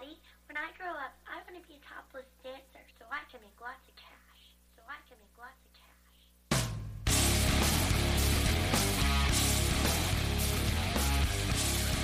Daddy, 0.00 0.16
when 0.48 0.56
I 0.56 0.70
grow 0.78 0.88
up, 0.88 1.12
I 1.28 1.36
want 1.44 1.60
to 1.60 1.68
be 1.68 1.74
a 1.74 1.80
topless 1.84 2.24
dancer 2.42 2.80
so 2.98 3.04
I 3.10 3.20
can 3.30 3.40
make 3.42 3.60
lots 3.60 3.86
of 3.86 3.96
cash. 3.96 4.56
So 4.74 4.82
I 4.88 4.96
can 5.06 5.18
make 5.20 5.36
lots 5.36 5.60
of 5.60 5.72
cash. 5.76 5.90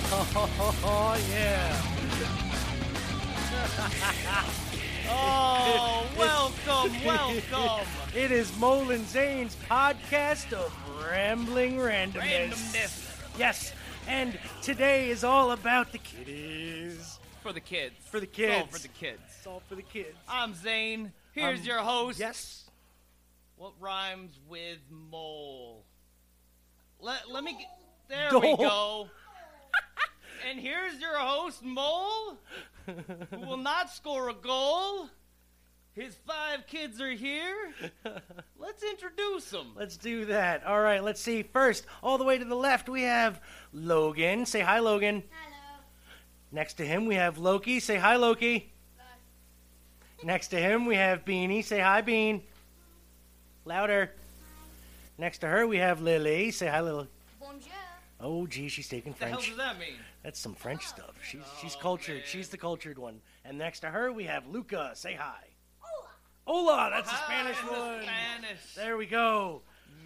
Oh, 0.89 1.17
yeah. 1.31 1.73
Oh, 5.09 6.05
welcome, 6.17 7.05
welcome. 7.05 7.87
It 8.13 8.29
is 8.31 8.55
Molin 8.57 9.05
Zane's 9.05 9.55
podcast 9.69 10.51
of 10.51 10.73
rambling 11.09 11.77
randomness. 11.77 12.49
Randomness. 12.49 13.39
Yes, 13.39 13.71
and 14.05 14.37
today 14.61 15.09
is 15.09 15.23
all 15.23 15.51
about 15.51 15.93
the 15.93 15.97
kiddies. 15.99 17.16
For 17.47 17.53
the 17.53 17.61
kids. 17.61 17.95
For 18.11 18.19
the 18.19 18.25
kids. 18.27 18.51
It's 18.51 18.57
all 18.57 18.65
kids. 18.65 18.75
for 18.75 18.81
the 18.81 18.87
kids. 18.89 19.21
It's 19.37 19.47
all 19.47 19.61
for 19.69 19.75
the 19.75 19.81
kids. 19.81 20.17
I'm 20.27 20.53
Zane. 20.53 21.13
Here's 21.31 21.61
Um, 21.61 21.65
your 21.65 21.77
host. 21.79 22.19
Yes. 22.19 22.69
What 23.55 23.71
rhymes 23.79 24.37
with 24.49 24.79
mole? 24.89 25.85
Let, 26.99 27.31
let 27.31 27.45
me 27.45 27.53
get. 27.53 27.67
There 28.09 28.29
Dole. 28.31 28.41
we 28.41 28.57
go. 28.57 29.09
and 30.49 30.59
here's 30.59 30.99
your 30.99 31.17
host, 31.17 31.63
Mole, 31.63 32.37
who 32.85 33.37
will 33.39 33.55
not 33.55 33.91
score 33.91 34.27
a 34.27 34.33
goal. 34.33 35.09
His 35.93 36.15
five 36.27 36.67
kids 36.67 36.99
are 36.99 37.11
here. 37.11 37.71
Let's 38.59 38.83
introduce 38.83 39.49
them. 39.51 39.67
Let's 39.73 39.95
do 39.95 40.25
that. 40.25 40.65
All 40.65 40.81
right, 40.81 41.01
let's 41.01 41.21
see. 41.21 41.43
First, 41.43 41.85
all 42.03 42.17
the 42.17 42.25
way 42.25 42.37
to 42.37 42.43
the 42.45 42.55
left, 42.55 42.89
we 42.89 43.03
have 43.03 43.39
Logan. 43.71 44.45
Say 44.45 44.59
hi, 44.59 44.79
Logan. 44.79 45.23
Hello. 45.29 45.46
Next 46.51 46.75
to 46.75 46.85
him, 46.85 47.05
we 47.05 47.15
have 47.15 47.37
Loki. 47.37 47.79
Say 47.79 47.97
hi, 47.97 48.15
Loki. 48.15 48.71
Next 50.23 50.47
to 50.49 50.57
him, 50.59 50.85
we 50.85 50.95
have 50.95 51.25
Beanie. 51.25 51.63
Say 51.63 51.79
hi, 51.79 52.01
Bean. 52.01 52.41
Louder. 53.65 54.11
Next 55.17 55.39
to 55.39 55.47
her, 55.47 55.67
we 55.67 55.77
have 55.77 56.01
Lily. 56.01 56.51
Say 56.51 56.67
hi, 56.67 56.81
Lily. 56.81 57.07
Bonjour. 57.39 57.73
Oh, 58.19 58.47
gee, 58.47 58.67
she's 58.69 58.87
taking 58.87 59.13
French. 59.13 59.35
What 59.35 59.41
the 59.41 59.47
hell 59.47 59.57
does 59.57 59.77
that 59.77 59.79
mean? 59.79 59.97
That's 60.23 60.39
some 60.39 60.55
French 60.55 60.81
oh, 60.85 60.87
stuff. 60.95 61.15
She's 61.21 61.41
she's 61.61 61.75
Oh, 61.75 61.81
cultured. 61.81 62.15
man. 62.17 62.23
She's 62.25 62.49
the 62.49 62.57
cultured 62.57 62.97
one. 62.97 63.21
And 63.45 63.57
next 63.57 63.81
to 63.81 63.89
her, 63.89 64.11
we 64.11 64.23
have 64.23 64.47
Luca. 64.47 64.91
Say 64.95 65.13
hi. 65.13 65.43
Hola. 65.79 66.09
Hola, 66.45 66.89
That's 66.91 67.09
the 67.09 67.15
Hi, 67.15 67.25
Spanish 67.25 67.59
the 67.61 67.79
one. 67.79 68.03
Spanish. 68.03 68.73
There 68.75 68.97
we 68.97 69.05
go. 69.05 69.61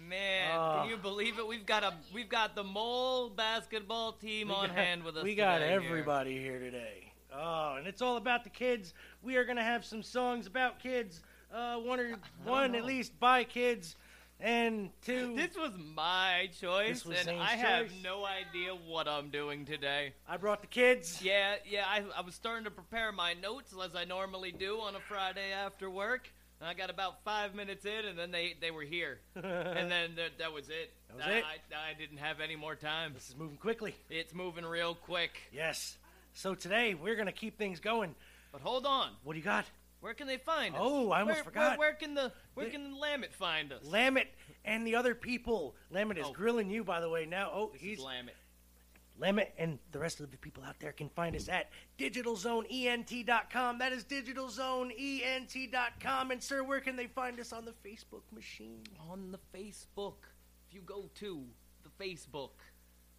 Man, 0.08 0.50
Oh. 0.58 0.80
can 0.82 0.90
you 0.90 0.96
believe 0.96 1.38
it? 1.38 1.46
We've 1.46 1.66
got 1.66 1.84
a 1.84 1.94
we've 2.12 2.28
got 2.28 2.54
the 2.54 2.64
mole 2.64 3.30
basketball 3.30 4.12
team 4.12 4.50
on 4.50 4.68
got- 4.68 4.76
hand 4.76 5.04
with 5.04 5.16
us. 5.16 5.22
We 5.24 5.34
got 5.34 5.58
today 5.58 5.70
here. 5.70 5.82
everybody 5.82 6.38
here. 6.38 6.58
today. 6.58 7.12
Oh, 7.32 7.76
and 7.76 7.86
it's 7.86 8.02
all 8.02 8.16
about 8.16 8.44
the 8.44 8.50
kids. 8.50 8.94
We 9.22 9.36
are 9.36 9.44
gonna 9.44 9.62
have 9.62 9.84
some 9.84 10.02
songs 10.02 10.46
about 10.46 10.80
kids. 10.80 11.22
Uh, 11.52 11.76
one 11.76 12.00
or 12.00 12.16
one 12.44 12.74
at 12.74 12.84
least 12.84 13.18
by 13.20 13.44
kids, 13.44 13.96
and 14.40 14.90
two. 15.02 15.34
This 15.36 15.56
was 15.56 15.72
my 15.78 16.48
choice, 16.60 17.04
was 17.04 17.16
and 17.18 17.26
Zane's 17.26 17.40
I 17.42 17.56
have 17.56 17.88
choice. 17.88 18.02
no 18.02 18.24
idea 18.24 18.74
what 18.74 19.06
I'm 19.06 19.28
doing 19.30 19.64
today. 19.64 20.14
I 20.28 20.36
brought 20.36 20.62
the 20.62 20.66
kids. 20.66 21.22
Yeah, 21.22 21.54
yeah, 21.68 21.84
I, 21.86 22.02
I 22.16 22.20
was 22.22 22.34
starting 22.34 22.64
to 22.64 22.70
prepare 22.70 23.12
my 23.12 23.34
notes 23.34 23.74
as 23.82 23.94
I 23.94 24.04
normally 24.04 24.50
do 24.52 24.80
on 24.80 24.96
a 24.96 25.00
Friday 25.00 25.52
after 25.52 25.88
work. 25.90 26.32
And 26.62 26.68
I 26.70 26.74
got 26.74 26.90
about 26.90 27.24
five 27.24 27.56
minutes 27.56 27.84
in, 27.84 28.04
and 28.06 28.16
then 28.16 28.30
they, 28.30 28.54
they 28.60 28.70
were 28.70 28.82
here, 28.84 29.18
and 29.34 29.90
then 29.90 30.14
that, 30.14 30.38
that 30.38 30.52
was 30.52 30.68
it. 30.68 30.92
That 31.08 31.16
was 31.16 31.26
I, 31.26 31.30
it? 31.32 31.44
I, 31.72 31.90
I 31.90 31.94
didn't 31.98 32.18
have 32.18 32.38
any 32.40 32.54
more 32.54 32.76
time. 32.76 33.14
This 33.14 33.28
is 33.30 33.36
moving 33.36 33.56
quickly. 33.56 33.96
It's 34.08 34.32
moving 34.32 34.64
real 34.64 34.94
quick. 34.94 35.32
Yes. 35.52 35.98
So 36.34 36.54
today 36.54 36.94
we're 36.94 37.16
gonna 37.16 37.32
keep 37.32 37.58
things 37.58 37.80
going. 37.80 38.14
But 38.52 38.60
hold 38.60 38.86
on, 38.86 39.10
What 39.24 39.32
do 39.32 39.40
you 39.40 39.44
got? 39.44 39.64
where 40.02 40.14
can 40.14 40.28
they 40.28 40.36
find 40.36 40.76
us? 40.76 40.80
Oh, 40.80 41.10
I 41.10 41.22
almost 41.22 41.38
where, 41.38 41.44
forgot. 41.44 41.78
Where, 41.78 41.88
where 41.88 41.94
can 41.96 42.14
the 42.14 42.30
where 42.54 42.66
They- 42.66 42.70
can 42.72 42.94
Lamit 42.94 43.32
find 43.32 43.72
us? 43.72 43.82
Lamit 43.84 44.26
and 44.64 44.86
the 44.86 44.94
other 44.94 45.16
people. 45.16 45.74
Lamit 45.92 46.16
is 46.16 46.26
Oh. 46.28 46.32
grilling 46.32 46.70
you, 46.70 46.84
by 46.84 47.00
the 47.00 47.08
way. 47.08 47.26
Now, 47.26 47.50
oh, 47.52 47.70
This 47.72 47.80
he's 47.80 47.98
is 47.98 48.04
Lamit 49.20 49.48
and 49.58 49.78
the 49.92 49.98
rest 49.98 50.20
of 50.20 50.30
the 50.30 50.36
people 50.38 50.64
out 50.64 50.78
there 50.80 50.92
can 50.92 51.08
find 51.10 51.36
us 51.36 51.48
at 51.48 51.70
digitalzoneent.com. 51.98 53.78
That 53.78 53.92
is 53.92 54.04
digitalzoneent.com. 54.04 56.30
And, 56.30 56.42
sir, 56.42 56.62
where 56.64 56.80
can 56.80 56.96
they 56.96 57.06
find 57.06 57.38
us 57.40 57.52
on 57.52 57.64
the 57.64 57.72
Facebook 57.88 58.22
machine? 58.32 58.82
on 59.10 59.30
the 59.32 59.38
Facebook. 59.56 60.14
If 60.68 60.74
you 60.74 60.80
go 60.80 61.10
to 61.16 61.42
the 61.82 61.90
Facebook 62.04 62.50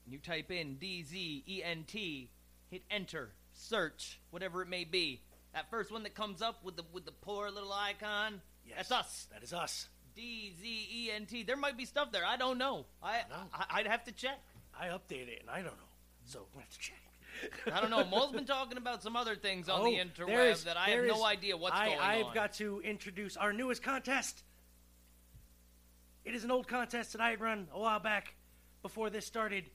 and 0.06 0.14
you 0.14 0.20
type 0.20 0.52
in 0.52 0.76
D 0.76 1.04
Z 1.04 1.44
E 1.48 1.62
N 1.64 1.84
T, 1.88 2.30
hit 2.70 2.84
enter, 2.90 3.31
search, 3.54 4.20
whatever 4.31 4.62
it 4.62 4.70
may 4.70 4.84
be. 4.86 5.22
That 5.54 5.70
first 5.70 5.92
one 5.92 6.04
that 6.04 6.16
comes 6.16 6.42
up 6.42 6.64
with 6.64 6.75
the 6.75 6.84
with 6.92 7.06
the 7.06 7.12
poor 7.12 7.52
little 7.52 7.72
icon, 7.72 8.42
Yes. 8.66 8.88
that's 8.90 8.92
us. 8.92 9.28
That 9.31 9.44
is 9.44 9.54
us. 9.54 9.88
D 10.16 10.54
Z 10.60 10.88
E 10.92 11.12
N 11.14 11.25
T. 11.28 11.44
There 11.44 11.56
might 11.58 11.78
be 11.78 11.86
stuff 11.86 12.12
there. 12.12 12.25
I 12.25 12.38
don't 12.38 12.58
know. 12.58 12.86
I, 13.04 13.22
No. 13.30 13.36
I 13.54 13.66
I'd 13.80 13.88
have 13.88 14.04
to 14.06 14.12
check. 14.12 14.40
I 14.80 14.88
update 14.88 15.28
it, 15.28 15.40
and 15.42 15.50
I 15.50 15.58
don't 15.58 15.66
know. 15.78 15.90
So 16.26 16.46
we'll 16.54 16.62
have 16.62 16.70
to 16.70 16.80
check. 16.80 16.98
I 17.74 17.82
don't 17.82 17.90
know. 17.90 18.04
Mole's 18.06 18.32
been 18.32 18.46
talking 18.46 18.78
about 18.78 19.02
some 19.04 19.16
other 19.16 19.36
things 19.36 19.68
on 19.70 19.82
Oh, 19.82 19.86
the 19.86 19.96
there 19.96 20.06
interweb 20.28 20.52
is- 20.52 20.64
that 20.66 20.78
I 20.78 20.90
have 20.90 21.04
is- 21.06 21.12
no 21.12 21.24
idea 21.26 21.58
what's 21.58 21.76
I, 21.76 21.88
going 21.88 22.00
I've 22.00 22.26
on. 22.28 22.34
got 22.34 22.54
to 22.56 22.80
introduce 22.82 23.36
our 23.38 23.52
newest 23.54 23.82
contest. 23.84 24.44
It 26.26 26.36
is 26.36 26.44
an 26.44 26.52
old 26.52 26.68
contest 26.68 27.12
that 27.14 27.22
I 27.22 27.32
had 27.32 27.42
run 27.42 27.68
a 27.74 27.80
while 27.80 28.00
back 28.00 28.36
before 28.82 29.10
this 29.10 29.26
started. 29.26 29.70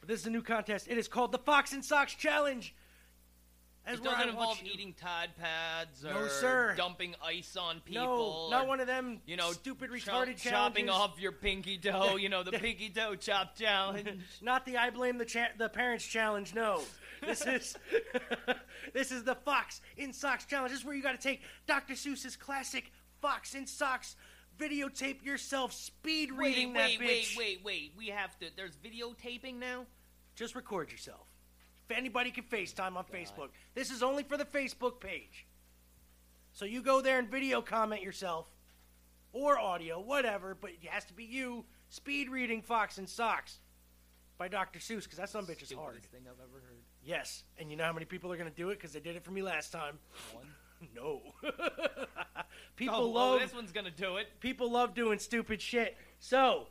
But 0.00 0.08
this 0.08 0.20
is 0.20 0.26
a 0.26 0.30
new 0.30 0.42
contest. 0.42 0.88
It 0.88 0.96
is 0.96 1.08
called 1.08 1.32
the 1.32 1.38
Fox 1.38 1.72
in 1.72 1.82
Socks 1.82 2.14
Challenge. 2.14 2.74
As 3.86 3.98
it 3.98 4.04
doesn't 4.04 4.28
involve 4.28 4.60
you- 4.62 4.70
eating 4.72 4.92
Tide 4.92 5.30
Pods 5.40 6.04
No, 6.04 6.10
or 6.18 6.28
sir. 6.28 6.74
dumping 6.76 7.14
ice 7.24 7.56
on 7.56 7.80
people. 7.80 8.04
No, 8.04 8.44
or- 8.44 8.50
not 8.50 8.66
one 8.68 8.78
of 8.80 8.86
them. 8.86 9.20
you 9.26 9.36
know, 9.36 9.52
stupid 9.52 9.90
cho- 9.90 9.96
retarded 10.12 10.36
chopping 10.36 10.88
off 10.90 11.18
your 11.18 11.32
pinky 11.32 11.78
toe. 11.78 12.16
You 12.16 12.28
know, 12.28 12.42
the 12.42 12.52
pinky 12.58 12.90
toe 12.90 13.14
chop 13.16 13.56
challenge. 13.56 14.08
Not 14.42 14.66
the 14.66 14.76
I 14.76 14.90
blame 14.90 15.16
the 15.18 15.24
cha- 15.24 15.52
the 15.56 15.68
parents 15.68 16.04
challenge. 16.06 16.54
No, 16.54 16.82
this 17.22 17.46
is 17.46 17.76
this 18.92 19.10
is 19.10 19.24
the 19.24 19.34
Fox 19.34 19.80
in 19.96 20.12
Socks 20.12 20.44
challenge. 20.44 20.72
This 20.72 20.80
is 20.80 20.86
where 20.86 20.94
you 20.94 21.02
got 21.02 21.18
to 21.18 21.28
take 21.28 21.40
Dr. 21.66 21.94
Seuss's 21.94 22.36
classic 22.36 22.92
Fox 23.22 23.54
in 23.54 23.66
Socks, 23.66 24.14
videotape 24.58 25.24
yourself 25.24 25.72
speed 25.72 26.32
reading 26.32 26.74
wait, 26.74 26.98
that 26.98 27.06
wait, 27.06 27.22
bitch. 27.22 27.36
wait, 27.38 27.60
wait, 27.62 27.64
wait. 27.64 27.92
We 27.96 28.08
have 28.08 28.38
to. 28.40 28.46
There's 28.54 28.76
videotaping 28.76 29.54
now. 29.58 29.86
Just 30.36 30.54
record 30.54 30.92
yourself. 30.92 31.26
If 31.90 31.96
anybody 31.96 32.30
can 32.30 32.44
FaceTime 32.44 32.96
on 32.96 33.04
Facebook, 33.04 33.48
this 33.74 33.90
is 33.90 34.02
only 34.02 34.22
for 34.22 34.36
the 34.36 34.44
Facebook 34.44 35.00
page. 35.00 35.46
So 36.52 36.64
you 36.64 36.82
go 36.82 37.00
there 37.00 37.18
and 37.18 37.28
video 37.28 37.60
comment 37.60 38.02
yourself, 38.02 38.46
or 39.32 39.58
audio, 39.58 40.00
whatever. 40.00 40.56
But 40.58 40.70
it 40.70 40.88
has 40.88 41.04
to 41.06 41.12
be 41.14 41.24
you 41.24 41.64
speed 41.88 42.28
reading 42.30 42.62
Fox 42.62 42.98
in 42.98 43.08
Socks 43.08 43.58
by 44.38 44.46
Dr. 44.46 44.78
Seuss 44.78 45.02
because 45.02 45.18
that 45.18 45.30
some 45.30 45.46
bitch 45.46 45.62
is 45.62 45.72
hard. 45.72 46.00
Thing 46.04 46.22
I've 46.26 46.40
ever 46.40 46.60
heard. 46.64 46.78
Yes, 47.02 47.42
and 47.58 47.70
you 47.70 47.76
know 47.76 47.84
how 47.84 47.92
many 47.92 48.06
people 48.06 48.32
are 48.32 48.36
going 48.36 48.50
to 48.50 48.56
do 48.56 48.70
it 48.70 48.76
because 48.76 48.92
they 48.92 49.00
did 49.00 49.16
it 49.16 49.24
for 49.24 49.32
me 49.32 49.42
last 49.42 49.72
time. 49.72 49.98
One. 50.32 50.46
No. 50.96 51.20
people 52.76 52.94
Oh, 52.94 53.10
well, 53.10 53.32
love 53.32 53.40
this 53.40 53.52
one's 53.52 53.70
gonna 53.70 53.90
do 53.90 54.16
it. 54.16 54.28
people 54.40 54.70
love 54.70 54.94
doing 54.94 55.18
stupid 55.18 55.60
shit. 55.60 55.94
So 56.20 56.68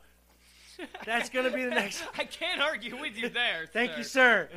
that's 1.04 1.28
going 1.28 1.44
to 1.44 1.56
be 1.56 1.64
the 1.64 1.70
next. 1.70 2.02
I 2.18 2.24
can't 2.24 2.60
argue 2.60 3.00
with 3.00 3.16
you 3.16 3.28
there. 3.28 3.66
Thank 3.72 3.96
you, 3.96 4.04
sir. 4.04 4.48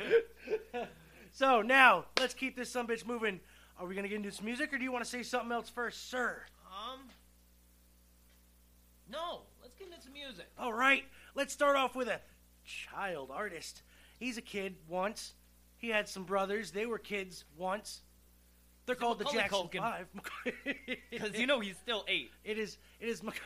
so 1.32 1.62
now 1.62 2.06
let's 2.18 2.34
keep 2.34 2.56
this 2.56 2.70
some 2.70 2.86
bitch 2.86 3.06
moving. 3.06 3.40
Are 3.78 3.86
we 3.86 3.94
going 3.94 4.04
to 4.04 4.08
get 4.08 4.16
into 4.16 4.30
some 4.30 4.44
music, 4.46 4.72
or 4.72 4.78
do 4.78 4.84
you 4.84 4.92
want 4.92 5.04
to 5.04 5.10
say 5.10 5.22
something 5.22 5.50
else 5.52 5.68
first, 5.68 6.10
sir? 6.10 6.42
Um. 6.66 7.00
No, 9.10 9.42
let's 9.62 9.74
get 9.74 9.88
into 9.88 10.00
some 10.00 10.12
music. 10.12 10.46
All 10.58 10.72
right, 10.72 11.04
let's 11.34 11.52
start 11.52 11.76
off 11.76 11.94
with 11.94 12.08
a 12.08 12.20
child 12.64 13.30
artist. 13.32 13.82
He's 14.18 14.38
a 14.38 14.42
kid 14.42 14.76
once. 14.88 15.34
He 15.76 15.90
had 15.90 16.08
some 16.08 16.24
brothers. 16.24 16.70
They 16.70 16.86
were 16.86 16.98
kids 16.98 17.44
once. 17.58 18.00
They're 18.86 18.94
called 18.94 19.18
the 19.18 19.24
Jackson 19.24 19.68
Culkin. 19.68 19.78
Five. 19.78 20.06
Because 21.10 21.38
you 21.38 21.46
know 21.46 21.60
he's 21.60 21.76
still 21.76 22.04
eight. 22.06 22.30
It 22.44 22.58
is. 22.58 22.78
It 23.00 23.08
is. 23.08 23.22
Mac- 23.22 23.40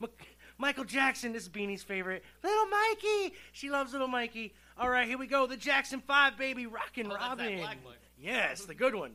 Mac- 0.00 0.10
Michael 0.58 0.84
Jackson. 0.84 1.32
This 1.32 1.44
is 1.44 1.48
Beanie's 1.48 1.82
favorite. 1.82 2.24
Little 2.42 2.66
Mikey. 2.66 3.34
She 3.52 3.70
loves 3.70 3.92
little 3.92 4.08
Mikey. 4.08 4.54
All 4.78 4.88
right, 4.90 5.06
here 5.08 5.18
we 5.18 5.26
go. 5.26 5.46
The 5.46 5.56
Jackson 5.56 6.00
Five, 6.00 6.36
baby, 6.36 6.66
rockin' 6.66 7.06
Oh, 7.06 7.10
that's 7.10 7.22
that 7.22 7.28
Robin. 7.30 7.58
black. 7.58 7.78
Yes, 8.18 8.64
the 8.64 8.74
good 8.74 8.94
one. 8.94 9.12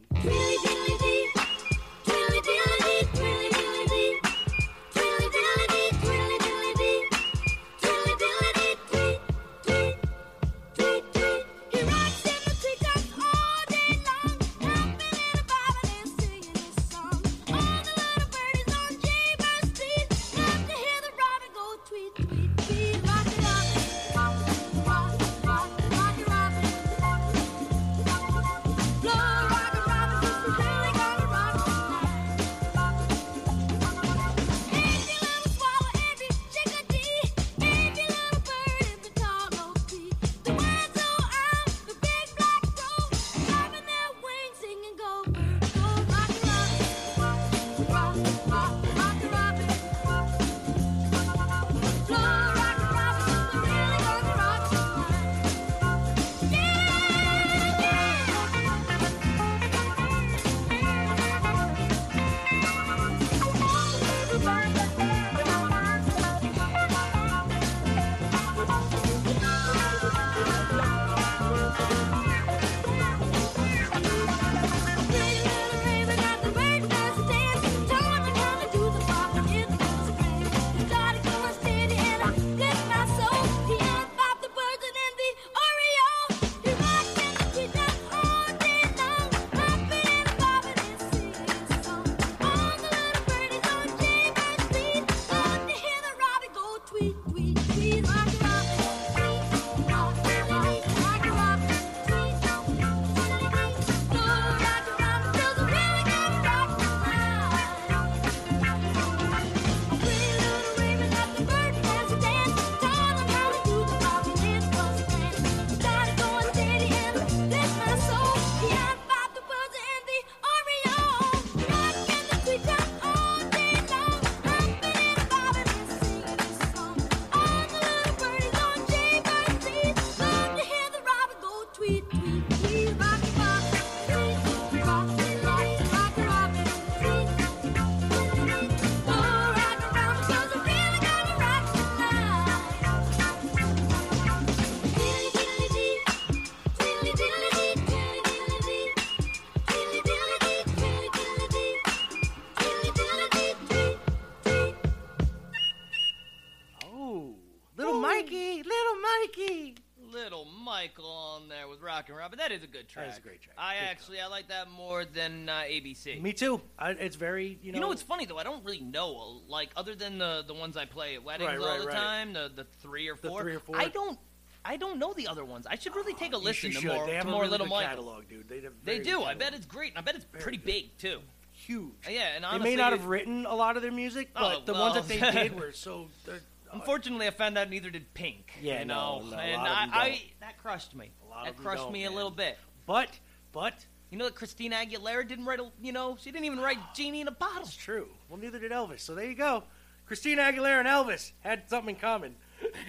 Is 162.61 162.69
a 162.69 162.71
good 162.71 162.87
track. 162.87 163.05
That 163.07 163.11
is 163.13 163.17
a 163.17 163.21
great 163.21 163.41
track. 163.41 163.55
I 163.57 163.73
Good 163.75 163.83
actually 163.89 164.21
I 164.21 164.27
like 164.27 164.47
that 164.49 164.69
more 164.69 165.05
than 165.05 165.49
uh, 165.49 165.61
ABC. 165.67 166.21
Me 166.21 166.33
too. 166.33 166.61
I, 166.77 166.91
it's 166.91 167.15
very 167.15 167.57
you 167.61 167.71
know. 167.71 167.75
You 167.77 167.81
know 167.81 167.87
what's 167.87 168.01
funny 168.01 168.25
though? 168.25 168.37
I 168.37 168.43
don't 168.43 168.63
really 168.63 168.81
know 168.81 169.41
like 169.47 169.69
other 169.75 169.95
than 169.95 170.17
the 170.17 170.43
the 170.45 170.53
ones 170.53 170.77
I 170.77 170.85
play 170.85 171.15
at 171.15 171.23
weddings 171.23 171.47
Right, 171.49 171.59
all 171.59 171.65
right, 171.67 171.79
the 171.81 171.87
right. 171.87 171.95
time, 171.95 172.33
the 172.33 172.51
the 172.55 172.63
three 172.81 173.07
or 173.09 173.15
four. 173.15 173.39
The 173.39 173.43
three 173.43 173.55
or 173.55 173.59
four. 173.59 173.77
I 173.77 173.87
don't 173.89 174.17
I 174.63 174.77
don't 174.77 174.99
know 174.99 175.13
the 175.13 175.27
other 175.27 175.43
ones. 175.43 175.65
I 175.67 175.75
should 175.75 175.95
really 175.95 176.13
take 176.13 176.33
a 176.33 176.37
listen 176.37 176.71
to 176.71 176.87
more 176.87 177.05
They 177.07 177.15
have 177.15 177.25
to 177.25 177.31
more 177.31 177.41
really 177.41 177.51
Little 177.51 177.67
Michael. 177.67 177.89
catalog, 177.89 178.29
dude. 178.29 178.47
They, 178.47 178.61
They 178.83 178.99
do. 178.99 179.17
good 179.19 179.27
I 179.27 179.33
bet 179.33 179.53
it's 179.55 179.65
great. 179.65 179.93
I 179.95 180.01
bet 180.01 180.15
it's 180.15 180.25
Very 180.25 180.41
pretty 180.43 180.57
good. 180.59 180.65
big 180.65 180.97
too. 180.99 181.19
huge. 181.53 181.91
Yeah, 182.09 182.35
and 182.35 182.45
They 182.45 182.63
may 182.63 182.75
not 182.75 182.91
have 182.91 183.05
written 183.05 183.45
a 183.47 183.55
lot 183.55 183.75
of 183.75 183.81
their 183.81 183.91
music, 183.91 184.29
Oh, 184.35 184.41
but 184.57 184.65
the 184.67 184.73
ones 184.73 184.95
that 184.95 185.07
they 185.07 185.19
did 185.19 185.55
were 185.59 185.71
so. 185.73 186.09
uh, 186.29 186.33
Unfortunately, 186.73 187.27
I 187.27 187.31
found 187.31 187.57
out 187.57 187.69
neither 187.69 187.89
did 187.89 188.13
Pink. 188.13 188.53
Yeah, 188.61 188.79
you 188.79 188.85
know, 188.85 189.23
no, 189.29 189.35
and 189.35 189.61
I, 189.61 189.89
I 189.91 190.21
that 190.39 190.57
crushed 190.59 190.95
me. 190.95 191.11
A 191.31 191.33
lot 191.33 191.45
that 191.45 191.51
of 191.51 191.57
crushed 191.57 191.83
don't, 191.83 191.93
me 191.93 192.05
a 192.05 192.11
little 192.11 192.31
bit. 192.31 192.57
But 192.85 193.09
but 193.51 193.85
You 194.09 194.17
know 194.17 194.25
that 194.25 194.35
Christina 194.35 194.75
Aguilera 194.75 195.27
didn't 195.27 195.45
write 195.45 195.59
a, 195.59 195.71
you 195.81 195.93
know, 195.93 196.17
she 196.19 196.31
didn't 196.31 196.45
even 196.45 196.59
write 196.59 196.77
ah, 196.79 196.91
Genie 196.93 197.21
in 197.21 197.27
a 197.27 197.31
Bottle. 197.31 197.63
it's 197.63 197.75
true. 197.75 198.09
Well, 198.29 198.39
neither 198.39 198.59
did 198.59 198.71
Elvis. 198.71 198.99
So 198.99 199.15
there 199.15 199.25
you 199.25 199.35
go. 199.35 199.63
Christina 200.05 200.41
Aguilera 200.41 200.79
and 200.79 200.87
Elvis 200.87 201.31
had 201.39 201.69
something 201.69 201.95
in 201.95 202.01
common. 202.01 202.35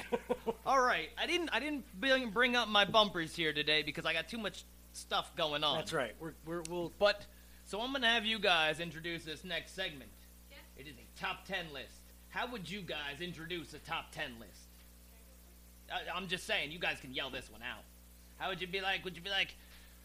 All 0.66 0.80
right, 0.80 1.08
I 1.16 1.26
didn't, 1.26 1.50
I 1.52 1.60
didn't 1.60 1.84
bring 2.00 2.30
bring 2.30 2.56
up 2.56 2.68
my 2.68 2.84
bumpers 2.84 3.34
here 3.36 3.52
today 3.52 3.82
because 3.82 4.04
I 4.04 4.12
got 4.12 4.28
too 4.28 4.38
much 4.38 4.64
stuff 4.92 5.34
going 5.36 5.62
on. 5.64 5.78
That's 5.78 5.92
right. 5.92 6.14
We're, 6.20 6.34
we're 6.44 6.62
we'll 6.68 6.92
But 6.98 7.24
so 7.64 7.80
I'm 7.80 7.92
gonna 7.92 8.08
have 8.08 8.26
you 8.26 8.38
guys 8.38 8.80
introduce 8.80 9.24
this 9.24 9.44
next 9.44 9.74
segment. 9.74 10.10
It 10.76 10.86
is 10.86 10.94
a 10.94 11.20
top 11.20 11.46
ten 11.46 11.66
list. 11.72 12.00
How 12.28 12.50
would 12.50 12.68
you 12.68 12.80
guys 12.80 13.20
introduce 13.20 13.72
a 13.74 13.78
top 13.78 14.10
ten 14.12 14.32
list? 14.40 14.60
I, 15.92 16.16
I'm 16.16 16.26
just 16.28 16.46
saying, 16.46 16.72
you 16.72 16.78
guys 16.78 16.98
can 17.00 17.14
yell 17.14 17.30
this 17.30 17.50
one 17.50 17.62
out. 17.62 17.84
How 18.42 18.48
would 18.48 18.60
you 18.60 18.66
be 18.66 18.80
like? 18.80 19.04
Would 19.04 19.14
you 19.14 19.22
be 19.22 19.30
like, 19.30 19.54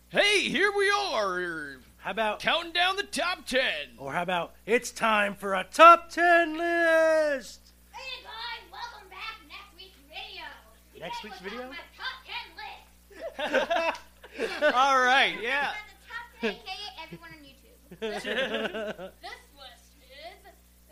"Hey, 0.09 0.41
here 0.41 0.71
we 0.77 0.91
are, 0.91 1.77
how 1.97 2.11
about 2.11 2.39
counting 2.39 2.71
down 2.71 2.95
the 2.95 3.01
top 3.01 3.47
ten. 3.47 3.97
or 3.97 4.13
how 4.13 4.21
about 4.21 4.53
it's 4.67 4.91
time 4.91 5.33
for 5.33 5.55
a 5.55 5.63
top 5.63 6.11
ten 6.11 6.55
list. 6.55 7.61
Hey 7.91 8.21
guys, 8.21 8.61
welcome 8.71 9.09
back 9.09 9.41
to 9.41 9.47
next 9.47 9.73
week's 9.75 9.97
video. 10.07 10.45
Today 10.94 11.06
Next 11.06 11.23
week's 11.23 11.41
we'll 11.41 11.49
video? 11.49 11.65
talk 11.65 11.81
about 11.81 11.97
top 11.97 13.41
10 13.41 14.61
list. 14.61 14.75
All 14.75 14.99
right, 14.99 15.33
yeah. 15.41 15.71
The 15.89 16.06
top 16.07 16.27
10, 16.41 16.51
aka 16.51 16.94
everyone 17.03 17.31
on 17.31 17.41
YouTube. 17.41 17.89
This 19.23 19.41
list 19.57 19.97
is 20.13 20.37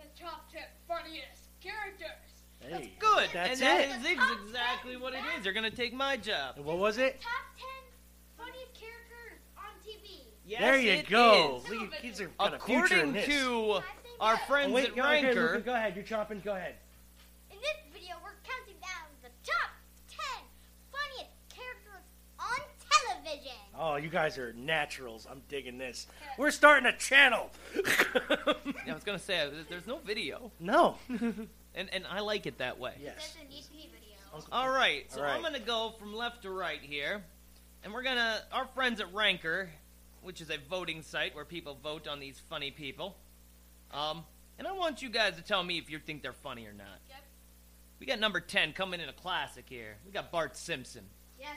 the 0.02 0.20
top 0.20 0.52
10 0.52 0.64
funniest 0.88 1.46
characters. 1.62 2.25
Hey, 2.70 2.92
Good. 3.00 3.30
That's 3.34 3.52
and 3.54 3.62
that 3.62 3.82
it. 3.82 3.90
is 3.90 4.06
exactly 4.12 4.98
what 4.98 5.14
it 5.14 5.20
is. 5.38 5.46
You're 5.46 5.54
gonna 5.54 5.72
take 5.72 5.94
my 5.94 6.18
job. 6.18 6.56
And 6.58 6.66
what 6.66 6.78
was 6.78 6.98
it? 6.98 7.22
Top 7.22 7.32
10 7.58 8.46
funniest 8.46 8.74
characters 8.74 9.40
on 9.58 9.64
TV. 9.86 10.20
Yes, 10.46 10.62
there 10.62 10.78
you 10.78 10.92
it 10.92 11.10
go. 11.10 11.62
is. 11.66 11.70
Look, 11.70 11.92
kids 11.94 12.22
are 12.22 12.28
got 12.40 12.54
a 12.54 12.60
future 12.60 12.96
According 13.02 13.14
to 13.24 13.82
our 14.20 14.36
that- 14.36 14.42
Oh, 14.44 14.48
friends 14.48 14.72
wait, 14.72 14.86
at 14.90 14.96
go, 14.96 15.02
okay, 15.04 15.24
Ranker, 15.26 15.42
Luca, 15.56 15.60
go 15.62 15.74
ahead. 15.74 15.96
You're 15.96 16.06
chopping. 16.06 16.40
Go 16.40 16.56
ahead. 16.56 16.76
In 17.52 17.58
this 17.58 17.76
video, 17.94 18.16
we're 18.24 18.30
counting 18.44 18.76
down 18.82 19.10
the 19.22 19.30
top 19.44 19.72
10 20.10 20.20
funniest 20.92 21.32
characters 21.54 22.06
on 22.40 22.60
television. 22.90 23.58
Oh, 23.78 23.98
you 23.98 24.08
guys 24.08 24.38
are 24.38 24.54
naturals. 24.54 25.28
I'm 25.30 25.42
digging 25.50 25.78
this. 25.78 26.08
We're 26.38 26.52
starting 26.52 26.86
a 26.86 26.96
channel. 26.98 27.50
Yeah, 28.86 28.92
I 28.92 28.94
was 28.94 29.04
gonna 29.04 29.18
say 29.20 29.50
there's 29.70 29.88
no 29.88 29.98
video, 29.98 30.52
no. 30.60 30.98
and 31.76 31.90
and 31.94 32.06
I 32.10 32.22
like 32.22 32.46
it 32.46 32.58
that 32.60 32.80
way. 32.80 32.94
Yes. 33.04 33.36
Video. 33.72 34.46
All 34.52 34.70
right, 34.70 35.10
so 35.12 35.20
All 35.20 35.26
right. 35.26 35.36
I'm 35.36 35.42
gonna 35.42 35.60
go 35.60 35.94
from 36.00 36.14
left 36.14 36.42
to 36.44 36.50
right 36.50 36.80
here, 36.82 37.22
and 37.84 37.94
we're 37.94 38.04
gonna 38.04 38.42
our 38.52 38.66
friends 38.76 39.00
at 39.00 39.14
Ranker, 39.14 39.70
which 40.24 40.42
is 40.42 40.50
a 40.50 40.58
voting 40.70 41.02
site 41.04 41.36
where 41.36 41.46
people 41.46 41.78
vote 41.82 42.08
on 42.08 42.20
these 42.20 42.40
funny 42.50 42.72
people. 42.72 43.16
Um, 43.94 44.24
and 44.58 44.68
I 44.68 44.72
want 44.74 45.02
you 45.02 45.10
guys 45.10 45.36
to 45.36 45.42
tell 45.42 45.64
me 45.64 45.78
if 45.78 45.90
you 45.90 46.00
think 46.00 46.22
they're 46.22 46.34
funny 46.34 46.66
or 46.66 46.74
not. 46.74 47.00
Yep. 47.10 47.18
We 48.00 48.06
got 48.06 48.20
number 48.20 48.40
ten 48.42 48.74
coming 48.74 49.00
in 49.00 49.08
a 49.10 49.14
classic 49.14 49.66
here. 49.70 49.96
We 50.06 50.12
got 50.12 50.32
Bart 50.32 50.58
Simpson. 50.58 51.04
Yes. 51.40 51.50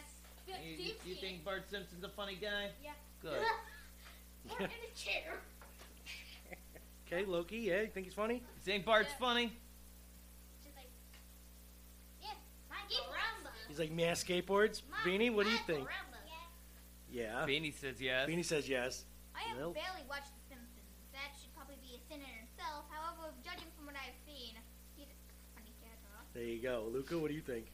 You, 0.47 0.55
you- 0.87 0.93
you 1.05 1.15
think 1.17 1.45
Bart 1.45 1.65
Simpson's 1.71 2.05
a 2.05 2.09
funny 2.09 2.37
guy? 2.41 2.71
Yeah. 2.83 2.91
Good. 3.23 3.41
Or 4.51 4.61
in 4.61 4.67
a 4.67 4.97
chair. 4.99 5.35
Okay, 7.07 7.25
Loki. 7.27 7.57
Yeah, 7.59 7.81
you 7.83 7.87
think 7.89 8.07
he's 8.07 8.15
funny? 8.15 8.35
You 8.37 8.41
think 8.65 8.85
Bart's 8.87 9.11
Yeah. 9.19 9.27
funny? 9.27 9.53
Just 10.65 10.77
like, 10.77 10.89
yeah, 12.23 12.29
my 12.71 12.77
caramba. 12.77 12.78
He's 13.69 13.79
like 13.79 13.91
mass 13.93 14.25
skateboards. 14.25 14.83
Beanie, 15.05 15.33
what 15.35 15.45
do 15.47 15.53
you 15.53 15.59
think? 15.67 15.87
Yeah. 17.13 17.45
Yeah. 17.45 17.47
Beanie 17.47 17.75
says 17.75 18.01
yes. 18.01 18.29
Beanie 18.29 18.45
says 18.45 18.69
yes. 18.69 19.05
I 19.35 19.41
have 19.43 19.57
Well- 19.59 19.73
barely 19.73 20.05
watched 20.09 20.33
The 20.49 20.55
Simpsons. 20.57 20.89
That 21.13 21.33
should 21.41 21.53
probably 21.55 21.77
be 21.83 21.95
a 21.97 22.01
sin 22.09 22.21
in 22.21 22.35
itself. 22.49 22.85
However, 22.91 23.33
judging 23.45 23.69
from 23.77 23.87
what 23.87 23.95
I've 23.97 24.17
seen, 24.27 24.55
he's 24.97 25.07
a 25.09 25.17
funny 25.55 25.73
character. 25.81 26.09
There 26.35 26.45
you 26.45 26.61
go, 26.63 26.89
Luca. 26.93 27.19
What 27.19 27.29
do 27.29 27.35
you 27.35 27.41
think? 27.45 27.67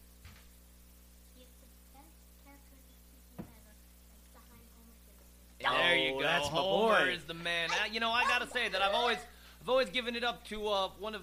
He's 1.36 1.46
the 1.62 1.68
best 1.94 2.14
character 2.44 2.74
this 2.86 2.98
season 3.10 3.46
ever, 3.46 3.74
like 4.10 4.26
behind 4.34 4.66
Homer 4.74 4.94
Simpson. 5.06 5.62
There 5.62 5.96
you 5.96 6.14
Oh, 6.14 6.18
go. 6.18 6.22
that's 6.22 6.50
my 6.50 6.58
Homer 6.58 7.06
boy. 7.06 7.12
is 7.14 7.24
the 7.24 7.34
man. 7.34 7.70
I, 7.70 7.86
you 7.86 8.00
know, 8.00 8.10
I 8.10 8.24
gotta 8.26 8.46
say 8.50 8.68
that 8.68 8.82
I've 8.82 8.94
always, 8.94 9.18
I've 9.62 9.68
always 9.68 9.90
given 9.90 10.14
it 10.16 10.24
up 10.24 10.44
to 10.48 10.66
uh, 10.68 10.88
one 10.98 11.14
of. 11.14 11.22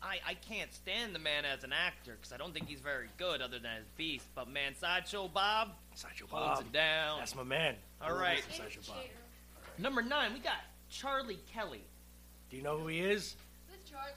The, 0.00 0.06
I 0.06 0.18
I 0.26 0.34
can't 0.34 0.72
stand 0.72 1.14
the 1.14 1.18
man 1.18 1.44
as 1.44 1.64
an 1.64 1.72
actor 1.72 2.16
because 2.16 2.32
I 2.32 2.36
don't 2.36 2.52
think 2.54 2.68
he's 2.68 2.80
very 2.80 3.08
good 3.18 3.40
other 3.42 3.58
than 3.58 3.70
as 3.78 3.84
Beast. 3.96 4.26
But 4.34 4.48
man, 4.50 4.74
Sideshow 4.78 5.28
Bob 5.28 5.70
Sideshow 5.94 6.26
holds 6.28 6.60
Bob. 6.60 6.66
it 6.66 6.72
down. 6.72 7.18
That's 7.18 7.34
my 7.34 7.42
man. 7.42 7.74
All 8.02 8.14
I 8.14 8.20
right. 8.20 8.48
me 8.48 8.56
Sideshow 8.56 8.80
Bob. 8.86 8.96
Number 9.78 10.02
nine, 10.02 10.32
we 10.32 10.40
got 10.40 10.54
Charlie 10.90 11.38
Kelly. 11.52 11.82
Do 12.50 12.56
you 12.56 12.62
know 12.62 12.78
who 12.78 12.88
he 12.88 13.00
is? 13.00 13.36
Who's 13.68 13.90
Charlie? 13.90 14.12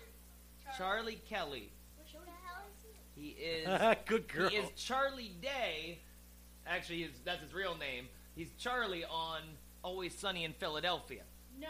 Charlie 0.77 1.21
Kelly. 1.29 1.69
Who 2.13 2.19
the 2.25 2.31
hell 2.45 2.63
is 2.69 2.85
he? 3.15 3.21
He 3.21 3.29
is. 3.43 3.95
Good 4.05 4.27
girl. 4.27 4.49
He 4.49 4.57
is 4.57 4.69
Charlie 4.75 5.31
Day. 5.41 5.99
Actually, 6.65 6.99
he's, 6.99 7.09
that's 7.25 7.41
his 7.41 7.53
real 7.53 7.75
name. 7.77 8.07
He's 8.35 8.51
Charlie 8.57 9.03
on 9.03 9.41
Always 9.83 10.17
Sunny 10.17 10.43
in 10.45 10.53
Philadelphia. 10.53 11.23
No. 11.59 11.67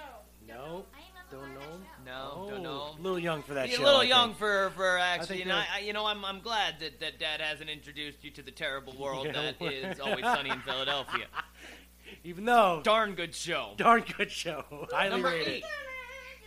No. 0.48 0.54
I 0.56 1.00
ain't 1.00 1.11
never 1.11 1.11
Don't 1.32 1.54
know 1.54 1.60
him? 1.62 1.86
No, 2.06 2.32
Oh, 2.36 2.50
don't 2.50 2.64
know. 2.64 2.88
Oh, 2.94 2.96
a 3.00 3.02
little 3.02 3.20
young 3.20 3.42
for 3.44 3.54
that 3.54 3.68
He's 3.68 3.78
show. 3.78 3.84
a 3.84 3.86
little 3.86 4.02
I 4.02 4.06
young 4.06 4.30
think. 4.30 4.40
for 4.40 4.72
for 4.76 4.98
actually, 4.98 5.38
think 5.38 5.42
and 5.50 5.54
I, 5.54 5.66
I, 5.76 5.80
you 5.80 5.94
know, 5.94 6.06
I'm 6.06 6.26
I'm 6.26 6.42
glad 6.42 6.80
that, 6.82 7.00
that 7.00 7.20
Dad 7.20 7.40
hasn't 7.42 7.70
introduced 7.70 8.24
you 8.24 8.32
to 8.32 8.42
the 8.42 8.52
terrible 8.52 8.94
world 9.00 9.28
Yeah. 9.28 9.54
that 9.60 9.62
is 9.62 10.00
Always 10.00 10.24
Sunny 10.26 10.50
in 10.50 10.60
Philadelphia. 10.62 11.26
Even 12.26 12.44
though, 12.44 12.82
Darn 12.84 13.16
good 13.16 13.34
show. 13.34 13.72
darn 13.78 14.04
good 14.18 14.30
show. 14.30 14.66
Highly 14.92 15.10
Number 15.12 15.30
rated. 15.30 15.48
eight, 15.48 15.64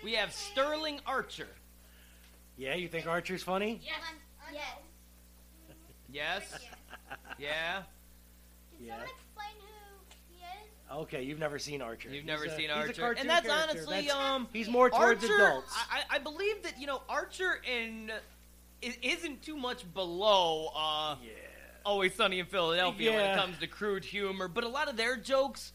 we 0.04 0.12
have 0.12 0.30
Sterling 0.32 1.00
Archer. 1.06 1.48
Yeah, 2.58 2.74
you 2.74 2.86
think 2.88 3.06
Archer's 3.06 3.42
funny? 3.42 3.80
Yes. 3.82 3.94
Yes. 4.52 6.42
Yes, 6.52 6.60
yeah. 7.38 7.82
Can 8.76 8.86
Yeah. 8.86 8.92
someone 8.92 9.08
explain 9.08 9.54
who 9.58 10.14
he 10.30 10.42
is? 10.44 10.70
Okay, 10.94 11.22
you've 11.22 11.38
never 11.38 11.58
seen 11.58 11.82
Archer. 11.82 12.08
You've 12.08 12.18
He's 12.22 12.26
never 12.26 12.44
a- 12.44 12.50
seen 12.50 12.60
he's 12.60 12.70
a 12.70 12.74
Archer, 12.74 12.92
cartoon 13.02 13.20
and 13.22 13.30
that's 13.30 13.46
character. 13.46 13.70
honestly 13.72 14.00
That's- 14.06 14.14
um. 14.16 14.48
He's 14.52 14.68
more 14.68 14.90
towards 14.90 15.22
Archer, 15.24 15.34
adults. 15.34 15.74
I, 15.90 15.98
I 16.12 16.16
I 16.16 16.18
believe 16.18 16.62
that 16.62 16.80
you 16.80 16.86
know 16.86 17.02
Archer 17.08 17.60
and 17.70 18.12
is, 18.82 18.96
isn't 19.02 19.42
too 19.42 19.56
much 19.56 19.84
below 19.94 20.68
uh, 20.74 21.16
yeah. 21.24 21.30
Always 21.84 22.14
Sunny 22.14 22.38
in 22.38 22.46
Philadelphia 22.46 23.12
when 23.12 23.20
it 23.30 23.36
comes 23.36 23.58
to 23.58 23.66
crude 23.66 24.04
humor, 24.04 24.48
but 24.48 24.64
a 24.64 24.68
lot 24.68 24.88
of 24.88 24.96
their 24.96 25.16
jokes 25.16 25.72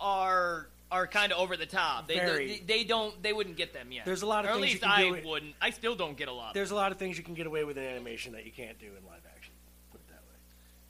are 0.00 0.68
are 0.90 1.06
kind 1.06 1.32
of 1.32 1.38
over 1.38 1.56
the 1.56 1.66
top. 1.66 2.06
They, 2.08 2.14
Very. 2.16 2.46
they 2.46 2.58
they 2.78 2.84
don't 2.84 3.20
they 3.22 3.32
wouldn't 3.32 3.56
get 3.56 3.72
them 3.72 3.92
yet. 3.92 4.04
There's 4.04 4.22
a 4.22 4.26
lot 4.26 4.44
of 4.44 4.50
or 4.50 4.54
at 4.54 4.60
things 4.60 4.66
you 4.66 4.72
least 4.74 4.82
can 4.82 4.90
I 4.90 5.20
do 5.20 5.28
wouldn't. 5.28 5.54
I 5.60 5.70
still 5.70 5.94
don't 5.94 6.16
get 6.16 6.28
a 6.28 6.32
lot. 6.32 6.54
There's 6.54 6.70
a 6.70 6.74
lot 6.74 6.92
of 6.92 6.98
things 6.98 7.16
you 7.16 7.24
can 7.24 7.34
get 7.34 7.46
away 7.46 7.64
with 7.64 7.78
in 7.78 7.84
animation 7.84 8.32
that 8.32 8.44
you 8.44 8.52
can't 8.52 8.78
do 8.78 8.86
in 8.86 9.06
live 9.06 9.22
action. 9.36 9.52
Put 9.90 10.00
it 10.00 10.08
that 10.08 10.16
way. 10.22 10.36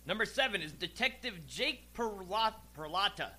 Number 0.06 0.24
seven 0.24 0.62
is 0.62 0.72
Detective 0.72 1.34
Jake 1.46 1.82
Perlot- 1.94 2.54
Peralta 2.74 3.30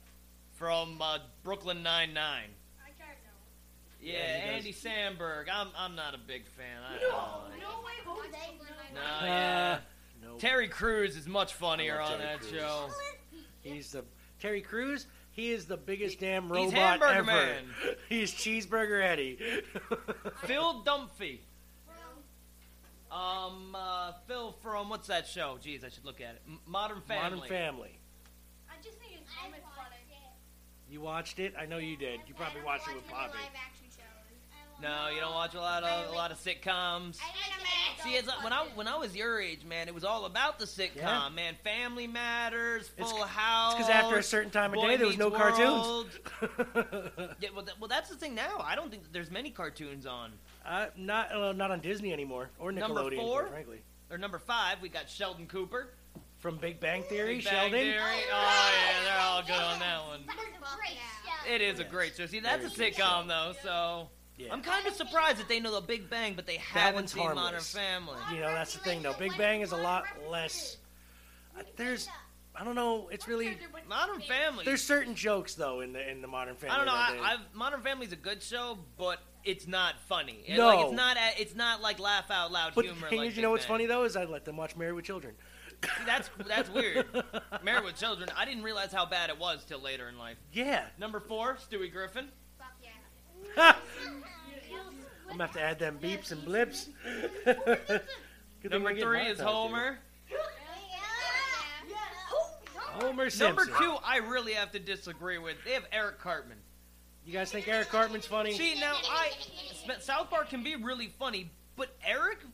from 0.54 1.02
uh, 1.02 1.20
Brooklyn 1.44 1.84
Nine 1.84 2.14
Nine. 2.14 2.50
I 2.84 2.88
can't 2.98 3.18
know. 3.24 4.02
Yeah, 4.02 4.14
Yeah, 4.14 4.52
he 4.52 4.58
Andy 4.58 4.74
Samberg. 4.74 5.46
I'm 5.52 5.68
I'm 5.78 5.96
not 5.96 6.14
a 6.16 6.18
big 6.20 6.46
fan. 6.48 6.66
I, 6.88 6.96
I 6.96 7.00
No, 7.02 7.10
don't 7.10 7.50
like 7.50 7.60
no 7.62 7.68
way, 7.86 7.92
Who's 8.06 8.26
who's? 8.26 8.96
No, 8.96 9.02
Uh, 9.02 9.26
yeah. 9.26 9.78
no. 10.22 10.36
Terry 10.38 10.68
Crews 10.68 11.16
is 11.18 11.28
much 11.28 11.54
funnier 11.54 12.00
on 12.00 12.12
Terry 12.12 12.22
that 12.24 12.40
Crews. 12.42 12.52
show. 12.52 12.90
He's 13.62 13.92
the 13.92 14.04
Terry 14.40 14.62
Crews. 14.62 15.08
He 15.32 15.52
is 15.52 15.66
the 15.66 15.78
biggest 15.78 16.20
damn 16.20 16.44
he's 16.44 16.52
robot 16.72 16.74
Hamburger 17.02 17.14
ever. 17.14 17.26
Man. 17.26 17.64
He's 18.10 18.32
Cheeseburger 18.32 19.02
Eddie. 19.04 19.40
Phil 20.46 20.84
Dunphy. 20.84 21.40
Um, 23.12 23.76
uh, 23.76 24.12
Phil 24.28 24.52
from 24.62 24.90
what's 24.90 25.08
that 25.08 25.28
show? 25.28 25.58
Jeez, 25.64 25.84
I 25.84 25.90
should 25.90 26.06
look 26.06 26.22
at 26.22 26.36
it. 26.36 26.42
M- 26.48 26.60
Modern 26.68 27.02
Family. 27.02 27.32
Modern 27.40 27.48
Family. 27.50 28.00
I 28.70 28.76
just 28.84 28.98
think 29.00 29.12
his 29.14 29.22
I 29.40 29.46
name 29.46 29.56
is 29.56 29.62
watched 29.64 29.78
funny. 29.78 29.96
it. 30.10 30.34
You 30.94 31.02
watched 31.02 31.40
it? 31.40 31.56
I 31.60 31.66
know 31.66 31.80
you 31.80 31.98
did. 31.98 32.20
You 32.28 32.36
probably 32.36 32.62
I 32.62 32.66
watched 32.66 32.86
don't 32.86 32.98
it 32.98 33.02
with 33.02 33.12
watch 33.12 33.32
Poppy. 33.32 33.40
live 33.40 33.52
action 33.66 33.86
shows. 33.90 34.80
No, 34.80 35.10
you 35.12 35.20
don't 35.20 35.34
watch 35.34 35.56
a 35.56 35.60
lot 35.60 35.84
of 35.84 36.14
a 36.14 36.16
lot 36.16 36.32
of 36.32 36.38
sitcoms. 36.38 37.18
I 37.20 38.04
See, 38.04 38.16
as 38.16 38.30
I, 38.30 38.44
when 38.44 38.54
I 38.54 38.68
when 38.76 38.88
I 38.88 38.96
was 38.98 39.16
your 39.16 39.42
age, 39.42 39.66
man, 39.66 39.88
it 39.88 39.96
was 39.96 40.04
all 40.04 40.26
about 40.26 40.60
the 40.60 40.66
sitcom, 40.66 40.98
Yeah. 40.98 41.30
man. 41.30 41.56
Family 41.64 42.06
Matters, 42.06 42.92
It's- 42.96 43.10
Full 43.10 43.24
it's 43.24 43.32
House. 43.32 43.74
because 43.74 43.90
after 43.90 44.18
a 44.18 44.24
certain 44.24 44.52
time 44.52 44.70
of 44.72 44.76
Boy 44.76 44.90
day, 44.90 44.98
there 44.98 45.08
was 45.08 45.18
no 45.18 45.32
Meets 45.32 45.42
cartoons. 45.42 46.20
Yeah, 47.40 47.50
well, 47.56 47.64
th- 47.66 47.78
well, 47.80 47.88
that's 47.88 48.10
the 48.12 48.16
thing 48.16 48.36
now. 48.36 48.60
I 48.64 48.76
don't 48.76 48.92
think 48.92 49.02
that 49.02 49.14
there's 49.14 49.32
many 49.32 49.50
cartoons 49.50 50.06
on. 50.06 50.32
uh, 50.64 50.88
not 50.96 51.32
uh, 51.34 51.54
not 51.54 51.72
on 51.72 51.80
Disney 51.80 52.14
anymore 52.14 52.52
or 52.60 52.72
Number 52.72 53.02
Nickelodeon, 53.02 53.16
four? 53.18 53.42
quite 53.44 53.52
frankly. 53.52 53.82
Or 54.12 54.20
number 54.20 54.38
five, 54.38 54.80
we 54.80 54.90
got 54.90 55.10
Sheldon 55.10 55.48
Cooper. 55.48 55.90
From 56.44 56.58
Big 56.58 56.82
Bang 56.82 57.04
Theory, 57.04 57.36
Big 57.38 57.46
Bang 57.46 57.54
Sheldon. 57.54 57.80
Theory. 57.80 57.96
Oh 58.34 58.72
yeah, 58.76 59.04
they're 59.06 59.22
all 59.22 59.42
good 59.44 59.52
on 59.64 59.80
that 59.80 60.06
one. 60.06 60.20
That 60.28 60.36
was 60.36 60.46
a 60.46 60.76
great 60.78 60.98
show. 61.48 61.54
It 61.54 61.62
is 61.62 61.80
a 61.80 61.84
great 61.86 62.16
show. 62.18 62.26
See, 62.26 62.42
that's 62.42 62.66
a 62.66 62.70
sitcom 62.70 63.30
though, 63.30 63.54
so 63.64 64.10
Yeah. 64.38 64.52
I'm 64.52 64.62
kind 64.62 64.86
of 64.86 64.94
surprised 64.94 65.38
that 65.38 65.48
they 65.48 65.62
know 65.62 65.74
the 65.74 65.80
Big 65.88 66.10
Bang, 66.10 66.34
but 66.34 66.46
they 66.46 66.58
haven't 66.58 66.96
one's 66.96 67.14
seen 67.14 67.24
Modern 67.24 67.38
harmless. 67.38 67.72
Family. 67.72 68.18
You 68.34 68.42
know, 68.42 68.52
that's 68.52 68.74
the 68.74 68.80
thing 68.80 69.02
though. 69.02 69.14
Big 69.14 69.38
Bang 69.38 69.62
is 69.62 69.72
a 69.72 69.78
lot 69.78 70.04
less. 70.30 70.76
Uh, 71.58 71.64
there's, 71.78 72.10
I 72.54 72.66
don't 72.66 72.76
know. 72.76 73.08
It's 73.10 73.26
really 73.26 73.58
Modern 73.88 74.20
Family. 74.20 74.66
there's 74.66 74.84
certain 74.84 75.16
jokes 75.16 75.56
though 75.56 75.80
in 75.80 75.94
the 75.94 76.12
in 76.12 76.22
the 76.22 76.28
Modern 76.28 76.56
Family. 76.58 76.74
I 76.76 76.78
don't 76.78 76.88
know. 76.88 76.92
that 76.92 77.10
I, 77.12 77.14
they- 77.16 77.22
I've, 77.22 77.40
Modern 77.56 77.80
Family's 77.80 78.12
a 78.12 78.18
good 78.18 78.44
show, 78.44 78.78
but 78.98 79.20
it's 79.46 79.66
not 79.66 79.94
funny. 80.10 80.44
It- 80.46 80.58
No. 80.58 80.68
like, 80.68 80.86
it's 80.88 80.94
not. 80.94 81.16
a- 81.16 81.42
It's 81.42 81.56
not 81.56 81.82
like 81.82 82.00
laugh 82.00 82.30
out 82.30 82.52
loud 82.52 82.74
but 82.76 82.84
humor. 82.84 83.00
the 83.00 83.08
thing 83.08 83.20
like 83.20 83.30
is, 83.30 83.38
you 83.38 83.44
know 83.44 83.48
Big 83.48 83.52
what's 83.54 83.66
Bang. 83.66 83.74
funny 83.76 83.86
though 83.86 84.04
is 84.04 84.18
I 84.18 84.26
let 84.26 84.44
them 84.44 84.58
watch 84.58 84.76
Married 84.76 84.92
with 84.92 85.06
Children. 85.06 85.36
See, 85.84 86.06
that's 86.06 86.30
that's 86.48 86.70
weird. 86.70 87.06
Married 87.64 87.84
with 87.84 87.96
Children. 87.98 88.30
I 88.38 88.46
didn't 88.46 88.64
realize 88.64 88.92
how 88.92 89.06
bad 89.06 89.30
it 89.30 89.40
was 89.40 89.64
till 89.66 89.80
later 89.80 90.10
in 90.10 90.18
life. 90.18 90.38
Yeah. 90.52 90.86
Number 91.00 91.20
four, 91.20 91.56
Stewie 91.56 91.92
Griffin. 91.92 92.30
Fuck 92.58 92.74
yeah. 92.82 93.76
I'm 95.30 95.38
gonna 95.38 95.44
have 95.46 95.54
to 95.54 95.62
add 95.62 95.80
them 95.80 96.00
beeps 96.02 96.32
and 96.32 96.44
blips. 96.46 96.90
Number 98.70 98.96
three 98.96 99.24
is 99.24 99.40
Homer. 99.40 100.00
Homer 102.76 103.30
Simpson. 103.30 103.56
Number 103.56 103.66
two, 103.80 103.96
I 104.06 104.18
really 104.18 104.54
have 104.54 104.72
to 104.72 104.80
disagree 104.80 105.40
with. 105.40 105.58
They 105.66 105.72
have 105.72 105.86
Eric 105.92 106.20
Cartman. 106.20 106.58
You 107.26 107.34
guys 107.34 107.52
think 107.52 107.68
Eric 107.68 107.90
Cartman's 107.90 108.26
funny? 108.26 108.54
See, 108.54 108.80
now 108.80 108.96
I 109.10 109.32
South 110.00 110.30
Park 110.30 110.50
can 110.50 110.64
be 110.64 110.76
really 110.76 111.08
funny, 111.08 111.50
but 111.76 111.96
Eric 112.06 112.40
a- 112.42 112.48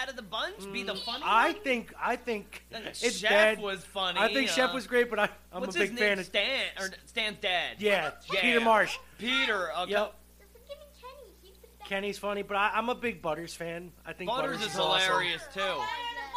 out 0.00 0.08
of 0.08 0.16
the 0.16 0.22
bunch 0.22 0.70
be 0.72 0.82
the 0.82 0.94
funny 0.94 1.22
Mm, 1.22 1.26
I 1.28 1.52
one? 1.52 1.60
think 1.62 1.94
I 2.00 2.16
think 2.16 2.64
it's 2.70 3.00
Chef 3.18 3.30
bad. 3.30 3.60
was 3.60 3.84
funny. 3.84 4.18
I 4.18 4.32
think 4.32 4.48
Chef 4.48 4.70
uh, 4.70 4.74
was 4.74 4.86
great, 4.86 5.08
but 5.10 5.18
I, 5.18 5.28
I'm 5.52 5.60
what's 5.60 5.76
a 5.76 5.78
big 5.80 5.90
his 5.90 5.98
fan 5.98 6.08
name? 6.10 6.18
of 6.18 6.26
Stan 6.26 6.64
or 6.80 6.88
Stan's 7.06 7.36
dad. 7.40 7.76
yeah, 7.78 8.10
Yeah. 8.32 8.40
Peter 8.40 8.60
Marsh. 8.60 8.96
Peter. 9.18 9.70
Okay. 9.80 9.92
Yep, 9.92 10.14
Give 10.38 10.78
me 10.78 10.84
Kenny. 11.00 11.32
He's 11.42 11.52
the 11.60 11.66
best. 11.78 11.88
Kenny's 11.88 12.18
funny, 12.18 12.42
but 12.42 12.56
I, 12.56 12.70
I'm 12.74 12.88
a 12.88 12.94
big 12.94 13.22
Butters 13.22 13.54
fan. 13.54 13.92
I 14.04 14.12
think 14.12 14.28
Butters 14.30 14.56
Butters, 14.58 14.72
is 14.74 14.78
awesome. 14.78 15.06
hilarious 15.08 15.42
too. 15.54 15.80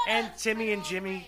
And 0.08 0.30
Timmy 0.38 0.72
and 0.72 0.84
Jimmy. 0.86 1.28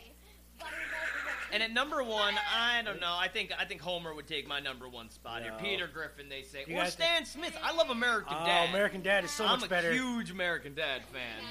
And 1.54 1.64
at 1.64 1.72
number 1.72 2.04
one, 2.04 2.36
I 2.54 2.82
don't 2.84 3.00
know. 3.00 3.16
I 3.18 3.30
think 3.30 3.54
I 3.58 3.64
think 3.64 3.80
Homer 3.80 4.14
would 4.14 4.28
take 4.28 4.50
my 4.50 4.60
number 4.60 4.90
one 4.90 5.10
spot 5.10 5.42
No. 5.42 5.48
here. 5.52 5.58
Peter 5.62 5.88
Griffin, 5.88 6.28
they 6.28 6.42
say, 6.44 6.66
You 6.68 6.76
or 6.76 6.80
guys 6.84 6.92
Stan 6.94 7.26
Smith. 7.26 7.58
I 7.64 7.74
love 7.74 7.90
American 7.90 8.34
Dad. 8.34 8.42
Oh, 8.44 8.46
Dad. 8.46 8.70
American 8.70 9.02
Dad 9.02 9.24
is 9.24 9.32
so 9.32 9.46
I'm 9.46 9.52
much 9.60 9.66
a 9.66 9.70
better. 9.70 9.94
huge 9.94 10.30
American 10.30 10.76
Dad 10.76 11.04
fan. 11.06 11.46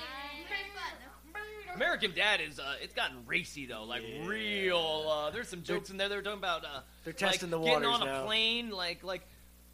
American 1.75 2.13
Dad 2.15 2.41
is 2.41 2.59
uh, 2.59 2.75
it's 2.83 2.95
gotten 2.95 3.19
racy 3.27 3.67
though, 3.67 3.85
like 3.85 4.03
Yeah. 4.07 4.27
real. 4.27 5.07
Uh, 5.11 5.31
there's 5.31 5.49
some 5.49 5.63
jokes 5.63 5.91
in 5.91 5.99
there. 5.99 6.09
They're 6.09 6.23
talking 6.23 6.39
about 6.39 6.65
uh, 6.65 6.81
They're 7.05 7.13
testing 7.13 7.51
like, 7.51 7.61
the 7.61 7.67
getting 7.67 7.89
waters 7.89 8.01
on 8.03 8.09
a 8.09 8.25
plane, 8.25 8.71
like 8.71 9.05
like. 9.05 9.27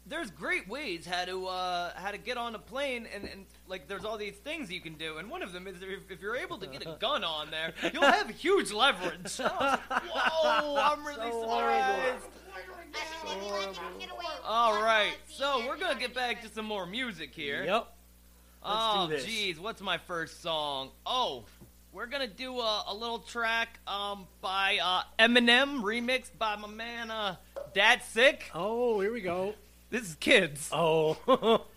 There's 0.05 0.29
great 0.31 0.67
ways 0.67 1.05
how 1.05 1.23
to 1.23 1.47
uh, 1.47 1.91
how 1.95 2.11
to 2.11 2.17
get 2.17 2.35
on 2.35 2.55
a 2.55 2.59
plane, 2.59 3.07
and, 3.15 3.23
and 3.23 3.45
like 3.69 3.87
there's 3.87 4.03
all 4.03 4.17
these 4.17 4.35
things 4.35 4.69
you 4.69 4.81
can 4.81 4.95
do, 4.95 5.17
and 5.17 5.29
one 5.29 5.41
of 5.41 5.53
them 5.53 5.65
is 5.65 5.77
if, 5.81 6.11
if 6.11 6.21
you're 6.21 6.35
able 6.35 6.57
to 6.57 6.67
get 6.67 6.81
a 6.85 6.97
gun 6.99 7.23
on 7.23 7.49
there, 7.51 7.71
you'll 7.93 8.03
have 8.03 8.29
huge 8.29 8.73
leverage. 8.73 9.31
Whoa, 9.37 10.75
I'm 10.75 11.05
really 11.05 11.31
So 11.31 11.41
surprised. 11.43 12.25
I 12.93 13.27
think 13.29 13.41
we 13.43 13.51
let 13.51 13.67
him 13.69 13.75
get 13.97 14.09
away 14.11 14.25
with 14.25 14.41
All 14.45 14.73
one 14.73 14.83
right, 14.83 15.13
last 15.25 15.37
so 15.37 15.65
we're 15.65 15.77
gonna 15.77 15.97
get 15.97 16.13
back 16.13 16.41
to 16.41 16.49
some 16.49 16.65
more 16.65 16.85
music 16.85 17.33
here. 17.33 17.63
Yep. 17.63 17.87
Oh, 18.65 19.09
jeez, 19.11 19.59
what's 19.59 19.81
my 19.81 19.97
first 19.97 20.41
song? 20.41 20.89
Oh, 21.05 21.45
we're 21.91 22.07
gonna 22.07 22.27
do 22.27 22.59
a, 22.59 22.83
a 22.87 22.93
little 22.93 23.19
track 23.19 23.79
um 23.87 24.27
by 24.41 24.79
uh, 24.81 25.01
Eminem, 25.19 25.81
remixed 25.81 26.37
by 26.37 26.55
my 26.55 26.67
man 26.67 27.11
uh, 27.11 27.35
Dad 27.73 28.01
Sick. 28.03 28.49
Oh, 28.53 28.99
here 28.99 29.13
we 29.13 29.21
go. 29.21 29.53
This 29.89 30.03
is 30.03 30.15
kids. 30.15 30.69
Oh. 30.71 31.65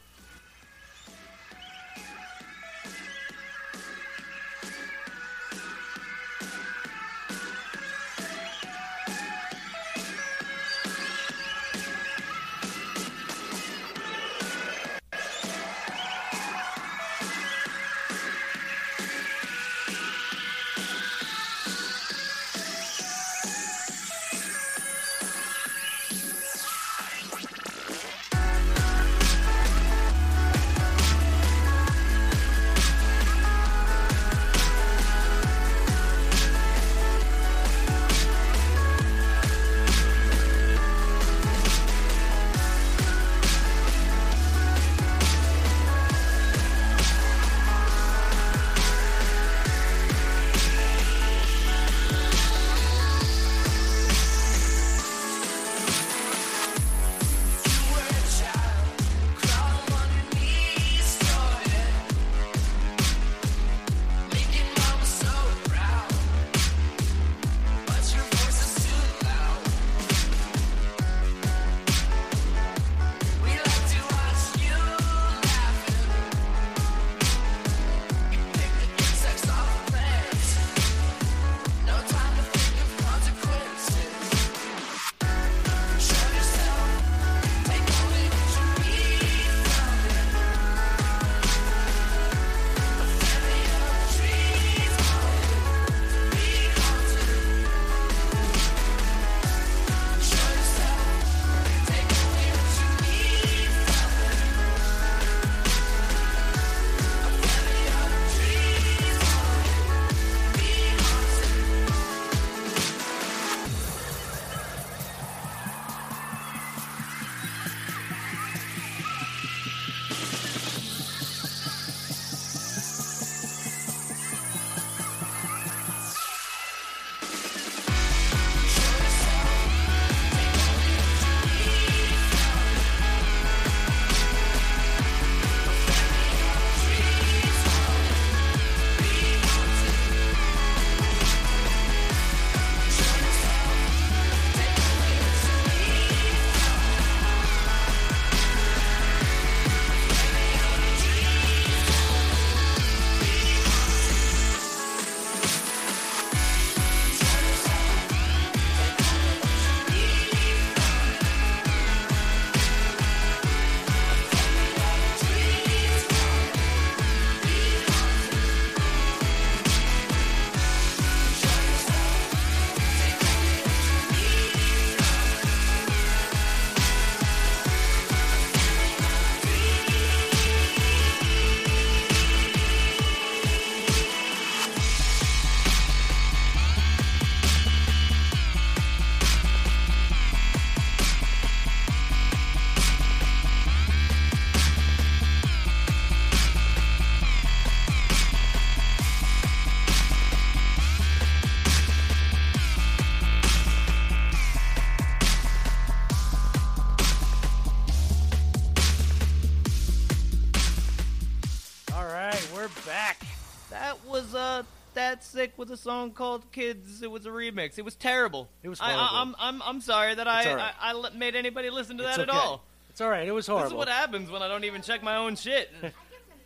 sick 215.36 215.52
with 215.58 215.70
a 215.70 215.76
song 215.76 216.12
called 216.12 216.50
Kids. 216.50 217.02
It 217.02 217.10
was 217.10 217.26
a 217.26 217.28
remix. 217.28 217.78
It 217.78 217.84
was 217.84 217.94
terrible. 217.94 218.48
It 218.62 218.70
was 218.70 218.80
I, 218.80 218.92
horrible. 218.92 219.16
I, 219.16 219.20
I'm 219.20 219.34
I'm 219.38 219.62
I'm 219.62 219.80
sorry 219.82 220.14
that 220.14 220.26
I, 220.26 220.40
It's 220.40 220.48
all 220.48 220.56
right. 220.56 220.72
I 220.80 220.92
I 220.92 221.10
made 221.16 221.36
anybody 221.36 221.68
listen 221.68 221.98
to 221.98 222.04
It's 222.04 222.16
that 222.16 222.28
okay. 222.28 222.36
at 222.38 222.44
all. 222.44 222.64
It's 222.88 223.00
all 223.02 223.10
right. 223.10 223.28
It 223.28 223.32
was 223.32 223.46
horrible. 223.46 223.64
This 223.64 223.72
is 223.72 223.76
what 223.76 223.88
happens 223.88 224.30
when 224.30 224.40
I 224.40 224.48
don't 224.48 224.64
even 224.64 224.80
check 224.80 225.02
my 225.02 225.16
own 225.16 225.36
shit. 225.36 225.70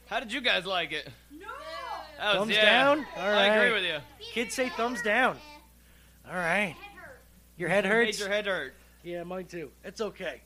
How 0.09 0.19
did 0.19 0.33
you 0.33 0.41
guys 0.41 0.67
like 0.67 0.91
it? 0.91 1.09
No! 1.31 1.47
Was- 1.47 2.35
Thumbs 2.37 2.53
yeah, 2.53 2.65
down? 2.65 3.07
All 3.17 3.23
I 3.23 3.47
agree 3.47 3.73
with 3.73 3.85
you. 3.85 3.99
Kids 4.33 4.55
say 4.55 4.69
thumbs 4.71 5.01
down. 5.03 5.37
All 6.29 6.35
right. 6.35 6.75
Head 6.77 7.01
hurt. 7.01 7.21
Your 7.57 7.69
head 7.69 7.85
Made 7.85 7.91
hurts. 7.91 8.19
your 8.19 8.29
head 8.29 8.47
hurt. 8.47 8.75
Yeah, 9.05 9.23
mine 9.23 9.47
too. 9.47 9.71
It's 9.85 10.01
okay. 10.01 10.41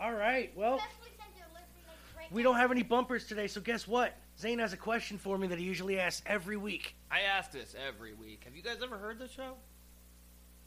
All 0.00 0.12
right. 0.12 0.52
Well, 0.56 0.74
Especially 0.74 1.12
since 1.16 1.30
you're 1.38 1.46
listening 1.52 1.84
like 1.86 2.24
right 2.24 2.32
we 2.32 2.42
don't 2.42 2.56
have 2.56 2.72
any 2.72 2.82
bumpers 2.82 3.26
today, 3.26 3.46
so 3.46 3.60
guess 3.60 3.86
what? 3.86 4.12
Zane 4.38 4.58
has 4.58 4.72
a 4.72 4.76
question 4.76 5.18
for 5.18 5.38
me 5.38 5.46
that 5.48 5.58
he 5.58 5.64
usually 5.64 5.98
asks 5.98 6.22
every 6.26 6.56
week. 6.56 6.94
I 7.10 7.20
ask 7.20 7.50
this 7.50 7.74
every 7.88 8.12
week. 8.14 8.42
Have 8.44 8.54
you 8.54 8.62
guys 8.62 8.76
ever 8.82 8.98
heard 8.98 9.18
the 9.18 9.28
show? 9.28 9.54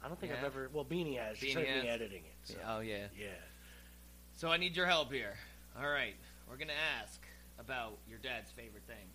I 0.04 0.08
don't 0.08 0.20
think 0.20 0.32
I've 0.34 0.44
ever. 0.44 0.70
Well, 0.74 0.86
Beanie 0.86 1.18
has. 1.20 1.38
He's 1.38 1.54
Beanie 1.56 1.68
heard 1.68 1.84
me 1.84 1.88
has. 1.88 2.02
editing 2.02 2.24
it. 2.26 2.36
So. 2.44 2.56
Oh 2.68 2.80
yeah. 2.80 3.08
Yeah. 3.18 3.28
So 4.36 4.50
I 4.50 4.58
need 4.58 4.76
your 4.76 4.86
help 4.86 5.12
here. 5.12 5.34
All 5.80 5.90
right, 5.90 6.16
we're 6.50 6.58
gonna 6.58 6.72
ask 7.02 7.22
about 7.60 7.98
your 8.10 8.18
dad's 8.20 8.50
favorite 8.52 8.84
thing. 8.88 9.06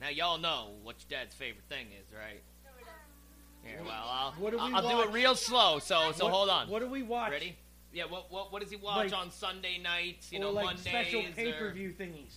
Now 0.00 0.10
y'all 0.10 0.38
know 0.38 0.72
what 0.82 0.96
your 1.08 1.18
dad's 1.18 1.34
favorite 1.34 1.64
thing 1.68 1.86
is, 1.98 2.06
right? 2.14 2.42
Um, 2.66 3.70
here, 3.70 3.80
well, 3.84 4.04
I'll, 4.06 4.32
What 4.32 4.50
do 4.50 4.58
we 4.58 4.62
I'll, 4.62 4.86
I'll 4.86 5.02
do 5.04 5.08
it 5.08 5.12
real 5.14 5.34
slow. 5.34 5.78
So, 5.78 6.12
so 6.12 6.24
What- 6.26 6.32
hold 6.34 6.48
on. 6.50 6.68
What 6.68 6.80
do 6.80 6.88
we 6.88 7.02
watch? 7.02 7.30
Ready? 7.30 7.56
Yeah. 7.94 8.04
What, 8.04 8.30
what, 8.30 8.52
what 8.52 8.60
does 8.60 8.70
he 8.70 8.76
watch 8.76 9.10
Like- 9.10 9.18
on 9.18 9.30
Sunday 9.30 9.78
nights? 9.78 10.30
You 10.30 10.38
or 10.40 10.42
know, 10.42 10.50
like 10.50 10.66
Mondays. 10.66 10.84
special 10.84 11.22
pay 11.34 11.52
per 11.52 11.72
view 11.72 11.94
thingies. 11.98 12.34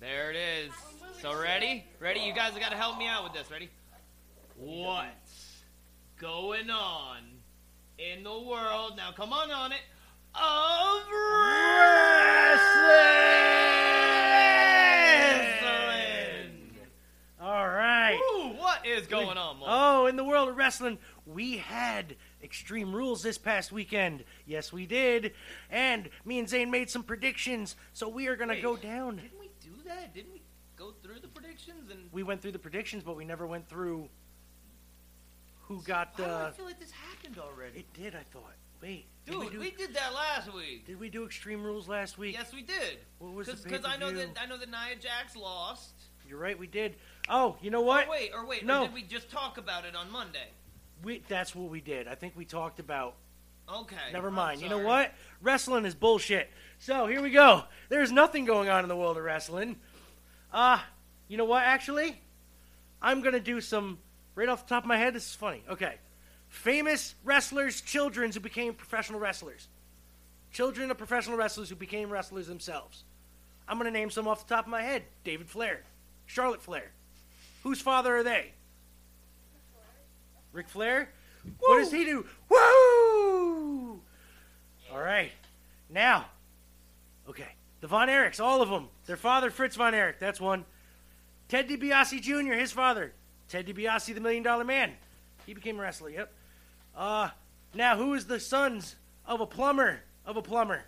There 0.00 0.30
it 0.30 0.36
is. 0.36 0.72
So 1.20 1.38
ready? 1.38 1.84
Ready? 1.98 2.20
You 2.20 2.32
guys 2.32 2.52
have 2.52 2.60
got 2.60 2.70
to 2.70 2.76
help 2.76 2.96
me 2.96 3.06
out 3.06 3.22
with 3.22 3.34
this. 3.34 3.50
Ready? 3.50 3.68
What's 4.56 5.62
going 6.18 6.70
on 6.70 7.18
in 7.98 8.24
the 8.24 8.40
world? 8.40 8.94
Now, 8.96 9.12
come 9.12 9.34
on 9.34 9.50
on 9.50 9.72
it. 9.72 9.80
Of 10.34 11.02
wrestling. 11.12 11.90
All 17.42 17.68
right. 17.68 18.18
Ooh, 18.34 18.58
what 18.58 18.86
is 18.86 19.06
going 19.06 19.36
on? 19.36 19.58
Oh, 19.66 20.06
in 20.06 20.16
the 20.16 20.24
world 20.24 20.48
of 20.48 20.56
wrestling, 20.56 20.98
we 21.26 21.58
had 21.58 22.16
Extreme 22.42 22.94
Rules 22.94 23.22
this 23.22 23.36
past 23.36 23.70
weekend. 23.70 24.24
Yes, 24.46 24.72
we 24.72 24.86
did. 24.86 25.34
And 25.70 26.08
me 26.24 26.38
and 26.38 26.48
Zane 26.48 26.70
made 26.70 26.88
some 26.88 27.02
predictions, 27.02 27.76
so 27.92 28.08
we 28.08 28.28
are 28.28 28.36
going 28.36 28.48
to 28.48 28.54
Wait. 28.54 28.62
go 28.62 28.76
down. 28.76 29.20
Didn't 29.90 29.98
we 29.98 30.06
that? 30.06 30.14
Didn't 30.14 30.32
we 30.32 30.42
go 30.76 30.92
through 31.02 31.20
the 31.20 31.28
predictions 31.28 31.90
and? 31.90 32.08
We 32.12 32.22
went 32.22 32.40
through 32.42 32.52
the 32.52 32.58
predictions, 32.58 33.02
but 33.02 33.16
we 33.16 33.24
never 33.24 33.46
went 33.46 33.68
through 33.68 34.08
who 35.62 35.82
got 35.82 36.18
Why 36.18 36.24
do 36.24 36.30
I 36.30 36.44
the. 36.46 36.52
feel 36.52 36.64
like 36.66 36.80
this 36.80 36.90
happened 36.90 37.38
already? 37.38 37.80
It 37.80 37.92
did, 37.92 38.14
I 38.14 38.22
thought. 38.32 38.54
Wait. 38.82 39.04
Did 39.26 39.32
Dude, 39.32 39.52
we, 39.52 39.58
we, 39.58 39.70
do, 39.70 39.76
did 39.76 39.94
that 39.94 40.14
last 40.14 40.52
week. 40.54 40.86
did 40.86 40.98
we 40.98 41.10
do 41.10 41.24
Extreme 41.24 41.62
Rules 41.62 41.86
last 41.88 42.16
week? 42.18 42.34
Yes, 42.34 42.52
we 42.52 42.62
did. 42.62 42.98
What 43.18 43.34
was 43.34 43.46
the 43.46 43.56
Because 43.62 43.84
I 43.84 43.96
know 43.98 44.06
that 44.06 44.34
pay-per-view? 44.34 44.34
I 44.42 44.46
know 44.46 44.56
that 44.56 44.70
Nia 44.70 44.96
Jax 44.98 45.36
lost. 45.36 45.92
You're 46.26 46.38
right, 46.38 46.58
we 46.58 46.66
did. 46.66 46.96
Oh, 47.28 47.56
you 47.60 47.70
know 47.70 47.82
what? 47.82 48.06
Oh, 48.06 48.08
or 48.08 48.12
wait, 48.12 48.30
or 48.34 48.46
wait, 48.46 48.64
No. 48.64 48.82
or 48.82 48.86
did 48.86 48.94
we 48.94 49.02
just 49.02 49.30
talk 49.30 49.58
about 49.58 49.84
it 49.84 49.94
on 49.94 50.10
Monday? 50.10 50.48
We, 51.02 51.22
that's 51.28 51.54
what 51.54 51.70
we 51.70 51.80
did. 51.80 52.08
I 52.08 52.14
think 52.14 52.34
we 52.36 52.44
talked 52.44 52.80
about 52.80 53.16
Okay. 53.72 53.96
Never 54.12 54.28
I'm 54.28 54.34
mind. 54.34 54.60
You 54.60 54.68
know 54.68 54.76
sorry. 54.76 54.86
what? 54.86 55.14
Wrestling 55.42 55.84
is 55.84 55.94
bullshit. 55.94 56.50
So 56.80 57.06
here 57.06 57.20
we 57.20 57.28
go. 57.28 57.64
There's 57.90 58.10
nothing 58.10 58.46
going 58.46 58.70
on 58.70 58.84
in 58.84 58.88
the 58.88 58.96
world 58.96 59.18
of 59.18 59.22
wrestling. 59.22 59.76
Uh, 60.50 60.80
you 61.28 61.36
know 61.36 61.44
what? 61.44 61.62
Actually, 61.62 62.18
I'm 63.02 63.20
gonna 63.20 63.38
do 63.38 63.60
some 63.60 63.98
right 64.34 64.48
off 64.48 64.66
the 64.66 64.70
top 64.70 64.84
of 64.84 64.88
my 64.88 64.96
head. 64.96 65.14
This 65.14 65.26
is 65.26 65.34
funny. 65.34 65.62
Okay, 65.68 65.96
famous 66.48 67.14
wrestlers' 67.22 67.82
children 67.82 68.32
who 68.32 68.40
became 68.40 68.72
professional 68.72 69.20
wrestlers. 69.20 69.68
Children 70.52 70.90
of 70.90 70.96
professional 70.96 71.36
wrestlers 71.36 71.68
who 71.68 71.76
became 71.76 72.10
wrestlers 72.10 72.46
themselves. 72.46 73.04
I'm 73.68 73.76
gonna 73.76 73.90
name 73.90 74.08
some 74.08 74.26
off 74.26 74.48
the 74.48 74.54
top 74.54 74.64
of 74.64 74.70
my 74.70 74.82
head. 74.82 75.02
David 75.22 75.50
Flair, 75.50 75.82
Charlotte 76.24 76.62
Flair. 76.62 76.92
Whose 77.62 77.82
father 77.82 78.16
are 78.16 78.22
they? 78.22 78.52
Ric 80.54 80.66
Flair. 80.66 81.10
What 81.58 81.78
does 81.78 81.92
he 81.92 82.06
do? 82.06 82.24
Woo! 82.48 84.00
All 84.90 84.98
right. 84.98 85.30
Now, 85.90 86.24
okay. 87.30 87.54
The 87.80 87.86
Von 87.86 88.08
Erichs, 88.08 88.40
all 88.40 88.60
of 88.60 88.68
them. 88.68 88.88
Their 89.06 89.16
father, 89.16 89.50
Fritz 89.50 89.76
Von 89.76 89.94
Erich, 89.94 90.18
that's 90.18 90.40
one. 90.40 90.64
Ted 91.48 91.68
DiBiase 91.68 92.20
Jr., 92.20 92.52
his 92.52 92.72
father. 92.72 93.12
Ted 93.48 93.66
DiBiase, 93.66 94.14
the 94.14 94.20
Million 94.20 94.42
Dollar 94.42 94.64
Man. 94.64 94.92
He 95.46 95.54
became 95.54 95.78
a 95.78 95.82
wrestler, 95.82 96.10
yep. 96.10 96.32
Uh, 96.94 97.30
now, 97.74 97.96
who 97.96 98.14
is 98.14 98.26
the 98.26 98.38
sons 98.38 98.96
of 99.26 99.40
a 99.40 99.46
plumber? 99.46 100.00
Of 100.26 100.36
a 100.36 100.42
plumber. 100.42 100.84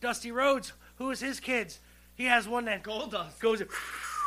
Dusty 0.00 0.30
Rhodes. 0.30 0.72
Who 0.96 1.10
is 1.10 1.20
his 1.20 1.40
kids? 1.40 1.80
He 2.14 2.24
has 2.24 2.46
one 2.46 2.66
that 2.66 2.82
Goldust. 2.82 3.38
goes 3.40 3.62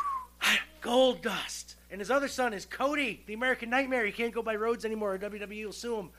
gold 0.80 1.22
dust. 1.22 1.76
And 1.90 2.00
his 2.00 2.10
other 2.10 2.28
son 2.28 2.52
is 2.52 2.64
Cody, 2.64 3.22
the 3.26 3.34
American 3.34 3.70
Nightmare. 3.70 4.06
He 4.06 4.12
can't 4.12 4.34
go 4.34 4.42
by 4.42 4.54
Rhodes 4.54 4.84
anymore, 4.84 5.14
or 5.14 5.18
WWE 5.18 5.64
will 5.64 5.72
sue 5.72 5.96
him. 5.96 6.10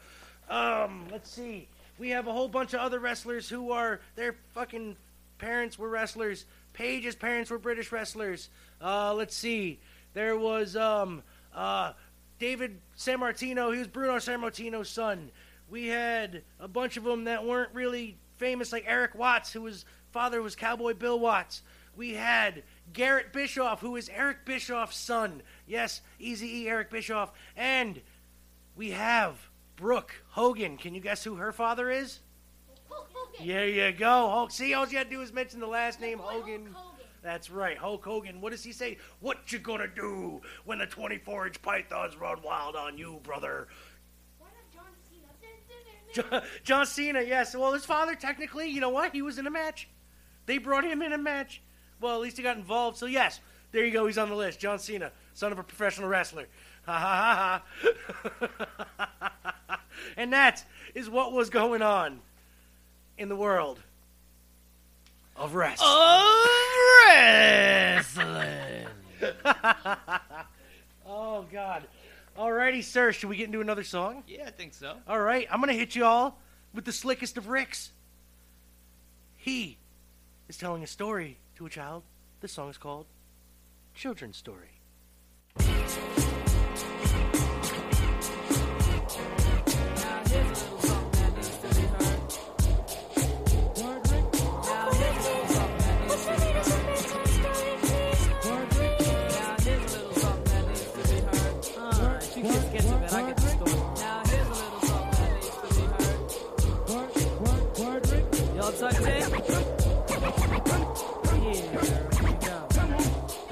Um, 0.49 1.07
let's 1.11 1.29
see. 1.29 1.67
We 1.97 2.09
have 2.09 2.27
a 2.27 2.31
whole 2.31 2.47
bunch 2.47 2.73
of 2.73 2.79
other 2.79 2.99
wrestlers 2.99 3.47
who 3.47 3.71
are 3.71 4.01
their 4.15 4.35
fucking 4.53 4.97
parents 5.41 5.77
were 5.77 5.89
wrestlers. 5.89 6.45
Paige's 6.71 7.15
parents 7.15 7.51
were 7.51 7.57
British 7.57 7.91
wrestlers. 7.91 8.49
Uh, 8.79 9.13
let's 9.13 9.35
see. 9.35 9.79
There 10.13 10.37
was 10.37 10.75
um 10.77 11.23
uh 11.53 11.93
David 12.39 12.79
Sammartino. 12.97 13.73
He 13.73 13.79
was 13.79 13.87
Bruno 13.87 14.17
Sammartino's 14.17 14.89
son. 14.89 15.31
We 15.69 15.87
had 15.87 16.43
a 16.59 16.67
bunch 16.67 16.95
of 16.97 17.03
them 17.03 17.25
that 17.25 17.45
weren't 17.45 17.73
really 17.73 18.17
famous, 18.37 18.71
like 18.71 18.85
Eric 18.87 19.15
Watts, 19.15 19.51
who 19.51 19.61
was 19.61 19.85
father 20.11 20.41
was 20.41 20.55
Cowboy 20.55 20.93
Bill 20.93 21.19
Watts. 21.19 21.63
We 21.95 22.13
had 22.13 22.63
Garrett 22.93 23.33
Bischoff, 23.33 23.81
who 23.81 23.95
is 23.95 24.09
Eric 24.09 24.45
Bischoff's 24.45 24.97
son. 24.97 25.41
Yes, 25.67 26.01
Easy 26.19 26.61
E 26.61 26.69
Eric 26.69 26.89
Bischoff. 26.89 27.31
And 27.57 28.01
we 28.75 28.91
have 28.91 29.49
Brooke 29.75 30.23
Hogan. 30.29 30.77
Can 30.77 30.95
you 30.95 31.01
guess 31.01 31.23
who 31.23 31.35
her 31.35 31.51
father 31.51 31.89
is? 31.89 32.19
Hogan. 33.33 33.47
There 33.47 33.67
you 33.67 33.91
go. 33.93 34.29
Hulk. 34.29 34.51
See, 34.51 34.73
all 34.73 34.85
you 34.87 34.93
gotta 34.93 35.09
do 35.09 35.21
is 35.21 35.33
mention 35.33 35.59
the 35.59 35.67
last 35.67 36.01
name 36.01 36.19
Boy, 36.19 36.23
Hogan. 36.25 36.65
Hulk 36.65 36.75
Hogan. 36.75 37.05
That's 37.23 37.49
right, 37.49 37.77
Hulk 37.77 38.03
Hogan. 38.03 38.41
What 38.41 38.51
does 38.51 38.63
he 38.63 38.71
say? 38.71 38.97
What 39.19 39.51
you 39.51 39.59
gonna 39.59 39.87
do 39.87 40.41
when 40.65 40.79
the 40.79 40.87
24-inch 40.87 41.61
pythons 41.61 42.17
run 42.17 42.41
wild 42.43 42.75
on 42.75 42.97
you, 42.97 43.19
brother? 43.23 43.67
Why 44.39 44.47
not 44.55 44.73
John 44.73 44.91
Cena? 45.09 46.31
John, 46.31 46.43
John 46.63 46.85
Cena, 46.85 47.21
yes. 47.21 47.55
Well, 47.55 47.73
his 47.73 47.85
father, 47.85 48.15
technically, 48.15 48.69
you 48.69 48.81
know 48.81 48.89
what? 48.89 49.13
He 49.13 49.21
was 49.21 49.37
in 49.37 49.45
a 49.45 49.51
match. 49.51 49.87
They 50.47 50.57
brought 50.57 50.83
him 50.83 51.01
in 51.01 51.13
a 51.13 51.17
match. 51.17 51.61
Well, 51.99 52.15
at 52.15 52.21
least 52.21 52.37
he 52.37 52.43
got 52.43 52.57
involved. 52.57 52.97
So, 52.97 53.05
yes, 53.05 53.39
there 53.71 53.85
you 53.85 53.91
go. 53.91 54.07
He's 54.07 54.17
on 54.17 54.29
the 54.29 54.35
list. 54.35 54.59
John 54.59 54.79
Cena, 54.79 55.11
son 55.33 55.51
of 55.51 55.59
a 55.59 55.63
professional 55.63 56.09
wrestler. 56.09 56.47
Ha 56.83 56.97
ha 56.97 57.61
ha 57.77 59.19
ha. 59.69 59.81
and 60.17 60.33
that 60.33 60.65
is 60.95 61.07
what 61.11 61.31
was 61.31 61.51
going 61.51 61.83
on 61.83 62.21
in 63.21 63.29
the 63.29 63.35
world 63.35 63.79
of 65.35 65.53
wrestling. 65.53 65.89
Of 65.89 66.45
wrestling. 67.05 68.87
oh, 71.07 71.45
God. 71.51 71.83
Alrighty, 72.37 72.83
sir. 72.83 73.11
Should 73.11 73.29
we 73.29 73.37
get 73.37 73.45
into 73.45 73.61
another 73.61 73.83
song? 73.83 74.23
yeah, 74.27 74.45
I 74.47 74.49
think 74.49 74.73
so. 74.73 74.95
All 75.07 75.19
right, 75.19 75.47
I'm 75.51 75.59
gonna 75.59 75.73
hit 75.73 75.95
you 75.95 76.03
all 76.03 76.39
with 76.73 76.85
the 76.85 76.91
slickest 76.91 77.37
of 77.37 77.47
Ricks. 77.47 77.91
He 79.37 79.77
is 80.49 80.57
telling 80.57 80.83
a 80.83 80.87
story 80.87 81.37
to 81.57 81.65
a 81.65 81.69
child. 81.69 82.03
This 82.39 82.53
song 82.53 82.69
is 82.69 82.77
called 82.77 83.05
Children's 83.93 84.37
Story. 84.37 84.80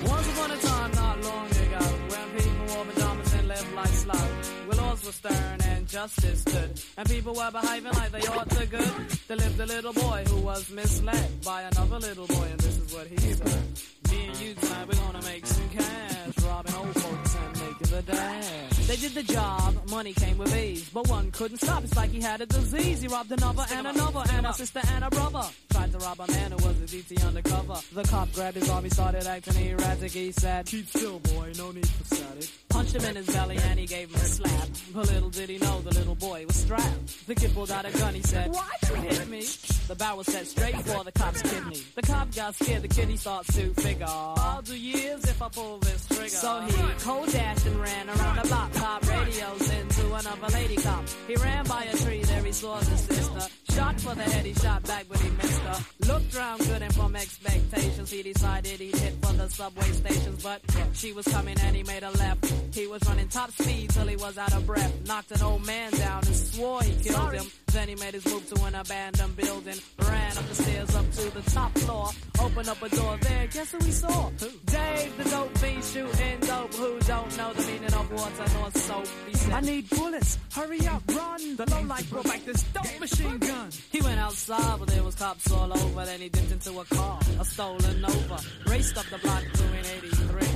Once 0.08 0.28
upon 0.34 0.52
a 0.52 0.58
time, 0.58 0.92
not 0.92 1.24
long 1.24 1.48
ago, 1.48 1.86
when 2.10 2.30
people 2.38 2.76
wore 2.76 2.86
pajamas 2.86 3.34
and 3.34 3.48
lived 3.48 3.74
life 3.74 3.96
slow, 3.96 4.68
willows 4.68 5.06
were 5.06 5.12
stern 5.12 5.58
and 5.64 5.88
justice 5.88 6.42
stood, 6.42 6.82
and 6.98 7.10
people 7.10 7.34
were 7.34 7.52
behaving 7.52 7.94
like 7.94 8.12
they 8.12 8.28
ought 8.28 8.50
to 8.50 8.66
good. 8.66 9.10
There 9.28 9.38
lived 9.38 9.60
a 9.60 9.66
little 9.66 9.94
boy 9.94 10.24
who 10.28 10.42
was 10.42 10.70
misled 10.70 11.42
by 11.44 11.64
another 11.64 12.00
little 12.00 12.28
boy, 12.28 12.48
and 12.52 12.60
this 12.60 12.78
is 12.78 12.94
what 12.94 13.08
he 13.08 13.18
said. 13.18 13.64
Me 14.12 14.28
and 14.28 14.40
you 14.40 14.54
tonight, 14.54 14.88
we're 14.88 14.96
gonna 14.96 15.22
make 15.24 15.46
some 15.46 15.70
cash, 15.70 16.40
robbing 16.46 16.76
old 16.76 16.96
folks 17.02 17.36
and 17.36 17.60
making 17.62 17.96
the 17.96 18.02
dash 18.04 18.69
did 18.96 19.14
the 19.14 19.24
job, 19.24 19.76
money 19.90 20.14
came 20.14 20.38
with 20.38 20.56
ease. 20.56 20.90
But 20.90 21.08
one 21.10 21.32
couldn't 21.32 21.60
stop, 21.60 21.84
it's 21.84 21.96
like 21.96 22.10
he 22.10 22.22
had 22.22 22.42
a 22.42 22.46
disease. 22.46 23.02
He 23.02 23.08
robbed 23.08 23.32
another 23.32 23.66
and 23.72 23.88
another, 23.88 24.24
and 24.32 24.46
a 24.46 24.54
sister 24.54 24.82
and 24.94 25.04
a 25.04 25.10
brother. 25.10 25.44
Tried 25.70 25.92
to 25.92 25.98
rob 26.00 26.20
a 26.20 26.28
man 26.32 26.52
who 26.52 26.58
was 26.58 26.82
a 26.82 26.86
DT 26.86 27.26
undercover. 27.26 27.76
The 27.94 28.04
cop 28.04 28.32
grabbed 28.34 28.58
his 28.58 28.70
arm, 28.70 28.84
he 28.84 28.90
started 28.90 29.28
acting 29.28 29.66
erratic. 29.68 30.12
He 30.12 30.32
said, 30.32 30.66
Keep 30.66 30.90
still, 30.90 31.20
boy, 31.20 31.54
no 31.58 31.72
need 31.72 31.88
for 31.88 32.16
static. 32.16 32.50
Punched 32.80 32.96
him 32.96 33.04
in 33.10 33.16
his 33.18 33.28
belly 33.28 33.58
and 33.58 33.78
he 33.78 33.86
gave 33.86 34.10
him 34.10 34.16
a 34.16 34.20
slap. 34.20 34.68
But 34.94 35.12
little 35.12 35.30
did 35.30 35.50
he 35.50 35.58
know 35.58 35.82
the 35.82 35.94
little 35.94 36.16
boy 36.16 36.46
was 36.48 36.56
strapped. 36.56 37.28
The 37.28 37.36
kid 37.36 37.54
pulled 37.54 37.72
out 37.72 37.84
a 37.86 37.92
gun, 37.92 38.14
he 38.14 38.22
said, 38.22 38.54
Why'd 38.54 38.90
you 38.90 38.96
hit 38.96 39.28
me? 39.28 39.42
The 39.90 39.96
barrel 39.96 40.24
set 40.24 40.48
straight 40.48 40.78
for 40.84 41.04
the 41.04 41.12
cop's 41.12 41.42
kidney. 41.42 41.84
The 41.96 42.02
cop 42.04 42.34
got 42.34 42.56
scared, 42.56 42.84
the 42.84 42.88
kid 42.88 43.10
he 43.10 43.18
starts 43.18 43.54
to 43.54 43.74
figure. 43.74 44.06
I'll 44.08 44.62
do 44.62 44.80
years 44.80 45.26
if 45.26 45.42
I 45.42 45.50
pull 45.50 45.80
this 45.80 46.08
trigger. 46.08 46.30
So 46.30 46.62
he 46.62 46.94
cold 47.00 47.30
dashed 47.34 47.66
and 47.66 47.82
ran 47.82 48.10
around 48.12 48.36
the 48.38 48.48
block, 48.48 48.72
pop 48.72 49.10
radios 49.10 49.70
into 49.72 50.14
another 50.14 50.48
lady 50.54 50.76
cop. 50.78 51.04
He 51.28 51.36
ran 51.36 51.66
by 51.66 51.84
a 51.84 51.98
tree, 51.98 52.24
there 52.24 52.44
he 52.44 52.54
saw 52.54 52.78
his 52.78 53.02
sister. 53.02 53.42
Shot 53.80 54.02
for 54.02 54.14
the 54.14 54.24
head, 54.24 54.46
he 54.46 54.54
shot 54.56 54.84
back, 54.84 55.06
but 55.08 55.20
he 55.20 55.30
missed 55.30 55.62
her. 55.62 55.86
Looked 56.12 56.36
round 56.36 56.60
good 56.68 56.82
and 56.82 56.94
from 56.94 57.16
expectations, 57.16 58.12
he 58.12 58.22
decided 58.24 58.78
he'd 58.78 58.94
hit 58.94 59.14
for 59.24 59.32
the 59.32 59.48
subway 59.48 59.90
stations. 59.94 60.44
But 60.44 60.60
she 60.92 61.14
was 61.14 61.26
coming 61.26 61.58
and 61.62 61.74
he 61.74 61.84
made 61.84 62.04
a 62.04 62.12
left. 62.12 62.46
He 62.76 62.88
was 62.88 63.02
running 63.08 63.30
top 63.30 63.52
speed 63.52 63.90
till 63.92 64.08
he 64.08 64.18
was 64.18 64.38
out 64.38 64.54
of 64.54 64.68
breath. 64.68 64.94
Knocked 65.08 65.32
an 65.32 65.42
old 65.44 65.66
man 65.66 65.94
down 65.94 66.26
and 66.26 66.36
swore 66.36 66.84
he 66.84 66.94
killed 67.02 67.32
him. 67.32 67.46
Then 67.72 67.88
he 67.88 67.96
made 67.96 68.14
his 68.16 68.26
move 68.26 68.48
to 68.50 68.64
an 68.66 68.76
abandoned 68.76 69.36
building. 69.38 69.76
Ran 70.00 70.38
up 70.38 70.48
the 70.48 70.56
stairs 70.56 70.96
up 70.96 71.12
to 71.12 71.30
the 71.30 71.52
top 71.52 71.72
floor. 71.78 72.10
Opened 72.42 72.68
up 72.68 72.82
a 72.82 72.90
door 72.90 73.18
there. 73.22 73.48
Guess 73.48 73.72
who 73.72 73.78
we 73.80 73.92
saw? 73.92 74.30
Who? 74.40 74.50
Dave, 74.66 75.18
the 75.18 75.30
dope 75.30 75.58
fiend 75.60 75.84
shooting 75.84 76.40
dope. 76.42 76.74
Who 76.74 77.00
don't 77.02 77.38
know 77.38 77.54
the 77.54 77.62
meaning 77.68 77.94
of 77.94 78.12
water 78.12 78.46
nor 78.56 78.72
soap? 78.72 79.08
He 79.28 79.38
said, 79.38 79.54
I 79.54 79.62
need 79.62 79.90
bullets. 79.90 80.40
Hurry 80.54 80.88
up, 80.88 81.04
run. 81.10 81.56
The 81.58 81.70
low 81.70 81.82
light 81.84 82.10
brought 82.10 82.26
back 82.26 82.44
this 82.46 82.64
dope 82.64 83.00
machine 83.00 83.38
gun. 83.38 83.70
He 83.92 84.02
went 84.02 84.20
outside, 84.20 84.80
but 84.80 84.88
there 84.88 85.04
was 85.04 85.16
cops 85.16 85.52
all 85.52 85.72
over. 85.72 86.06
Then 86.06 86.22
he 86.22 86.30
dipped 86.30 86.52
into 86.52 86.80
a 86.80 86.86
car, 86.86 87.20
a 87.40 87.46
stolen 87.46 88.02
Nova. 88.02 88.40
Raced 88.68 88.98
up 88.98 89.06
the 89.06 89.20
block 89.20 89.44
doing 89.54 89.86
83. 89.86 90.49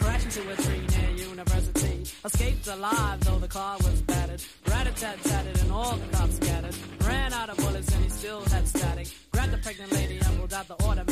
Crashed 0.00 0.26
into 0.26 0.50
a 0.50 0.56
tree 0.56 0.86
near 0.94 1.28
University. 1.28 2.04
Escaped 2.24 2.66
alive, 2.68 3.20
though 3.20 3.38
the 3.38 3.48
car 3.48 3.76
was 3.78 4.00
battered. 4.02 4.42
Rat-a-tat-tatted 4.66 5.60
and 5.62 5.72
all 5.72 5.96
the 5.96 6.16
cops 6.16 6.36
scattered. 6.36 6.74
Ran 7.06 7.32
out 7.32 7.50
of 7.50 7.56
bullets 7.58 7.94
and 7.94 8.04
he 8.04 8.10
still 8.10 8.42
had 8.46 8.66
static. 8.66 9.08
Grabbed 9.32 9.52
the 9.52 9.58
pregnant 9.58 9.92
lady 9.92 10.18
and 10.18 10.38
pulled 10.38 10.52
out 10.52 10.68
the 10.68 10.74
automatic. 10.84 11.09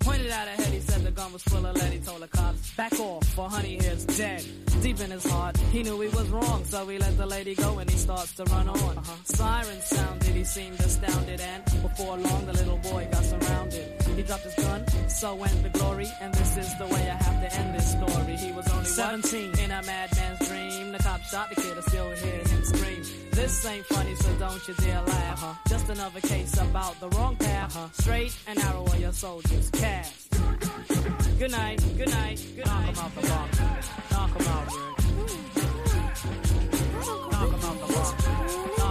Pointed 0.00 0.30
at 0.30 0.48
her 0.48 0.62
head, 0.62 0.72
he 0.72 0.80
said 0.80 1.02
the 1.02 1.10
gun 1.10 1.32
was 1.32 1.42
full 1.44 1.64
of 1.64 1.74
lead. 1.76 1.92
He 1.92 1.98
told 1.98 2.20
the 2.20 2.28
cops, 2.28 2.70
back 2.76 2.92
off, 3.00 3.24
for 3.28 3.48
honey 3.48 3.78
here's 3.80 4.04
dead. 4.04 4.44
Deep 4.82 5.00
in 5.00 5.10
his 5.10 5.24
heart, 5.24 5.56
he 5.72 5.82
knew 5.82 5.98
he 6.00 6.08
was 6.08 6.28
wrong, 6.28 6.64
so 6.64 6.86
he 6.86 6.98
let 6.98 7.16
the 7.16 7.26
lady 7.26 7.54
go 7.54 7.78
and 7.78 7.88
he 7.88 7.96
starts 7.96 8.34
to 8.34 8.44
run 8.44 8.68
on. 8.68 8.98
Uh-huh. 8.98 9.12
Sirens 9.24 9.84
sounded, 9.84 10.34
he 10.34 10.44
seemed 10.44 10.78
astounded, 10.80 11.40
and 11.40 11.64
before 11.82 12.18
long 12.18 12.46
the 12.46 12.52
little 12.52 12.78
boy 12.78 13.08
got 13.10 13.24
surrounded. 13.24 14.02
He 14.16 14.22
dropped 14.22 14.44
his 14.44 14.54
gun, 14.54 14.86
so 15.08 15.34
went 15.34 15.62
the 15.62 15.70
glory, 15.70 16.08
and 16.20 16.34
this 16.34 16.56
is 16.56 16.78
the 16.78 16.86
way 16.86 17.10
I 17.10 17.22
have 17.22 17.40
to 17.40 17.58
end 17.58 17.74
this 17.74 17.90
story. 17.90 18.36
He 18.36 18.52
was 18.52 18.68
only 18.68 18.84
17 18.84 19.58
in 19.58 19.70
a 19.70 19.82
madman's 19.82 20.48
dream. 20.48 20.92
The 20.92 20.98
cop 20.98 21.22
shot 21.22 21.48
the 21.48 21.60
kid, 21.60 21.78
I 21.78 21.80
still 21.80 22.10
hear 22.10 22.38
him 22.44 22.64
scream. 22.64 23.23
This 23.34 23.66
ain't 23.66 23.84
funny, 23.86 24.14
so 24.14 24.32
don't 24.38 24.68
you 24.68 24.74
dare 24.74 25.02
laugh. 25.02 25.40
huh? 25.40 25.54
Just 25.68 25.88
another 25.88 26.20
case 26.20 26.54
about 26.60 26.98
the 27.00 27.08
wrong 27.10 27.36
path. 27.36 27.74
huh 27.74 27.88
Straight 27.92 28.36
and 28.46 28.58
narrow 28.58 28.86
are 28.86 28.96
your 28.96 29.12
soldiers 29.12 29.70
cast. 29.70 30.30
Good 31.38 31.50
night, 31.50 31.82
good 31.98 32.10
night, 32.10 32.40
good 32.56 32.66
night. 32.66 32.94
Knock 32.94 32.96
'em 32.96 33.04
out 33.04 33.14
the 33.14 33.20
block. 33.26 33.50
Knock 34.12 34.40
'em 34.40 34.46
out, 34.54 34.66
Rick. 34.66 34.78
Knock 37.32 37.52
'em 37.52 37.64
out 37.68 37.78
the 37.80 37.92
block. 37.92 38.83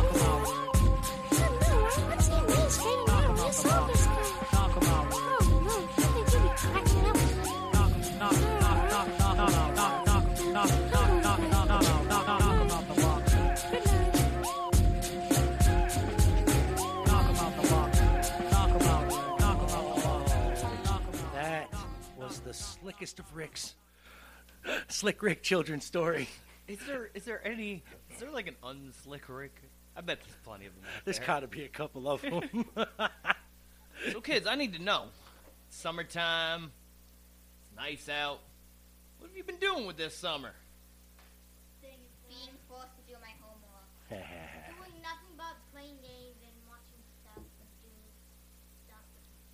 The 22.54 22.60
slickest 22.64 23.20
of 23.20 23.36
Ricks. 23.36 23.74
Slick 24.88 25.24
Rick 25.24 25.42
children's 25.42 25.86
story. 25.86 26.30
Is 26.68 26.78
there 26.86 27.10
is 27.16 27.26
there 27.26 27.46
any 27.46 27.84
is 28.14 28.20
there 28.20 28.30
like 28.30 28.48
an 28.48 28.56
unslick 28.64 29.22
Rick? 29.28 29.56
I 29.98 30.02
bet 30.02 30.20
there's 30.22 30.38
plenty 30.46 30.68
of 30.68 30.76
them. 30.76 30.84
out 30.86 31.02
There's 31.04 31.18
there. 31.18 31.26
got 31.28 31.40
to 31.40 31.48
be 31.48 31.64
a 31.64 31.68
couple 31.68 32.08
of 32.08 32.22
them. 32.22 32.66
So 34.12 34.20
kids, 34.22 34.48
I 34.48 34.56
need 34.56 34.74
to 34.74 34.82
know. 34.82 35.06
Summertime. 35.70 36.72
It's 37.62 37.76
nice 37.76 38.10
out. 38.10 38.40
What 39.18 39.30
have 39.30 39.38
you 39.38 39.44
been 39.44 39.58
doing 39.58 39.88
with 39.88 39.98
this 39.98 40.14
summer? 40.16 40.52
Being 41.82 42.52
forced 42.68 42.92
to 42.98 43.04
do 43.08 43.16
my 43.22 43.32
homework. 43.40 43.88
Doing 44.10 44.98
nothing 45.02 45.34
but 45.38 45.56
playing 45.72 45.96
games 46.02 46.36
and 46.44 46.56
watching 46.68 47.00
stuff 47.22 47.38
and 47.38 47.70
doing 47.80 48.12
stuff. 48.86 49.06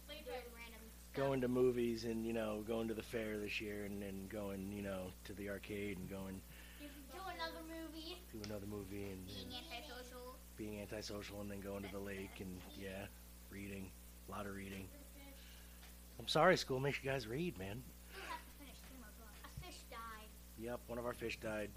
Doing 0.08 0.50
random 0.56 0.82
stuff. 0.88 0.99
Going 1.16 1.42
to 1.42 1.48
movies 1.48 2.06
and 2.06 2.26
you 2.26 2.34
know 2.34 2.64
going 2.68 2.88
to 2.88 2.94
the 2.94 3.02
fair 3.04 3.38
this 3.38 3.60
year 3.60 3.86
and 3.86 4.02
then 4.02 4.28
going 4.30 4.72
you 4.72 4.82
know 4.82 5.08
to 5.26 5.34
the 5.34 5.50
arcade 5.50 5.98
and 5.98 6.10
going 6.10 6.40
Do 6.80 7.18
another 7.36 7.62
movie. 7.68 8.18
to 8.32 8.50
another 8.50 8.66
movie 8.68 9.10
and, 9.12 9.26
Being 9.26 9.48
and 9.48 9.84
antisocial. 9.84 10.36
being 10.58 10.82
antisocial 10.82 11.42
and 11.42 11.50
then 11.52 11.60
going 11.62 11.84
to 11.84 11.92
the 11.92 12.00
lake 12.00 12.40
and 12.40 12.60
yeah 12.80 13.06
reading 13.50 13.90
a 14.28 14.32
lot 14.32 14.46
of 14.46 14.56
reading 14.56 14.88
i'm 16.20 16.28
sorry 16.28 16.56
school 16.58 16.80
makes 16.80 17.00
you 17.04 17.10
guys 17.10 17.28
read 17.28 17.58
man 17.58 17.82
Still 18.12 18.24
have 18.30 18.40
to 18.40 18.52
finish 18.60 18.76
two 18.88 18.96
more 19.00 19.10
books. 19.20 19.40
A 19.46 19.66
fish 19.66 19.80
died. 19.90 20.28
yep 20.60 20.80
one 20.88 21.00
of 21.00 21.06
our 21.06 21.14
fish 21.14 21.40
died 21.42 21.70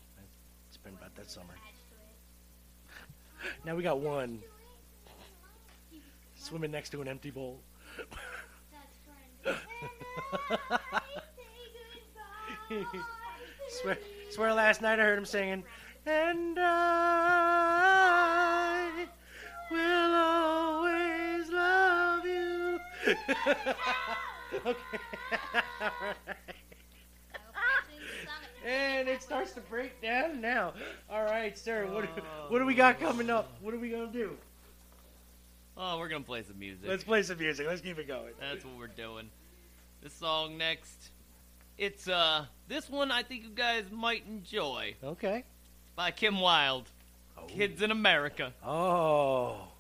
it's 0.69 0.77
been 0.77 0.93
about 0.95 1.15
that 1.17 1.31
summer 1.31 1.55
to 1.55 1.61
now 3.67 3.75
we 3.75 3.83
got 3.83 3.99
one 3.99 4.41
swimming 6.35 6.71
next 6.71 6.91
to 6.91 7.01
an 7.01 7.09
empty 7.09 7.31
bowl. 7.31 7.61
swear, 13.69 13.99
swear 14.31 14.55
last 14.55 14.81
night 14.83 15.01
I 15.01 15.03
heard 15.03 15.19
him 15.19 15.25
singing, 15.25 15.65
and 16.07 16.59
I 16.61 17.83
will 19.71 20.15
always 20.15 21.51
love 21.51 22.25
you. 22.25 22.81
okay. 24.67 24.79
and 28.65 29.09
it 29.09 29.23
starts 29.23 29.53
to 29.53 29.61
break 29.61 30.01
down 30.01 30.41
now. 30.41 30.73
All 31.11 31.25
right, 31.25 31.59
sir. 31.59 31.87
What, 31.87 32.05
what 32.49 32.59
do 32.59 32.67
we 32.67 32.75
got 32.75 33.01
coming 33.01 33.31
up? 33.31 33.57
What 33.61 33.75
are 33.75 33.79
we 33.79 33.91
going 33.91 34.13
to 34.13 34.19
do? 34.19 34.37
Oh, 35.77 35.99
we're 35.99 36.09
gonna 36.09 36.25
play 36.25 36.43
some 36.43 36.59
music. 36.59 36.87
Let's 36.87 37.05
play 37.05 37.23
some 37.23 37.39
music. 37.39 37.67
Let's 37.67 37.81
keep 37.81 37.99
it 37.99 38.07
going. 38.07 38.33
That's 38.39 38.65
what 38.65 38.77
we're 38.77 38.87
doing. 38.89 39.31
This 40.03 40.13
song 40.13 40.59
next. 40.59 41.11
It's 41.79 42.09
uh 42.09 42.47
this 42.69 42.91
one 42.91 43.11
I 43.11 43.23
think 43.23 43.45
you 43.45 43.51
guys 43.51 43.85
might 43.91 44.25
enjoy. 44.27 44.95
Okay. 45.03 45.45
By 45.97 46.11
Kim 46.11 46.41
Wilde. 46.41 46.89
Kids 47.49 47.83
in 47.83 47.91
America. 47.91 48.53
Oh. 48.65 49.72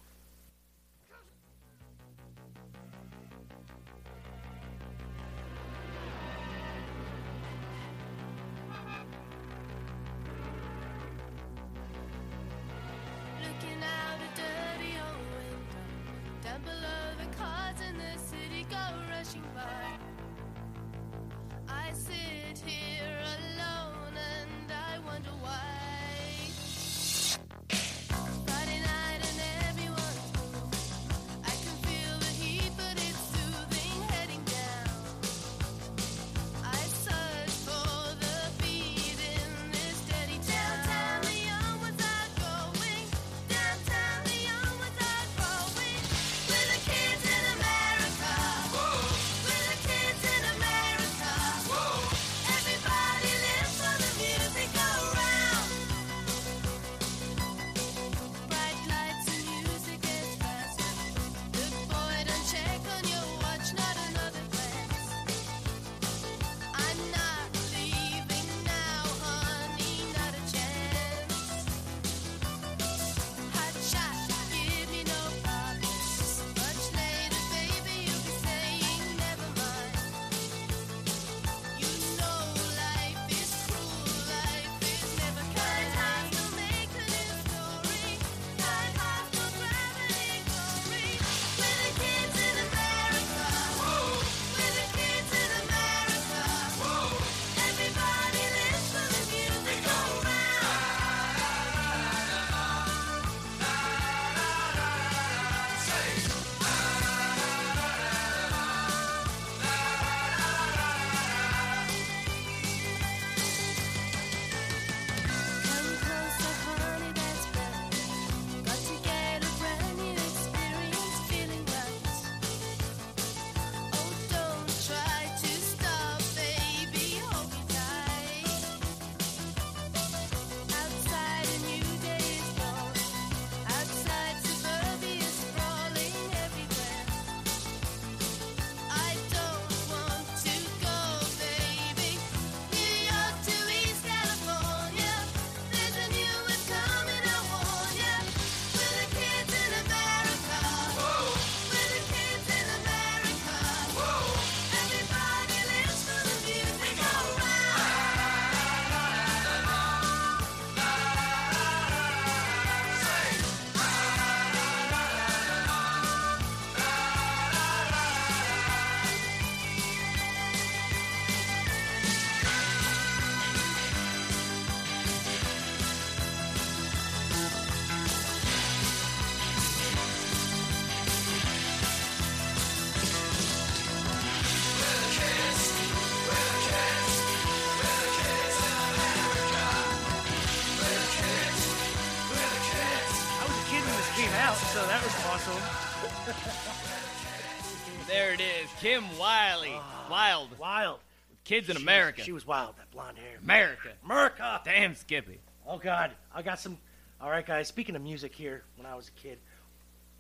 Wild. 200.12 200.58
Wild. 200.58 201.00
Kids 201.44 201.68
in 201.68 201.76
She 201.76 201.78
was- 201.78 201.82
America. 201.82 202.22
She 202.22 202.32
was 202.32 202.46
wild. 202.46 202.76
That 202.76 202.90
blonde 202.90 203.16
hair. 203.18 203.38
America. 203.42 203.92
America. 204.04 204.60
Damn, 204.64 204.94
Skippy. 204.94 205.40
Oh 205.66 205.78
God, 205.78 206.12
I 206.34 206.42
got 206.42 206.60
some. 206.60 206.76
All 207.20 207.30
right, 207.30 207.46
guys. 207.46 207.66
Speaking 207.68 207.96
of 207.96 208.02
music 208.02 208.34
here, 208.34 208.62
when 208.76 208.84
I 208.86 208.94
was 208.94 209.08
a 209.08 209.12
kid, 209.12 209.38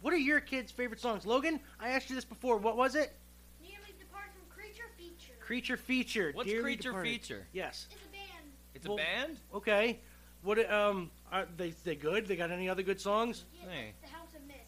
what 0.00 0.14
are 0.14 0.18
your 0.18 0.40
kids' 0.40 0.72
favorite 0.72 0.98
songs? 1.00 1.26
Logan, 1.26 1.60
I 1.78 1.90
asked 1.90 2.08
you 2.08 2.16
this 2.16 2.24
before. 2.24 2.56
What 2.56 2.76
was 2.76 2.94
it? 2.94 3.12
Nearly 3.60 3.76
departed 3.98 4.32
from 4.32 4.48
Creature 4.48 4.88
Feature. 4.96 5.32
Creature 5.40 5.76
Feature. 5.76 6.30
What's 6.34 6.48
Dearly 6.48 6.62
Creature 6.62 6.88
Departed. 6.90 7.10
Feature? 7.12 7.46
Yes. 7.52 7.86
It's 7.90 8.00
a 8.02 8.08
band. 8.08 8.52
It's 8.74 8.86
Well- 8.88 8.94
a 8.94 9.02
band? 9.02 9.38
Okay. 9.54 9.98
What? 10.42 10.70
Um. 10.72 11.10
Are 11.30 11.46
they? 11.56 11.70
They 11.84 11.96
good? 11.96 12.26
They 12.26 12.36
got 12.36 12.50
any 12.50 12.68
other 12.68 12.82
good 12.82 13.00
songs? 13.00 13.44
Yeah, 13.60 13.68
Hey. 13.70 13.94
the 14.00 14.08
House 14.08 14.34
of 14.34 14.42
Mist. 14.46 14.58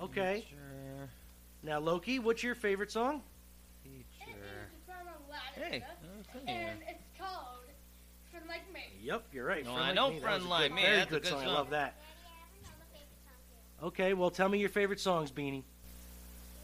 Okay. 0.00 0.40
Feature. 0.40 1.10
Now, 1.62 1.78
Loki, 1.78 2.18
what's 2.18 2.42
your 2.42 2.54
favorite 2.54 2.90
song? 2.92 3.22
It 5.56 5.62
Feature. 5.62 5.84
is 6.20 6.26
from 6.26 6.40
Aladdin. 6.40 6.46
Hey. 6.46 6.64
And 6.70 6.78
it's 6.88 7.04
called 7.18 7.64
Friend 8.30 8.44
Like 8.48 8.72
Me. 8.72 8.80
Yep, 9.02 9.24
you're 9.32 9.46
right. 9.46 9.64
No, 9.64 9.72
Friend 9.74 9.84
I 9.84 9.86
Like 9.88 9.94
know 9.94 10.08
Me. 10.10 10.14
That 10.16 10.22
Friend 10.22 10.42
was 10.42 10.46
a 10.46 10.48
Like 10.50 10.68
good- 10.70 10.74
Me. 10.76 10.82
Very 10.82 10.96
That's 10.96 11.06
a 11.06 11.10
good 11.10 11.22
good 11.22 11.28
song. 11.30 11.40
I 11.40 11.44
song. 11.44 11.54
love 11.54 11.70
that. 11.70 11.94
Daddy, 11.94 12.06
I 12.24 12.28
have 12.38 12.48
another 12.60 12.84
favorite 12.92 13.08
song 13.24 13.80
too. 13.80 13.86
Okay, 13.86 14.14
well, 14.14 14.30
tell 14.30 14.48
me 14.48 14.58
your 14.58 14.68
favorite 14.68 15.00
songs, 15.00 15.30
Beanie. 15.30 15.62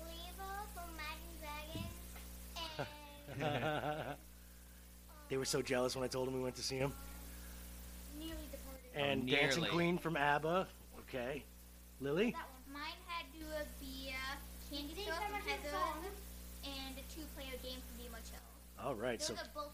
Weevil 0.00 0.66
from 0.74 0.90
Magic 0.96 1.40
Dragon 3.38 4.16
they 5.28 5.36
were 5.36 5.44
so 5.44 5.62
jealous 5.62 5.94
when 5.94 6.04
I 6.04 6.08
told 6.08 6.26
them 6.26 6.34
we 6.34 6.40
went 6.40 6.56
to 6.56 6.62
see 6.62 6.76
him. 6.76 6.92
and 6.92 8.18
Nearly 8.26 8.48
Departed. 8.50 8.90
And 8.96 9.22
Oh, 9.22 9.32
Dancing 9.36 9.62
nearly. 9.62 9.76
Queen 9.76 9.98
from 9.98 10.16
ABBA. 10.16 10.66
Okay. 11.08 11.44
Lily? 12.00 12.32
That 12.32 12.38
one. 12.72 12.80
Mine 12.82 12.98
had 13.06 13.26
to 13.34 13.46
be 13.80 14.10
uh, 14.10 14.34
Candy 14.74 14.94
These 14.94 15.04
Store 15.04 15.14
are 15.14 15.22
from 15.22 15.32
my 15.32 15.38
favorite. 15.40 15.70
Heather 15.70 16.10
and 16.64 16.98
a 16.98 17.02
two-player 17.14 17.54
game 17.62 17.78
from 17.86 17.96
Be 18.02 18.08
More 18.10 18.18
Chill. 18.26 18.42
All 18.84 18.94
right, 18.94 19.18
Those 19.18 19.28
so 19.28 19.34
are 19.34 19.46
both 19.54 19.72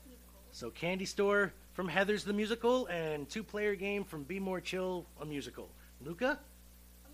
so 0.52 0.70
Candy 0.70 1.04
Store 1.04 1.52
from 1.74 1.88
Heathers 1.88 2.24
the 2.24 2.32
Musical 2.32 2.86
and 2.86 3.28
Two 3.28 3.42
Player 3.42 3.74
Game 3.74 4.04
from 4.04 4.22
Be 4.24 4.40
More 4.40 4.60
Chill, 4.60 5.04
a 5.20 5.24
musical. 5.26 5.68
Luca? 6.04 6.38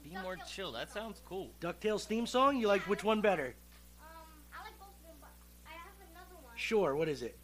Be 0.03 0.17
more 0.23 0.37
chill. 0.49 0.73
That 0.73 0.91
sounds 0.91 1.21
cool. 1.27 1.51
DuckTales 1.61 2.05
theme 2.05 2.27
song? 2.27 2.57
You 2.59 2.67
like 2.67 2.83
which 2.89 3.05
one 3.05 3.21
better? 3.21 3.55
Um, 4.01 4.07
I 4.53 4.65
like 4.65 4.79
both 4.79 4.89
of 4.89 5.03
them, 5.07 5.17
but 5.21 5.31
I 5.67 5.73
have 5.73 5.93
another 6.11 6.35
one. 6.43 6.53
Sure, 6.57 6.95
what 6.97 7.09
is 7.09 7.23
it? 7.23 7.37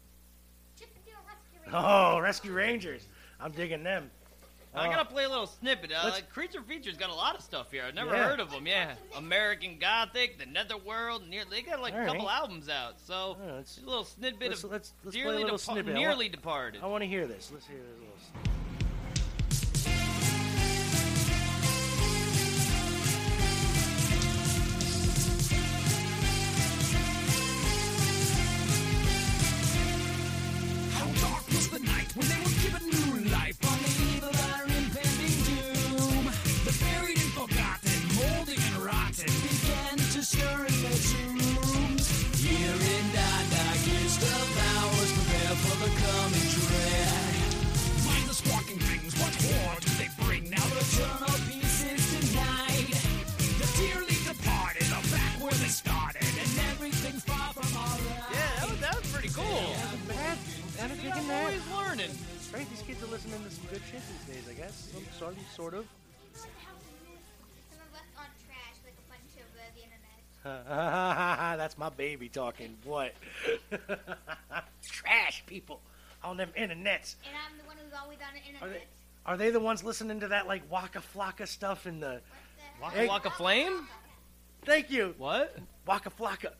Chip 0.77 0.89
and 0.95 1.05
Dale 1.05 1.15
Rescue 1.27 1.59
Rangers. 1.65 1.83
Oh, 1.85 2.19
Rescue 2.19 2.53
Rangers. 2.53 3.07
I'm 3.39 3.51
digging 3.51 3.83
them. 3.83 4.09
I 4.73 4.87
Uh, 4.87 4.91
gotta 4.91 5.05
play 5.05 5.23
a 5.23 5.29
little 5.29 5.47
snippet. 5.47 5.91
Uh, 5.91 6.01
let's- 6.03 6.17
like 6.17 6.29
Creature 6.29 6.61
Feature's 6.61 6.95
got 6.97 7.09
a 7.09 7.13
lot 7.15 7.35
of 7.35 7.41
stuff 7.41 7.71
here. 7.71 7.85
I've 7.85 7.95
never 7.95 8.15
Yeah. 8.15 8.25
heard 8.29 8.39
of 8.39 8.51
them. 8.51 8.67
Yeah, 8.67 8.95
American 9.15 9.79
Gothic, 9.79 10.37
The 10.37 10.45
Netherworld. 10.45 11.27
Near, 11.27 11.43
they 11.45 11.61
got 11.63 11.81
like 11.81 11.93
All 11.95 12.01
a 12.01 12.05
couple 12.05 12.25
right. 12.27 12.35
albums 12.35 12.69
out. 12.69 12.99
So 12.99 13.37
Oh, 13.41 13.55
let's- 13.55 13.75
just 13.75 13.85
a 13.85 13.89
little 13.89 14.03
snippet 14.03 14.49
let's, 14.49 14.63
of 14.63 14.71
let's, 14.71 14.93
let's 15.03 15.15
play 15.15 15.21
a 15.21 15.25
Dearly 15.25 15.43
little 15.43 15.57
snippet. 15.57 15.95
I 15.95 15.97
Nearly 15.97 16.25
want, 16.25 16.31
Departed. 16.33 16.83
I 16.83 16.85
want 16.85 17.01
to 17.03 17.07
hear 17.07 17.25
this. 17.25 17.49
Let's 17.51 17.65
hear 17.67 17.77
this 17.77 17.99
little 17.99 18.53
Kind 61.19 61.27
of 61.27 61.27
See, 61.27 61.27
digging 61.27 61.27
I'm 61.27 61.27
that. 61.27 61.43
always 61.43 61.67
learning. 61.99 62.17
Right, 62.53 62.69
these 62.69 62.81
kids 62.81 63.03
are 63.03 63.07
listening 63.07 63.43
to 63.43 63.51
some 63.51 63.65
good 63.69 63.81
shit 63.91 64.01
these 64.07 64.35
days, 64.35 64.45
I 64.49 64.53
guess. 64.53 64.89
Some 64.93 65.03
sort 65.17 65.33
of, 65.37 65.43
sort 65.55 65.73
of. 65.73 65.85
Some 66.33 66.49
of 67.81 67.93
us 67.93 68.01
on 68.17 68.25
trash, 68.45 68.77
like 68.83 68.95
a 68.97 69.07
bunch 69.09 69.35
of 69.37 69.47
uh, 69.55 69.61
the 69.75 69.83
internet. 69.83 71.57
That's 71.57 71.77
my 71.77 71.89
baby 71.89 72.29
talking. 72.29 72.77
What? 72.83 73.13
Trash 74.83 75.43
people 75.45 75.81
on 76.23 76.37
them 76.37 76.49
internets. 76.57 77.15
And 77.25 77.35
I'm 77.35 77.57
the 77.57 77.65
one 77.67 77.77
who's 77.77 77.93
always 78.01 78.17
on 78.25 78.33
the 78.33 78.39
Are 78.39 78.67
internet. 78.67 78.87
they, 79.25 79.31
are 79.31 79.37
they 79.37 79.49
the 79.51 79.59
ones 79.59 79.83
listening 79.83 80.19
to 80.21 80.29
that 80.29 80.47
like 80.47 80.63
Waka 80.71 81.01
Flocka 81.15 81.47
stuff 81.47 81.85
in 81.85 81.99
the? 81.99 82.21
What 82.79 82.93
Waka 82.95 83.07
Waka 83.07 83.29
Flame? 83.31 83.87
Thank 84.65 84.89
you, 84.91 85.13
What? 85.17 85.55
Waka 85.85 86.09
Flocka. 86.09 86.51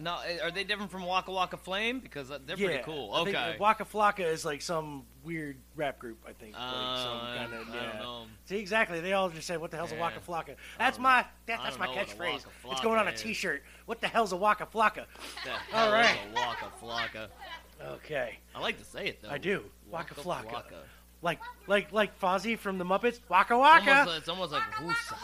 No, 0.00 0.18
are 0.42 0.50
they 0.50 0.64
different 0.64 0.90
from 0.90 1.04
Waka 1.04 1.30
Waka 1.30 1.56
Flame? 1.56 2.00
Because 2.00 2.28
uh, 2.30 2.38
they're 2.44 2.56
yeah, 2.56 2.66
pretty 2.66 2.82
cool. 2.82 3.12
I 3.14 3.24
think 3.24 3.36
Okay. 3.36 3.56
Waka 3.60 3.84
Flocka 3.84 4.26
is 4.26 4.44
like 4.44 4.60
some 4.60 5.04
weird 5.22 5.56
rap 5.76 6.00
group. 6.00 6.18
I 6.26 6.32
think. 6.32 6.54
Uh, 6.58 6.60
like 6.60 6.98
some 6.98 7.20
kind 7.20 7.54
of. 7.54 7.70
I 7.70 7.74
Yeah. 7.76 7.92
don't 7.92 7.98
know. 8.00 8.26
See 8.46 8.56
exactly. 8.58 9.00
They 9.00 9.12
all 9.12 9.30
just 9.30 9.46
say, 9.46 9.56
"What 9.56 9.70
the 9.70 9.76
hell's 9.76 9.92
a 9.92 9.96
Waka 9.96 10.18
Flocka?" 10.18 10.56
That's 10.78 10.98
my 10.98 11.24
that, 11.46 11.60
that's 11.62 11.78
my 11.78 11.86
know 11.86 11.92
what 11.92 12.02
a 12.02 12.06
catchphrase. 12.12 12.44
Waka 12.64 12.72
It's 12.72 12.80
going 12.80 12.98
on 12.98 13.06
a 13.06 13.12
Flocka 13.12 13.14
is. 13.14 13.22
T-shirt. 13.22 13.62
What 13.86 14.00
the 14.00 14.08
hell's 14.08 14.32
a 14.32 14.36
Waka 14.36 14.66
Flocka? 14.66 15.04
The 15.44 15.50
hell 15.70 15.92
right. 15.92 16.06
is 16.26 16.32
a 16.32 16.34
Waka 16.34 16.72
Flocka. 16.82 17.28
Okay, 17.96 18.38
I 18.54 18.60
like 18.60 18.78
to 18.78 18.84
say 18.84 19.06
it 19.06 19.22
though. 19.22 19.30
I 19.30 19.38
do. 19.38 19.62
Waka 19.90 20.14
Flocka. 20.14 20.48
Flocka. 20.50 20.74
like 21.22 21.38
like 21.68 21.92
like 21.92 22.18
Fozzie 22.20 22.58
from 22.58 22.78
the 22.78 22.84
Muppets. 22.84 23.20
Waka 23.28 23.56
Waka. 23.56 23.98
Almost, 24.00 24.18
it's 24.18 24.28
almost 24.28 24.52
like 24.52 24.62
whoosa. 24.72 25.16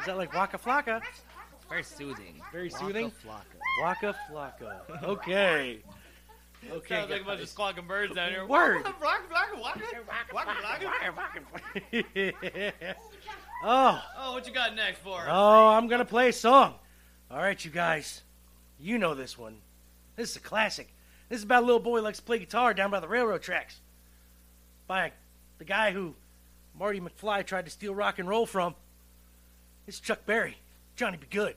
Is 0.00 0.06
that 0.06 0.18
like 0.18 0.34
Waka 0.34 0.58
Flocka? 0.58 1.00
Very 1.72 1.84
soothing. 1.84 2.34
Very 2.52 2.68
soothing. 2.68 3.04
Waka 3.04 3.16
soothing? 3.22 3.32
Flocka. 3.80 4.14
Waka 4.30 4.82
Flocka. 4.92 5.02
Okay. 5.04 5.78
Okay. 6.70 6.94
Sounds 6.94 7.10
like 7.10 7.22
a 7.22 7.24
bunch 7.24 7.40
of 7.40 7.48
squawking 7.48 7.88
birds 7.88 8.14
down 8.14 8.30
here. 8.30 8.46
Word. 8.46 8.84
Waka 8.84 8.94
Flocka, 9.00 9.60
Waka, 9.60 9.80
Waka 10.32 10.54
Flocka. 11.92 12.94
oh, 13.64 14.02
Oh, 14.16 14.32
what 14.34 14.46
you 14.46 14.54
got 14.54 14.76
next 14.76 15.00
for 15.00 15.22
us? 15.22 15.26
oh, 15.28 15.70
I'm 15.70 15.88
gonna 15.88 16.04
play 16.04 16.28
a 16.28 16.32
song. 16.32 16.74
All 17.32 17.38
right, 17.38 17.62
you 17.64 17.72
guys, 17.72 18.22
you 18.78 18.96
know 18.96 19.16
this 19.16 19.36
one. 19.36 19.56
This 20.14 20.30
is 20.30 20.36
a 20.36 20.40
classic. 20.40 20.94
This 21.28 21.38
is 21.38 21.44
about 21.44 21.64
a 21.64 21.66
little 21.66 21.80
boy 21.80 21.98
who 21.98 22.04
likes 22.04 22.18
to 22.18 22.24
play 22.24 22.38
guitar 22.38 22.74
down 22.74 22.92
by 22.92 23.00
the 23.00 23.08
railroad 23.08 23.42
tracks. 23.42 23.80
By 24.86 25.10
the 25.58 25.64
guy 25.64 25.90
who 25.90 26.14
Marty 26.78 27.00
McFly 27.00 27.44
tried 27.44 27.64
to 27.64 27.72
steal 27.72 27.92
rock 27.92 28.20
and 28.20 28.28
roll 28.28 28.46
from. 28.46 28.76
It's 29.88 29.98
Chuck 29.98 30.24
Berry. 30.26 30.58
Johnny 30.96 31.16
B. 31.16 31.26
Goode. 31.30 31.56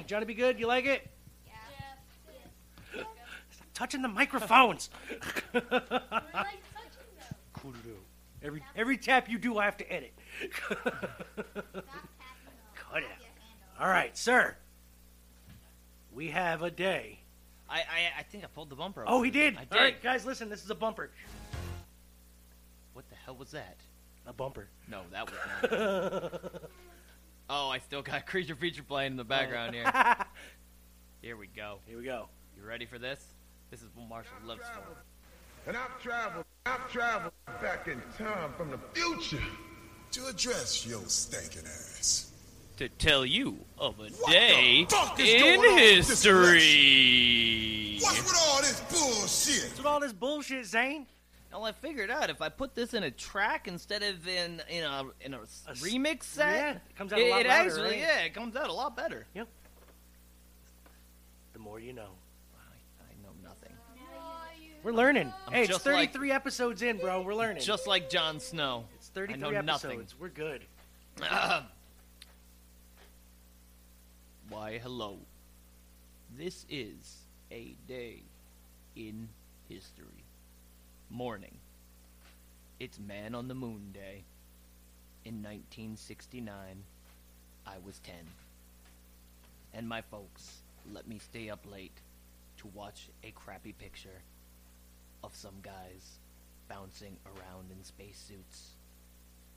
Think? 0.00 0.08
Johnny, 0.08 0.24
be 0.26 0.34
good. 0.34 0.58
You 0.58 0.66
like 0.66 0.84
it? 0.86 1.08
Yeah. 1.46 3.02
Stop 3.50 3.66
touching 3.74 4.02
the 4.02 4.08
microphones. 4.08 4.90
We're 5.52 5.60
like 5.62 5.70
touching 5.72 6.56
cool 7.52 7.72
to 7.72 7.78
do. 7.78 7.96
Every 8.42 8.62
every 8.74 8.96
tap 8.96 9.28
you 9.28 9.38
do, 9.38 9.58
I 9.58 9.64
have 9.66 9.76
to 9.78 9.92
edit. 9.92 10.12
Stop 10.62 10.82
tapping 10.84 11.04
them. 11.74 11.92
Cut 12.74 12.98
it. 12.98 13.02
Your 13.02 13.02
hand 13.02 13.60
off. 13.76 13.80
All 13.82 13.88
right, 13.88 14.16
sir. 14.16 14.56
We 16.12 16.28
have 16.28 16.62
a 16.62 16.70
day. 16.70 17.18
I, 17.68 17.78
I 17.78 18.20
I 18.20 18.22
think 18.24 18.44
I 18.44 18.46
pulled 18.48 18.70
the 18.70 18.76
bumper. 18.76 19.04
Oh, 19.06 19.22
he 19.22 19.30
did. 19.30 19.56
I 19.56 19.60
did. 19.64 19.72
All 19.72 19.78
right, 19.78 20.02
guys, 20.02 20.24
listen. 20.24 20.48
This 20.48 20.64
is 20.64 20.70
a 20.70 20.74
bumper. 20.74 21.10
What 22.94 23.08
the 23.10 23.16
hell 23.24 23.36
was 23.36 23.50
that? 23.52 23.76
A 24.26 24.32
bumper. 24.32 24.68
No, 24.88 25.02
that 25.12 25.30
was 25.30 25.34
not. 26.42 26.62
Oh, 27.50 27.68
I 27.68 27.78
still 27.78 28.00
got 28.00 28.24
creature 28.26 28.54
feature 28.54 28.82
playing 28.82 29.12
in 29.12 29.16
the 29.16 29.24
background 29.24 29.74
here. 29.74 29.84
Here 31.22 31.36
we 31.36 31.48
go. 31.48 31.80
Here 31.86 31.98
we 31.98 32.04
go. 32.04 32.28
You 32.56 32.62
ready 32.66 32.86
for 32.86 32.98
this? 32.98 33.22
This 33.70 33.82
is 33.82 33.88
what 33.94 34.08
Marshall 34.08 34.32
lives 34.46 34.62
for. 34.74 34.96
And 35.66 35.76
I've 35.76 36.00
traveled, 36.02 36.46
I've 36.64 36.90
traveled 36.90 37.34
back 37.60 37.86
in 37.88 38.00
time 38.16 38.54
from 38.56 38.70
the 38.70 38.78
future. 38.94 39.42
To 40.12 40.26
address 40.26 40.86
your 40.86 41.02
stinking 41.06 41.66
ass. 41.66 42.32
To 42.78 42.88
tell 42.88 43.24
you 43.24 43.58
of 43.78 44.00
a 44.00 44.04
What 44.08 44.32
day 44.32 44.84
the 44.84 44.96
fuck 44.96 45.20
is 45.20 45.28
in 45.28 45.40
going 45.40 45.60
on 45.60 45.78
history. 45.78 46.88
What's 48.00 48.18
with 48.18 48.36
all 48.48 48.60
this 48.60 48.80
bullshit? 48.90 49.64
What's 49.64 49.76
with 49.76 49.86
all 49.86 50.00
this 50.00 50.12
bullshit, 50.12 50.66
Zane? 50.66 51.06
Well, 51.52 51.64
I 51.64 51.72
figured 51.72 52.10
out 52.10 52.30
if 52.30 52.40
I 52.40 52.48
put 52.48 52.74
this 52.76 52.94
in 52.94 53.02
a 53.02 53.10
track 53.10 53.66
instead 53.66 54.02
of 54.04 54.26
in 54.28 54.62
in 54.68 54.84
a 54.84 55.04
in 55.20 55.34
a, 55.34 55.40
A 55.40 55.72
remix 55.74 56.22
set, 56.22 56.46
yeah, 56.54 56.70
it 56.72 56.96
comes 56.96 57.12
out 57.12 57.18
it, 57.18 57.26
a 57.26 57.30
lot 57.30 57.40
it 57.40 57.48
louder, 57.48 57.68
actually 57.70 57.82
right? 57.90 57.98
yeah, 57.98 58.20
it 58.20 58.34
comes 58.34 58.54
out 58.54 58.68
a 58.68 58.72
lot 58.72 58.96
better. 58.96 59.26
Yep. 59.34 59.48
The 61.54 61.58
more 61.58 61.80
you 61.80 61.92
know. 61.92 62.10
I, 62.56 63.02
I 63.02 63.12
know 63.22 63.32
nothing. 63.42 63.72
We're 64.84 64.92
learning. 64.92 65.32
I'm 65.48 65.52
hey, 65.52 65.60
it's 65.62 65.70
just 65.70 65.84
like- 65.84 66.12
33 66.12 66.30
episodes 66.32 66.82
in, 66.82 66.98
bro. 66.98 67.20
We're 67.22 67.34
learning. 67.34 67.62
Just 67.62 67.86
like 67.88 68.08
Jon 68.08 68.38
Snow. 68.40 68.84
it's 68.96 69.08
33 69.08 69.34
I 69.34 69.36
know 69.36 69.48
episodes. 69.58 69.84
nothing. 69.84 70.06
We're 70.20 70.28
good. 70.28 70.64
Why, 74.48 74.78
hello. 74.78 75.18
This 76.36 76.64
is 76.70 77.18
a 77.50 77.74
day 77.86 78.22
in 78.96 79.28
history. 79.68 80.19
Morning. 81.12 81.56
It's 82.78 83.00
Man 83.00 83.34
on 83.34 83.48
the 83.48 83.54
Moon 83.54 83.90
Day. 83.92 84.22
In 85.24 85.42
1969, 85.42 86.54
I 87.66 87.72
was 87.84 87.98
10. 87.98 88.14
And 89.74 89.88
my 89.88 90.02
folks 90.02 90.58
let 90.92 91.08
me 91.08 91.18
stay 91.18 91.50
up 91.50 91.66
late 91.68 91.98
to 92.58 92.68
watch 92.74 93.08
a 93.24 93.32
crappy 93.32 93.72
picture 93.72 94.22
of 95.24 95.34
some 95.34 95.56
guys 95.62 96.20
bouncing 96.68 97.16
around 97.26 97.72
in 97.76 97.82
spacesuits. 97.82 98.76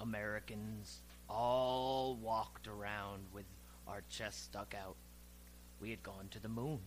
Americans 0.02 1.02
all 1.30 2.18
walked 2.20 2.68
around 2.68 3.26
with 3.32 3.46
our 3.88 4.02
chests 4.10 4.42
stuck 4.42 4.74
out. 4.74 4.96
We 5.80 5.92
had 5.92 6.02
gone 6.02 6.30
to 6.32 6.42
the 6.42 6.50
moon. 6.50 6.80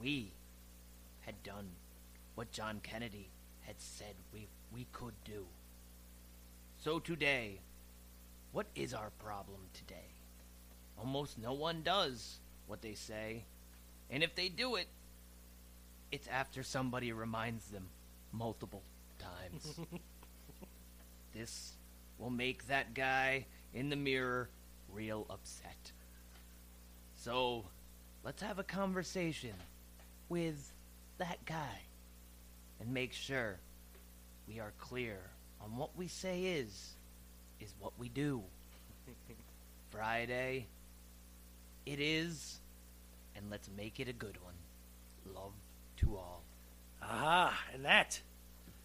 We 0.00 0.30
had 1.22 1.42
done 1.42 1.66
what 2.36 2.52
John 2.52 2.80
Kennedy 2.82 3.30
had 3.62 3.80
said 3.80 4.14
we, 4.32 4.46
we 4.72 4.86
could 4.92 5.14
do. 5.24 5.46
So 6.78 7.00
today, 7.00 7.58
what 8.52 8.66
is 8.76 8.94
our 8.94 9.10
problem 9.18 9.58
today? 9.74 10.12
Almost 10.98 11.38
no 11.38 11.54
one 11.54 11.82
does 11.82 12.36
what 12.68 12.82
they 12.82 12.94
say, 12.94 13.44
and 14.10 14.22
if 14.22 14.34
they 14.34 14.48
do 14.48 14.76
it, 14.76 14.86
it's 16.12 16.28
after 16.28 16.62
somebody 16.62 17.10
reminds 17.12 17.66
them 17.66 17.88
multiple 18.32 18.82
times. 19.18 19.80
this 21.34 21.72
will 22.18 22.30
make 22.30 22.66
that 22.68 22.94
guy 22.94 23.46
in 23.74 23.88
the 23.88 23.96
mirror 23.96 24.48
real 24.92 25.26
upset. 25.30 25.92
So, 27.14 27.64
let's 28.24 28.42
have 28.42 28.58
a 28.58 28.62
conversation 28.62 29.54
with 30.28 30.72
that 31.18 31.44
guy 31.44 31.85
and 32.80 32.92
make 32.92 33.12
sure 33.12 33.58
we 34.48 34.60
are 34.60 34.72
clear 34.78 35.18
on 35.60 35.76
what 35.76 35.96
we 35.96 36.08
say 36.08 36.42
is 36.42 36.94
is 37.60 37.72
what 37.80 37.92
we 37.98 38.08
do. 38.08 38.42
Friday 39.90 40.66
it 41.86 42.00
is 42.00 42.58
and 43.36 43.50
let's 43.50 43.68
make 43.76 44.00
it 44.00 44.08
a 44.08 44.12
good 44.12 44.36
one. 44.42 45.34
Love 45.34 45.52
to 45.98 46.16
all 46.16 46.42
Aha, 47.02 47.58
and 47.72 47.84
that 47.84 48.20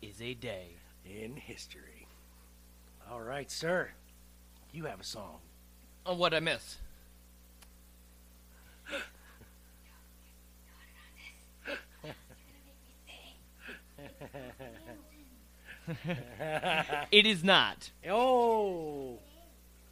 is 0.02 0.22
a 0.22 0.34
day. 0.34 0.68
in 1.06 1.36
history. 1.36 2.08
All 3.10 3.22
right, 3.22 3.50
sir. 3.50 3.90
You 4.72 4.86
have 4.86 5.00
a 5.00 5.04
song. 5.04 5.38
Oh, 6.06 6.14
what 6.14 6.34
I 6.34 6.40
miss? 6.40 6.78
It 17.12 17.26
is 17.26 17.44
not. 17.44 17.92
oh, 18.10 19.18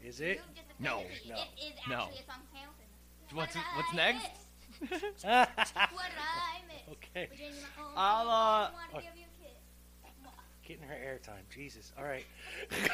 is 0.04 0.22
it? 0.22 0.42
No, 0.80 1.00
admitted 1.00 1.18
it. 1.26 1.74
no, 1.90 1.96
no. 1.96 2.04
a 2.04 2.16
song 2.26 2.42
What's 3.34 3.56
What 3.56 3.66
what's 3.76 3.94
next? 3.94 4.30
miss. 4.82 4.92
What 5.24 5.50
I 5.60 6.62
miss. 6.68 6.94
okay, 6.94 7.28
Virginia, 7.30 7.54
my 7.62 7.84
home, 7.84 7.94
I'll, 7.98 8.30
uh, 8.30 8.32
I 8.32 8.72
wanna 8.94 9.04
give 9.04 9.18
you 9.18 9.26
a 9.26 9.44
kiss. 9.44 9.58
getting 10.66 10.84
her 10.84 10.96
airtime. 10.96 11.44
Jesus. 11.54 11.92
All 11.98 12.06
right. 12.06 12.26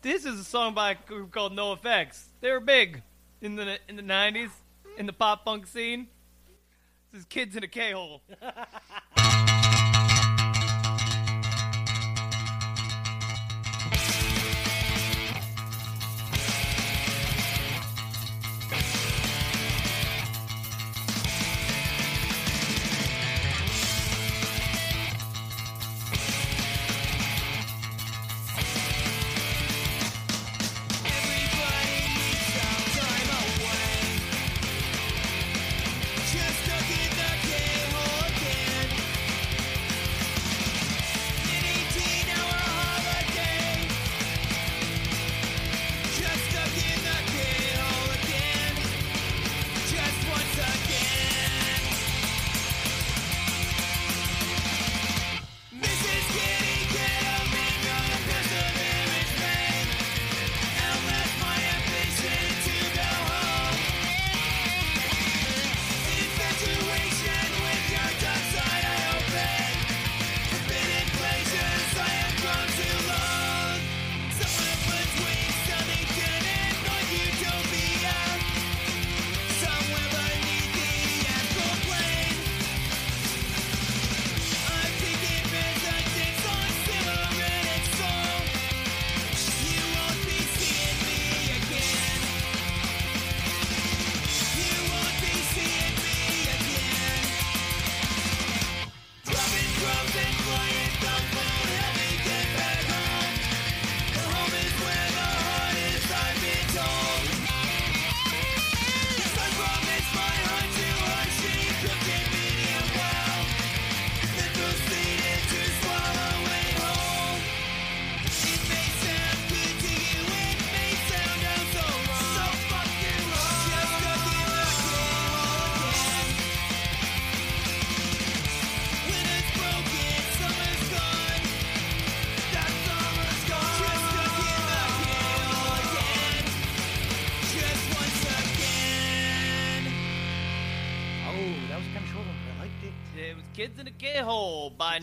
This 0.00 0.24
is 0.24 0.38
a 0.38 0.44
song 0.44 0.74
by 0.74 0.92
a 0.92 0.94
group 0.94 1.32
called 1.32 1.52
NOFX. 1.56 2.26
They 2.40 2.52
were 2.52 2.60
big 2.60 3.02
in 3.40 3.56
the 3.56 3.80
in 3.88 3.96
the 3.96 4.02
'90s 4.02 4.50
in 4.96 5.06
the 5.06 5.12
pop 5.12 5.44
punk 5.44 5.66
scene. 5.66 6.06
This 7.10 7.22
is 7.22 7.26
Kids 7.26 7.56
in 7.56 7.64
a 7.64 7.68
K-hole. 7.68 8.22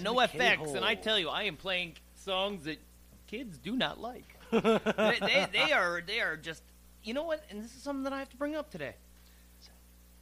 K-Hole 0.04 0.16
by 0.16 0.28
Kids 0.28 0.72
in 0.72 0.76
and 0.78 0.86
I 0.86 0.96
K-Hole. 0.96 1.04
tell 1.04 1.20
you, 1.20 1.30
I 1.30 1.44
am 1.44 1.56
playing 1.58 1.94
songs 2.16 2.66
that 2.66 2.78
kids 3.28 3.58
do 3.58 3.76
not 3.76 4.00
like. 4.00 4.26
they, 4.52 5.18
they, 5.22 5.48
they 5.52 5.72
are 5.72 6.02
they 6.06 6.20
are 6.20 6.38
just 6.38 6.62
you 7.04 7.14
know 7.14 7.24
what? 7.24 7.44
And 7.50 7.64
this 7.64 7.76
is 7.76 7.82
something 7.82 8.04
that 8.04 8.14
I 8.14 8.20
have 8.20 8.30
to 8.30 8.38
bring 8.38 8.56
up 8.56 8.72
today. 8.72 8.96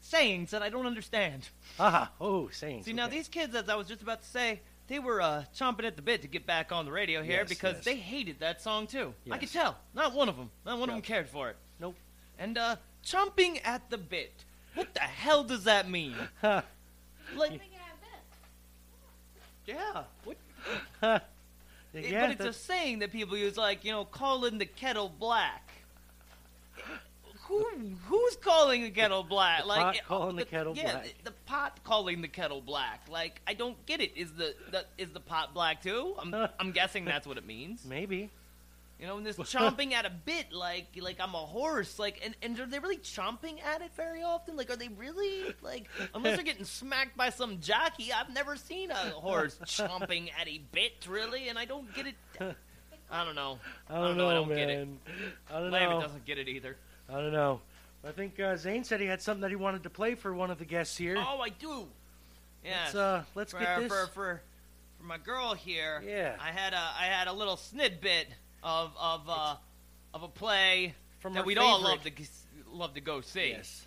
Sayings 0.01 0.51
that 0.51 0.61
I 0.61 0.69
don't 0.69 0.85
understand. 0.85 1.47
Aha. 1.79 2.11
Oh, 2.19 2.49
sayings. 2.49 2.85
See 2.85 2.93
now 2.93 3.07
these 3.07 3.29
kids, 3.29 3.55
as 3.55 3.69
I 3.69 3.75
was 3.75 3.87
just 3.87 4.01
about 4.01 4.21
to 4.21 4.27
say, 4.27 4.59
they 4.87 4.99
were 4.99 5.21
uh, 5.21 5.45
chomping 5.55 5.85
at 5.85 5.95
the 5.95 6.01
bit 6.01 6.21
to 6.23 6.27
get 6.27 6.45
back 6.45 6.73
on 6.73 6.85
the 6.85 6.91
radio 6.91 7.23
here 7.23 7.37
Yes, 7.39 7.49
because 7.49 7.75
yes. 7.75 7.85
they 7.85 7.95
hated 7.95 8.39
that 8.41 8.61
song 8.61 8.85
too. 8.85 9.13
I 9.31 9.37
could 9.37 9.51
tell. 9.51 9.77
Not 9.93 10.13
one 10.13 10.27
of 10.27 10.35
them. 10.35 10.51
Not 10.65 10.77
one 10.77 10.89
of 10.89 10.95
them 10.95 11.01
cared 11.01 11.29
for 11.29 11.49
it. 11.49 11.55
Nope. 11.79 11.95
And 12.37 12.57
uh, 12.57 12.75
chomping 13.05 13.61
at 13.63 13.89
the 13.89 13.97
bit. 13.97 14.43
What 14.75 14.93
the 14.93 14.99
hell 15.01 15.43
does 15.45 15.63
that 15.63 15.89
mean? 15.89 16.15
Ha. 16.41 16.63
Like, 17.37 17.61
yeah. 19.65 20.03
What? 20.23 21.21
Yeah, 21.95 22.21
but 22.21 22.31
it's 22.31 22.57
a 22.57 22.59
saying 22.59 22.99
that 22.99 23.11
people 23.11 23.37
use, 23.37 23.55
like 23.55 23.85
you 23.85 23.91
know, 23.91 24.03
calling 24.03 24.57
the 24.57 24.65
kettle 24.65 25.11
black. 25.19 25.71
Who 27.47 27.67
who's 28.05 28.37
calling 28.37 28.83
the 28.83 28.89
kettle 28.89 29.21
black? 29.21 29.61
The 29.63 29.67
like 29.67 29.97
pot 29.97 30.07
calling 30.07 30.35
the 30.37 30.45
kettle 30.45 30.75
yeah, 30.77 30.91
black. 30.93 31.03
The, 31.03 31.25
the 31.25 31.35
pot 31.45 31.83
calling 31.83 32.21
the 32.21 32.29
kettle 32.29 32.61
black. 32.61 33.01
Like 33.11 33.41
I 33.45 33.53
don't 33.53 33.85
get 33.85 33.99
it. 33.99 34.13
Is 34.15 34.31
the, 34.31 34.55
the 34.71 34.85
is 34.97 35.09
the 35.09 35.19
pot 35.19 35.53
black 35.53 35.83
too? 35.83 36.15
I'm 36.17 36.33
I'm 36.59 36.71
guessing 36.71 37.03
that's 37.03 37.27
what 37.27 37.37
it 37.37 37.45
means. 37.45 37.85
Maybe. 37.85 38.29
You 38.99 39.07
know, 39.07 39.17
and 39.17 39.25
this 39.25 39.37
chomping 39.37 39.91
at 39.93 40.05
a 40.05 40.09
bit, 40.09 40.53
like 40.53 40.87
like 40.99 41.19
I'm 41.19 41.33
a 41.33 41.39
horse, 41.39 41.99
like 41.99 42.21
and, 42.23 42.35
and 42.41 42.59
are 42.59 42.65
they 42.65 42.79
really 42.79 42.97
chomping 42.97 43.61
at 43.63 43.81
it 43.81 43.91
very 43.95 44.23
often? 44.23 44.55
Like, 44.55 44.69
are 44.69 44.75
they 44.75 44.89
really 44.89 45.53
like 45.61 45.87
unless 46.13 46.35
they're 46.35 46.45
getting 46.45 46.65
smacked 46.65 47.17
by 47.17 47.29
some 47.29 47.59
jockey? 47.59 48.13
I've 48.13 48.33
never 48.33 48.55
seen 48.55 48.91
a 48.91 48.95
horse 48.95 49.57
chomping 49.65 50.29
at 50.39 50.47
a 50.47 50.61
bit, 50.71 51.05
really, 51.09 51.49
and 51.49 51.57
I 51.57 51.65
don't 51.65 51.93
get 51.93 52.07
it. 52.07 52.55
I 53.11 53.25
don't 53.25 53.35
know. 53.35 53.59
I 53.89 53.95
don't 53.95 54.17
know, 54.17 54.29
I 54.29 54.33
don't 54.33 54.49
man. 54.49 54.57
get 54.57 54.69
it. 54.69 54.87
I 55.51 55.59
don't 55.59 55.71
Lavitt 55.71 55.89
know. 55.89 56.01
doesn't 56.01 56.25
get 56.25 56.37
it 56.37 56.47
either. 56.47 56.77
I 57.09 57.13
don't 57.13 57.33
know. 57.33 57.61
I 58.05 58.11
think 58.11 58.39
uh, 58.39 58.57
Zane 58.57 58.83
said 58.83 58.99
he 58.99 59.07
had 59.07 59.21
something 59.21 59.41
that 59.41 59.49
he 59.49 59.55
wanted 59.55 59.83
to 59.83 59.89
play 59.89 60.15
for 60.15 60.33
one 60.33 60.51
of 60.51 60.59
the 60.59 60.65
guests 60.65 60.97
here. 60.97 61.15
Oh, 61.17 61.39
I 61.39 61.49
do. 61.49 61.87
Yeah. 62.63 62.71
Let's, 62.83 62.95
uh, 62.95 63.23
let's 63.35 63.51
for, 63.51 63.59
get 63.59 63.79
this. 63.79 63.87
for 63.87 64.07
for 64.07 64.41
for 64.97 65.03
my 65.03 65.17
girl 65.17 65.53
here. 65.53 66.01
Yeah. 66.05 66.35
I 66.39 66.51
had 66.51 66.73
a 66.73 66.77
I 66.77 67.05
had 67.05 67.27
a 67.27 67.33
little 67.33 67.57
snidbit 67.57 68.25
of 68.63 68.91
of 68.99 69.21
uh, 69.27 69.55
of 70.13 70.23
a 70.23 70.27
play 70.27 70.95
From 71.19 71.33
that 71.33 71.45
we'd 71.45 71.57
all 71.57 71.81
love 71.81 72.03
to 72.03 72.11
love 72.71 72.93
to 72.95 73.01
go 73.01 73.21
see. 73.21 73.49
Yes. 73.49 73.85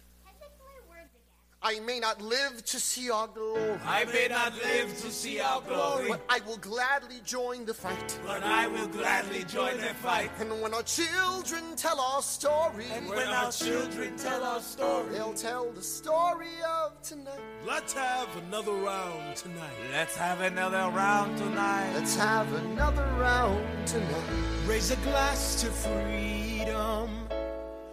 I 1.66 1.80
may 1.80 1.98
not 1.98 2.22
live 2.22 2.64
to 2.64 2.78
see 2.78 3.10
our 3.10 3.26
glory. 3.26 3.76
I 3.84 4.04
may 4.04 4.28
not 4.28 4.54
live 4.54 4.96
to 5.00 5.10
see 5.10 5.40
our 5.40 5.60
glory. 5.62 6.10
But 6.10 6.20
I 6.28 6.38
will 6.46 6.58
gladly 6.58 7.16
join 7.24 7.64
the 7.64 7.74
fight. 7.74 8.20
But 8.24 8.44
I 8.44 8.68
will 8.68 8.86
gladly 8.86 9.42
join 9.42 9.76
the 9.78 9.92
fight. 9.94 10.30
And 10.38 10.62
when 10.62 10.72
our 10.72 10.84
children 10.84 11.64
tell 11.74 12.00
our 12.00 12.22
story. 12.22 12.84
And 12.94 13.08
when 13.08 13.26
our 13.26 13.50
children 13.50 14.16
tell 14.16 14.44
our 14.44 14.60
story. 14.60 15.10
They'll 15.10 15.34
tell 15.34 15.72
the 15.72 15.82
story 15.82 16.54
of 16.64 17.02
tonight. 17.02 17.40
Let's 17.66 17.94
have 17.94 18.28
another 18.46 18.72
round 18.72 19.34
tonight. 19.34 19.76
Let's 19.90 20.14
have 20.14 20.42
another 20.42 20.88
round 20.90 21.36
tonight. 21.36 21.94
Let's 21.94 22.14
have 22.14 22.52
another 22.52 23.06
round 23.18 23.88
tonight. 23.88 24.68
Raise 24.68 24.92
a 24.92 24.96
glass 25.08 25.60
to 25.62 25.66
freedom. 25.72 27.26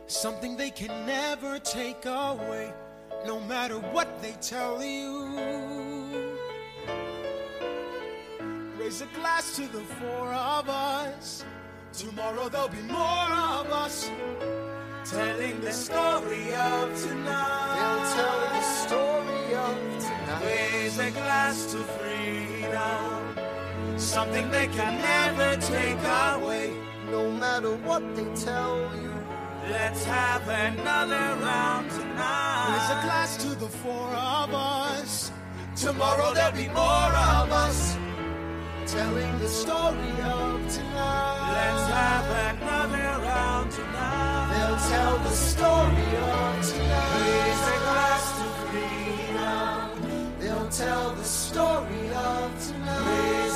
Something 0.05 0.57
they 0.57 0.69
can 0.69 1.07
never 1.07 1.57
take 1.57 2.05
away, 2.05 2.71
no 3.26 3.39
matter 3.39 3.80
what 3.80 4.21
they 4.21 4.34
tell 4.41 4.84
you. 4.84 5.30
Raise 8.78 9.01
a 9.01 9.05
glass 9.17 9.55
to 9.55 9.65
the 9.67 9.82
four 9.99 10.34
of 10.34 10.69
us. 10.69 11.45
Tomorrow 11.93 12.49
there'll 12.49 12.67
be 12.67 12.82
more 12.82 13.32
of 13.57 13.71
us. 13.71 14.11
Telling 15.05 15.61
the 15.61 15.71
story 15.71 16.53
of 16.53 17.01
tonight. 17.01 17.76
They'll 17.78 18.05
tell 18.17 18.41
the 18.49 18.61
story 18.61 19.55
of 19.55 19.78
tonight. 19.99 20.43
Raise 20.43 20.99
a 20.99 21.09
glass 21.11 21.71
to 21.71 21.78
freedom. 21.78 23.38
Something 23.97 24.51
they 24.51 24.67
can 24.67 24.99
never 25.01 25.55
take 25.61 26.03
away. 26.34 26.74
No 27.09 27.32
matter 27.32 27.74
what 27.88 28.03
they 28.15 28.26
tell 28.36 28.91
you. 28.95 29.13
Let's 29.70 30.03
have 30.05 30.47
another 30.47 31.39
round 31.41 31.89
tonight. 31.89 32.68
Raise 32.74 32.89
a 32.91 33.01
glass 33.05 33.38
to 33.38 33.49
the 33.55 33.68
four 33.68 34.07
of 34.14 34.53
us. 34.53 35.32
Tomorrow 35.76 36.34
there'll 36.34 36.55
be 36.55 36.68
more 36.68 37.11
of 37.39 37.51
us. 37.51 37.97
Telling 38.86 39.39
the 39.39 39.47
story 39.47 40.16
of 40.22 40.59
tonight. 40.70 41.51
Let's 41.55 41.86
have 41.91 42.28
another 42.55 43.24
round 43.24 43.72
tonight. 43.72 44.53
They'll 44.53 44.82
tell 44.89 45.18
the 45.20 45.30
story 45.30 46.11
of 46.18 46.70
tonight. 46.70 47.22
Raise 47.24 47.68
a 47.68 47.80
glass 47.88 48.26
to 48.39 48.45
freedom. 48.68 50.39
They'll 50.39 50.70
tell 50.70 51.16
the 51.16 51.24
story 51.24 52.09
of 52.14 52.68
tonight. 52.68 53.05
Raise 53.07 53.52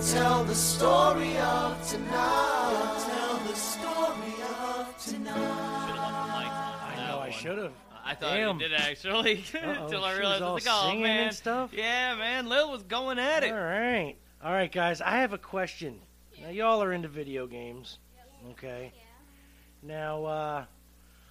freedom. 0.00 0.14
They'll 0.14 0.22
tell 0.22 0.44
the 0.44 0.54
story 0.54 1.36
of 1.38 1.88
tonight. 1.88 3.00
They'll 3.06 3.16
tell 3.16 3.38
the 3.38 3.54
story 3.54 4.42
of 4.42 5.04
tonight. 5.04 5.86
Should 5.86 5.96
have 5.96 6.12
won 6.12 6.28
the 6.28 6.38
mic. 6.38 6.52
I 6.52 7.06
know 7.06 7.18
I 7.20 7.30
should 7.30 7.58
have. 7.58 7.72
I 8.04 8.14
thought 8.14 8.34
Damn. 8.34 8.60
you 8.60 8.68
did 8.68 8.74
actually 8.74 9.44
until 9.62 10.04
I 10.04 10.12
she 10.14 10.14
was 10.14 10.18
realized 10.18 10.42
all 10.42 10.56
it's 10.56 10.66
like, 10.66 10.74
oh 10.74 10.88
singing 10.88 11.02
man, 11.02 11.26
and 11.28 11.36
stuff? 11.36 11.70
yeah, 11.72 12.16
man, 12.16 12.48
Lil 12.48 12.70
was 12.70 12.82
going 12.82 13.18
at 13.18 13.44
it. 13.44 13.52
All 13.52 13.58
right. 13.58 14.16
All 14.42 14.52
right, 14.52 14.72
guys. 14.72 15.00
I 15.00 15.18
have 15.20 15.32
a 15.32 15.38
question. 15.38 16.00
Now, 16.40 16.48
y'all 16.48 16.82
are 16.82 16.92
into 16.92 17.08
video 17.08 17.46
games. 17.46 17.98
Okay. 18.52 18.92
Now, 19.82 20.24
uh, 20.24 20.64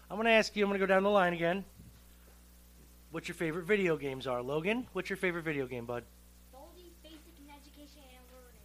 I'm 0.10 0.16
going 0.16 0.26
to 0.26 0.32
ask 0.32 0.56
you, 0.56 0.64
I'm 0.64 0.70
going 0.70 0.80
to 0.80 0.86
go 0.86 0.92
down 0.94 1.04
the 1.04 1.10
line 1.10 1.34
again. 1.34 1.66
What 3.12 3.28
your 3.28 3.36
favorite 3.36 3.66
video 3.66 3.98
games 3.98 4.28
are. 4.28 4.42
Logan, 4.42 4.86
what's 4.94 5.10
your 5.10 5.18
favorite 5.18 5.44
video 5.44 5.66
game, 5.66 5.86
bud? 5.86 6.04
Baldi's 6.54 6.94
Basic 7.02 7.18
in 7.40 7.50
Education 7.50 8.02
and 8.06 8.24
Learning. 8.32 8.62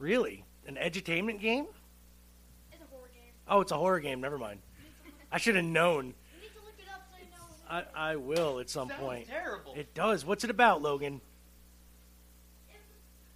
Really? 0.00 0.44
An 0.66 0.76
edutainment 0.76 1.40
game? 1.40 1.66
It's 2.72 2.80
a 2.82 2.86
horror 2.90 3.10
game. 3.12 3.32
Oh, 3.46 3.60
it's 3.60 3.70
a 3.70 3.76
horror 3.76 4.00
game. 4.00 4.20
Never 4.20 4.38
mind. 4.38 4.60
I 5.30 5.36
should 5.38 5.54
have 5.56 5.64
known. 5.64 6.06
You 6.06 6.40
need 6.40 6.54
to 6.56 6.64
look 6.64 6.74
it 6.78 6.86
up 6.92 7.02
so 7.12 7.18
you 7.22 7.30
know. 7.30 7.84
I, 7.94 8.12
I 8.12 8.16
will 8.16 8.58
at 8.60 8.70
some 8.70 8.88
Sounds 8.88 9.00
point. 9.00 9.28
terrible. 9.28 9.74
It 9.76 9.92
does. 9.94 10.24
What's 10.24 10.42
it 10.42 10.50
about, 10.50 10.80
Logan? 10.80 11.20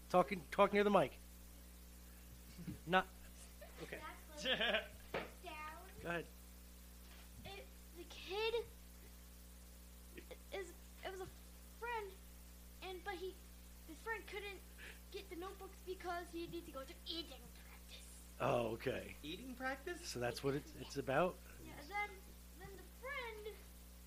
Talking, 0.09 0.41
talk 0.51 0.73
near 0.73 0.85
the 0.85 0.91
mic. 0.91 1.13
Not. 2.87 3.07
Okay. 3.83 3.99
Go 6.03 6.09
ahead. 6.09 6.25
It, 7.45 7.67
the 7.99 8.05
kid 8.05 8.55
is 10.53 10.67
it 11.05 11.11
was 11.11 11.21
a 11.21 11.29
friend, 11.81 12.07
and 12.89 12.99
but 13.05 13.15
he 13.15 13.35
his 13.89 13.97
friend 14.05 14.23
couldn't 14.27 14.61
get 15.13 15.29
the 15.31 15.34
notebooks 15.45 15.77
because 15.85 16.25
he 16.33 16.49
needed 16.49 16.65
to 16.67 16.73
go 16.73 16.81
to 16.81 16.97
eating 17.05 17.45
practice. 17.53 18.09
Oh, 18.41 18.73
okay. 18.81 19.17
Eating 19.23 19.53
practice? 19.57 20.01
So 20.03 20.19
that's 20.19 20.43
what 20.43 20.55
it's, 20.55 20.73
it's 20.81 20.97
about. 20.97 21.37
Yeah, 21.61 21.77
and 21.77 21.89
then 21.93 22.11
then 22.61 22.73
the 22.81 22.89
friend 23.05 23.53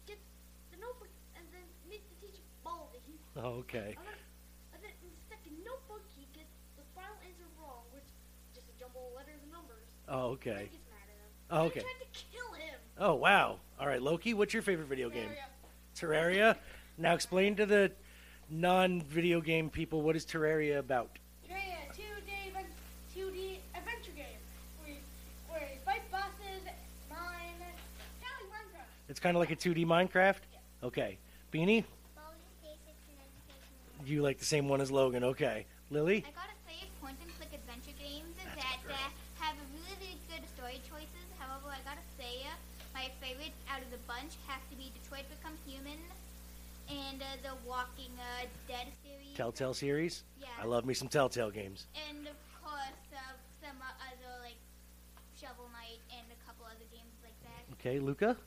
gets 0.10 0.26
the 0.74 0.82
notebook 0.82 1.14
and 1.38 1.46
then 1.54 1.66
meets 1.86 2.10
the 2.10 2.18
teacher 2.26 2.42
Baldi. 2.66 3.22
Oh, 3.38 3.62
okay. 3.62 3.94
And 3.94 4.06
then, 4.10 4.20
and 4.74 4.80
then 4.82 4.94
in 5.06 5.10
the 5.14 5.24
second 5.30 5.54
notebook 5.62 6.02
he 6.18 6.26
gets 6.34 6.50
the 6.74 6.86
final 6.98 7.18
answer 7.22 7.46
wrong, 7.62 7.86
which 7.94 8.10
is 8.10 8.18
just 8.58 8.68
a 8.74 8.76
jumble 8.82 9.14
of 9.14 9.22
letters 9.22 9.38
and 9.46 9.54
numbers. 9.54 9.86
Oh, 10.10 10.34
okay. 10.42 10.74
he 10.74 10.82
gets 10.82 10.90
mad 10.90 11.06
at 11.06 11.22
him. 11.22 11.32
Oh, 11.54 11.70
okay. 11.70 11.86
He 11.86 11.86
tried 11.86 12.02
to 12.02 12.10
kill 12.18 12.52
him. 12.58 12.78
Oh, 12.98 13.14
wow. 13.14 13.62
All 13.78 13.86
right, 13.86 14.02
Loki, 14.02 14.34
what's 14.34 14.54
your 14.58 14.66
favorite 14.66 14.90
video 14.90 15.14
game? 15.14 15.30
Terraria. 15.94 16.58
Now 16.98 17.14
explain 17.14 17.56
to 17.58 17.66
the 17.66 17.92
non-video 18.50 19.42
game 19.42 19.70
people 19.70 20.02
what 20.02 20.16
is 20.16 20.26
Terraria 20.26 20.80
about. 20.80 21.20
It's 29.18 29.26
kind 29.26 29.34
of 29.34 29.42
like 29.42 29.50
a 29.50 29.58
2D 29.58 29.82
Minecraft. 29.82 30.46
Okay. 30.86 31.18
Beanie, 31.50 31.82
Baldi's 32.14 32.54
Basics 32.62 33.02
in 33.10 34.06
you 34.06 34.22
like 34.22 34.38
the 34.38 34.46
same 34.46 34.70
one 34.70 34.78
as 34.80 34.92
Logan. 34.92 35.24
Okay. 35.34 35.66
Lily. 35.90 36.22
I 36.22 36.30
gotta 36.38 36.54
say, 36.70 36.86
point 37.02 37.18
and 37.26 37.34
click 37.34 37.50
adventure 37.50 37.98
games 37.98 38.30
that 38.38 38.62
uh, 38.62 38.94
have 39.42 39.58
really, 39.74 39.98
really 40.06 40.22
good 40.30 40.46
story 40.54 40.78
choices. 40.86 41.26
However, 41.42 41.74
I 41.74 41.82
gotta 41.82 42.06
say, 42.22 42.46
uh, 42.46 42.54
my 42.94 43.10
favorite 43.18 43.58
out 43.74 43.82
of 43.82 43.90
the 43.90 43.98
bunch 44.06 44.38
has 44.46 44.62
to 44.70 44.78
be 44.78 44.94
Detroit 45.02 45.26
Become 45.34 45.58
Human 45.66 45.98
and 46.86 47.18
uh, 47.18 47.42
the 47.42 47.58
Walking 47.66 48.14
uh, 48.22 48.46
Dead 48.70 48.86
series. 49.02 49.34
Telltale 49.34 49.74
series. 49.74 50.30
Yeah. 50.38 50.54
I 50.62 50.70
love 50.70 50.86
me 50.86 50.94
some 50.94 51.10
Telltale 51.10 51.50
games. 51.50 51.90
And 52.06 52.30
of 52.30 52.38
course, 52.62 53.02
uh, 53.18 53.34
some 53.66 53.82
uh, 53.82 53.98
other 54.14 54.46
like 54.46 54.62
Shovel 55.42 55.74
Knight 55.74 56.06
and 56.14 56.30
a 56.30 56.38
couple 56.46 56.70
other 56.70 56.86
games 56.94 57.18
like 57.26 57.34
that. 57.42 57.66
Okay, 57.82 57.98
Luca. 57.98 58.38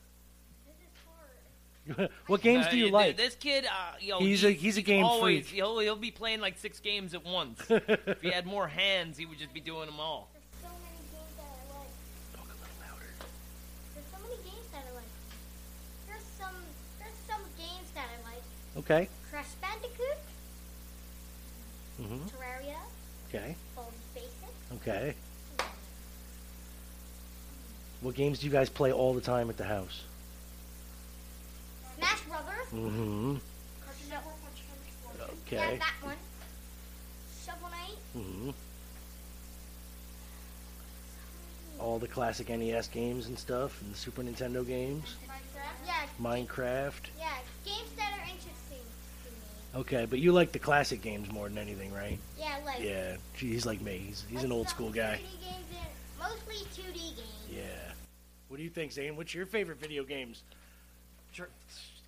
This 1.85 1.93
is 1.93 1.97
hard. 1.97 2.09
what 2.27 2.41
games 2.41 2.65
do 2.67 2.71
Uh, 2.71 2.75
you 2.75 2.83
th- 2.85 2.93
like? 2.93 3.17
This 3.17 3.35
kid, 3.35 3.65
uh, 3.65 3.69
yo, 3.99 4.19
He's 4.19 4.43
a- 4.43 4.51
he's 4.51 4.77
a 4.77 4.81
game 4.81 5.03
always, 5.03 5.45
freak. 5.47 5.55
He'll, 5.55 5.79
he'll 5.79 5.95
be 5.95 6.11
playing 6.11 6.39
like 6.41 6.57
six 6.57 6.79
games 6.79 7.13
at 7.13 7.25
once. 7.25 7.59
if 7.69 8.21
he 8.21 8.29
had 8.29 8.45
more 8.45 8.67
hands, 8.67 9.17
he 9.17 9.25
would 9.25 9.39
just 9.39 9.53
be 9.53 9.59
doing 9.61 9.87
them 9.87 9.99
all. 9.99 10.29
There's 10.33 10.61
so 10.61 10.69
many 10.69 11.01
games 11.11 11.35
that 11.37 11.45
I 11.45 11.79
like. 11.79 11.89
Talk 12.35 12.45
a 12.45 12.57
little 12.61 12.77
louder. 12.85 13.09
There's 13.95 14.05
so 14.13 14.17
many 14.21 14.35
games 14.43 14.67
that 14.71 14.83
I 14.89 14.95
like. 14.95 15.11
There's 16.07 16.27
some 16.37 16.55
there's 16.99 17.19
some 17.27 17.41
games 17.57 17.89
that 17.95 18.05
I 18.05 18.29
like. 18.29 18.43
Okay. 18.77 19.09
Crash 19.31 19.51
Bandicoot, 19.61 20.17
Mm 22.01 22.05
hmm 22.05 22.27
Terraria, 22.29 22.77
Okay. 23.29 23.55
Baldi's 23.75 23.93
Basics. 24.13 24.81
Okay. 24.81 25.15
What 28.01 28.15
games 28.15 28.39
do 28.39 28.45
you 28.47 28.51
guys 28.51 28.69
play 28.69 28.91
all 28.91 29.13
the 29.13 29.21
time 29.21 29.49
at 29.49 29.57
the 29.57 29.63
house? 29.65 30.03
Smash 32.31 32.43
Brothers. 32.43 32.67
Mm-hmm. 32.73 33.35
Cartoon 33.85 34.09
Network, 34.09 34.35
Punch 34.41 34.61
Punch, 34.67 35.19
Punch. 35.19 35.39
Yeah, 35.51 35.77
that 35.77 35.93
one. 36.01 36.15
Shovel 37.45 37.69
Knight. 37.69 37.97
Mm-hmm. 38.17 38.49
All 41.79 41.99
the 41.99 42.07
classic 42.07 42.49
NES 42.49 42.87
games 42.87 43.27
and 43.27 43.37
stuff, 43.37 43.81
and 43.81 43.91
the 43.91 43.97
Super 43.97 44.21
Nintendo 44.21 44.65
games, 44.65 45.15
Minecraft. 45.27 45.87
Yeah, 45.87 46.05
Minecraft. 46.21 47.09
yeah, 47.19 47.37
games 47.65 47.89
that 47.97 48.13
are 48.19 48.23
interesting 48.23 48.85
to 49.23 49.31
me. 49.31 49.81
Okay, 49.81 50.05
but 50.05 50.19
you 50.19 50.31
like 50.31 50.51
the 50.51 50.59
classic 50.59 51.01
games 51.01 51.31
more 51.31 51.49
than 51.49 51.57
anything, 51.57 51.91
right? 51.91 52.19
Yeah, 52.39 52.59
like 52.65 52.81
Yeah, 52.81 53.15
he's 53.33 53.65
like 53.65 53.81
me. 53.81 54.03
He's, 54.07 54.25
he's 54.29 54.37
like 54.37 54.45
an 54.45 54.51
old 54.51 54.69
school 54.69 54.91
guy. 54.91 55.19
3D 55.23 55.41
games 55.41 55.65
and 55.71 55.89
mostly 56.19 56.55
2D 56.75 56.93
games. 56.93 57.47
Yeah. 57.51 57.93
What 58.47 58.57
do 58.57 58.63
you 58.63 58.69
think, 58.69 58.91
Zane? 58.91 59.15
What's 59.15 59.33
your 59.33 59.47
favorite 59.47 59.79
video 59.79 60.03
games? 60.03 60.43
Sure. 61.31 61.47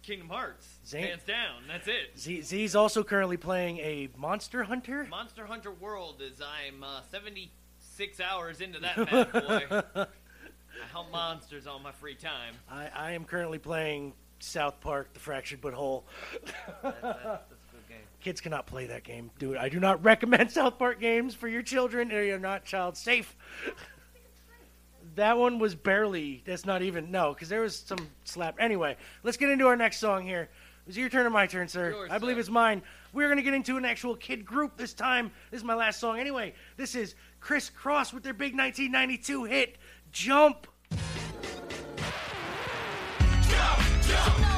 Kingdom 0.04 0.30
Hearts, 0.30 0.68
Zane- 0.86 1.06
hands 1.08 1.24
down. 1.24 1.64
That's 1.68 1.88
it. 1.88 2.18
Z- 2.18 2.42
Z's 2.42 2.76
also 2.76 3.04
currently 3.04 3.38
playing 3.38 3.78
a 3.80 4.10
Monster 4.18 4.64
Hunter. 4.64 5.08
Monster 5.10 5.46
Hunter 5.46 5.72
World 5.72 6.22
is 6.22 6.42
I'm 6.42 6.84
uh, 6.84 7.02
76 7.10 8.20
hours 8.20 8.60
into 8.62 8.80
that 8.82 8.96
bad 8.98 9.32
boy. 9.32 9.82
I 9.96 10.88
hunt 10.92 11.12
monsters 11.12 11.68
on 11.68 11.82
my 11.84 11.92
free 11.92 12.16
time. 12.16 12.56
I, 12.70 12.90
I 12.94 13.12
am 13.12 13.24
currently 13.24 13.60
playing 13.60 14.14
South 14.40 14.82
Park: 14.82 15.14
The 15.14 15.20
Fractured 15.20 15.62
But 15.62 15.74
Whole. 15.74 16.06
Good 16.82 16.94
game. 17.88 17.98
Kids 18.20 18.42
cannot 18.42 18.66
play 18.68 18.88
that 18.88 19.04
game. 19.04 19.32
Dude, 19.40 19.58
I 19.58 19.70
do 19.70 19.80
not 19.80 20.04
recommend 20.04 20.52
South 20.52 20.78
Park 20.78 21.00
games 21.00 21.34
for 21.36 21.48
your 21.48 21.62
children. 21.62 22.10
They 22.10 22.32
are 22.32 22.40
not 22.40 22.66
child 22.66 22.98
safe. 22.98 23.36
That 25.16 25.38
one 25.38 25.60
was 25.60 25.76
barely. 25.76 26.42
That's 26.46 26.66
not 26.66 26.82
even 26.82 27.12
no, 27.12 27.34
because 27.34 27.50
there 27.50 27.62
was 27.62 27.76
some 27.76 28.10
slap. 28.24 28.56
Anyway, 28.60 28.98
let's 29.24 29.38
get 29.38 29.50
into 29.50 29.68
our 29.68 29.76
next 29.76 30.00
song 30.00 30.24
here. 30.24 30.44
it 30.44 30.50
was 30.88 30.98
your 30.98 31.10
turn 31.10 31.26
or 31.26 31.30
my 31.30 31.46
turn, 31.46 31.68
sir? 31.68 31.92
Yours, 31.92 32.10
I 32.12 32.18
believe 32.18 32.38
sir. 32.38 32.42
it's 32.42 32.50
mine. 32.50 32.82
We're 33.14 33.30
gonna 33.30 33.44
get 33.44 33.54
into 33.54 33.78
an 33.78 33.86
actual 33.86 34.16
kid 34.16 34.44
group 34.46 34.76
this 34.76 34.94
time. 34.94 35.32
This 35.52 35.60
is 35.60 35.64
my 35.64 35.76
last 35.76 36.00
song. 36.00 36.20
Anyway, 36.20 36.54
this 36.78 36.96
is 36.96 37.16
Kris 37.40 37.70
Kross 37.70 38.14
with 38.14 38.24
their 38.24 38.34
big 38.34 38.58
1992 38.58 39.44
hit 39.44 39.78
"Jump." 40.12 40.68
Don't 44.08 44.53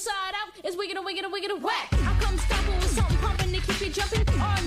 inside 0.00 0.34
out 0.40 0.64
is 0.64 0.78
wiggin' 0.78 0.96
and 0.96 1.04
wiggin' 1.04 1.24
and 1.24 1.32
wiggin' 1.32 1.50
and 1.50 1.62
whack. 1.62 1.88
I 1.92 2.16
come 2.20 2.38
stomping 2.38 2.76
with 2.76 2.90
something 2.90 3.18
pumping 3.18 3.52
to 3.52 3.60
keep 3.60 3.80
you 3.80 3.92
jumping. 3.92 4.24
R&B, 4.40 4.59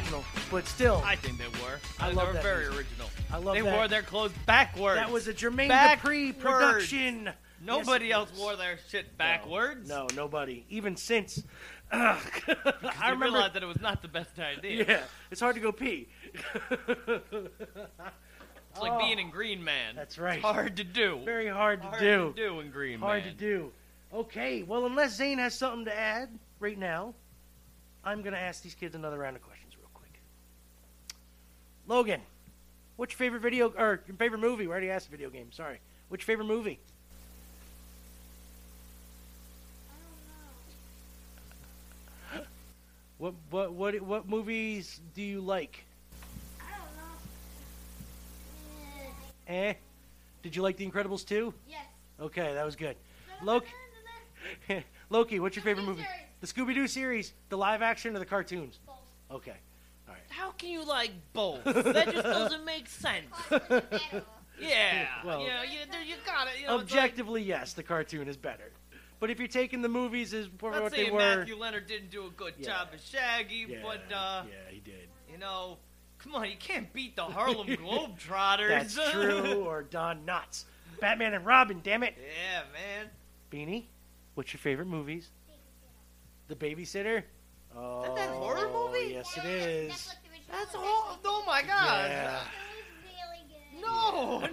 original, 0.00 0.24
but 0.50 0.66
still. 0.66 1.02
I 1.04 1.16
think 1.16 1.38
they 1.38 1.48
were. 1.62 1.78
I 1.98 2.08
they 2.08 2.14
love 2.14 2.28
were 2.28 2.32
that 2.34 2.42
very 2.42 2.64
music. 2.68 2.78
original. 2.78 3.10
I 3.32 3.36
love 3.38 3.54
they 3.54 3.60
that. 3.60 3.74
wore 3.74 3.88
their 3.88 4.02
clothes 4.02 4.32
backwards. 4.46 4.96
That 4.96 5.10
was 5.10 5.28
a 5.28 5.34
Jermaine 5.34 5.68
Backwards. 5.68 6.16
Dupri 6.16 6.38
production. 6.38 7.30
Nobody 7.62 8.06
Yes, 8.06 8.14
else 8.14 8.38
wore 8.38 8.56
their 8.56 8.78
shit 8.88 9.18
backwards. 9.18 9.88
No, 9.88 10.06
nobody. 10.16 10.64
Even 10.70 10.96
since. 10.96 11.42
I 11.92 12.18
I 13.00 13.10
remember. 13.10 13.24
realized 13.26 13.54
that 13.54 13.62
it 13.62 13.66
was 13.66 13.80
not 13.80 14.00
the 14.00 14.08
best 14.08 14.38
idea. 14.38 14.84
Yeah, 14.88 15.02
it's 15.30 15.40
hard 15.40 15.56
to 15.56 15.60
go 15.60 15.72
pee. 15.72 16.08
It's 18.72 18.80
like 18.80 18.92
oh. 18.92 18.98
being 19.00 19.18
in 19.18 19.30
Green 19.30 19.64
Man. 19.64 19.94
Oh. 19.94 19.98
That's 19.98 20.16
right. 20.16 20.36
It's 20.36 20.44
hard 20.44 20.76
to 20.76 20.84
do. 20.84 21.18
Very 21.24 21.48
hard 21.48 21.82
to 21.82 21.88
Hard 21.88 21.98
do. 22.00 22.32
to 22.36 22.48
do 22.48 22.60
in 22.60 22.70
Green 22.70 23.00
Hard 23.00 23.14
Man. 23.14 23.22
Hard 23.22 23.38
to 23.38 23.44
do. 23.44 23.72
Okay, 24.14 24.62
well, 24.62 24.86
unless 24.86 25.16
Zane 25.16 25.38
has 25.38 25.56
something 25.56 25.86
to 25.86 25.98
add 25.98 26.28
right 26.60 26.78
now, 26.78 27.14
I'm 28.04 28.22
going 28.22 28.32
to 28.32 28.38
ask 28.38 28.62
these 28.62 28.76
kids 28.76 28.94
another 28.94 29.18
round 29.18 29.34
of 29.34 29.42
questions. 29.42 29.59
Logan, 31.90 32.20
what's 32.94 33.12
your 33.14 33.18
favorite 33.18 33.42
video, 33.42 33.70
or 33.76 34.00
your 34.06 34.16
favorite 34.16 34.38
movie? 34.38 34.64
We 34.64 34.70
already 34.70 34.90
asked 34.90 35.10
video 35.10 35.28
game, 35.28 35.50
sorry. 35.50 35.80
What's 36.06 36.22
your 36.22 36.26
favorite 36.26 36.46
movie? 36.46 36.78
I 42.30 42.36
don't 42.36 42.42
know. 42.42 42.46
What, 43.18 43.34
what, 43.50 43.72
what, 43.72 44.00
what 44.02 44.28
movies 44.28 45.00
do 45.16 45.22
you 45.22 45.40
like? 45.40 45.82
I 46.60 46.70
don't 49.48 49.56
know. 49.56 49.62
Eh? 49.68 49.74
Did 50.44 50.54
you 50.54 50.62
like 50.62 50.76
The 50.76 50.88
Incredibles 50.88 51.26
too? 51.26 51.52
Yes. 51.68 51.86
Okay, 52.20 52.54
that 52.54 52.64
was 52.64 52.76
good. 52.76 52.94
Loki, 53.42 53.66
Loki, 55.10 55.40
what's 55.40 55.56
your 55.56 55.64
favorite 55.64 55.86
movie? 55.86 56.06
The 56.40 56.46
Scooby 56.46 56.72
Doo 56.72 56.86
series, 56.86 57.32
the 57.48 57.58
live 57.58 57.82
action, 57.82 58.14
or 58.14 58.20
the 58.20 58.26
cartoons? 58.26 58.78
Okay. 59.28 59.56
All 60.30 60.36
right. 60.36 60.46
How 60.46 60.50
can 60.52 60.70
you 60.70 60.84
like 60.84 61.12
both? 61.32 61.64
that 61.64 62.10
just 62.12 62.22
doesn't 62.24 62.64
make 62.64 62.88
sense. 62.88 63.26
Yeah. 64.60 65.06
Well- 65.24 65.40
you 65.42 65.48
know, 65.48 65.62
you, 65.62 65.78
there- 65.90 66.02
you 66.02 66.14
got 66.26 66.46
it. 66.48 66.60
You 66.60 66.66
know, 66.66 66.78
it's 66.78 66.90
like- 66.92 67.00
Objectively, 67.02 67.42
yes, 67.42 67.72
the 67.74 67.82
cartoon 67.82 68.28
is 68.28 68.36
better. 68.36 68.70
But 69.18 69.30
if 69.30 69.38
you're 69.38 69.48
taking 69.48 69.82
the 69.82 69.88
movies 69.88 70.32
as 70.32 70.48
for 70.58 70.70
Let's 70.70 70.82
what 70.82 70.92
say 70.92 71.04
they 71.04 71.10
were, 71.10 71.18
Matthew 71.18 71.56
Lillard 71.58 71.86
didn't 71.86 72.10
do 72.10 72.26
a 72.26 72.30
good 72.30 72.54
Yeah. 72.58 72.66
job 72.68 72.88
as 72.94 73.04
Shaggy, 73.04 73.66
Yeah, 73.68 73.78
but 73.82 74.00
uh, 74.14 74.44
yeah, 74.46 74.52
he 74.70 74.80
did. 74.80 75.08
You 75.30 75.36
know, 75.36 75.76
come 76.18 76.34
on, 76.34 76.48
you 76.48 76.56
can't 76.58 76.90
beat 76.94 77.16
the 77.16 77.24
Harlem 77.24 77.66
Globetrotters. 77.68 78.68
That's 78.94 79.10
true. 79.12 79.62
Or 79.66 79.82
Don 79.82 80.24
Knotts, 80.24 80.64
Batman 81.00 81.34
and 81.34 81.44
Robin. 81.44 81.80
Damn 81.84 82.02
it, 82.02 82.14
yeah, 82.18 82.62
man. 82.72 83.08
Beanie. 83.52 83.84
What's 84.36 84.54
your 84.54 84.58
favorite 84.60 84.86
movies? 84.88 85.28
The 86.48 86.56
Babysitter. 86.56 87.22
Oh, 87.76 88.02
is 88.04 88.14
that 88.16 88.30
horror 88.30 88.70
movie? 88.72 89.12
Yes, 89.12 89.36
it 89.36 89.44
is. 89.44 90.14
That's 90.50 90.74
all. 90.74 91.18
Oh 91.24 91.44
my 91.46 91.62
God. 91.62 92.10
Yeah. 92.10 92.40
No, 93.80 94.40
no, 94.40 94.44
it 94.44 94.50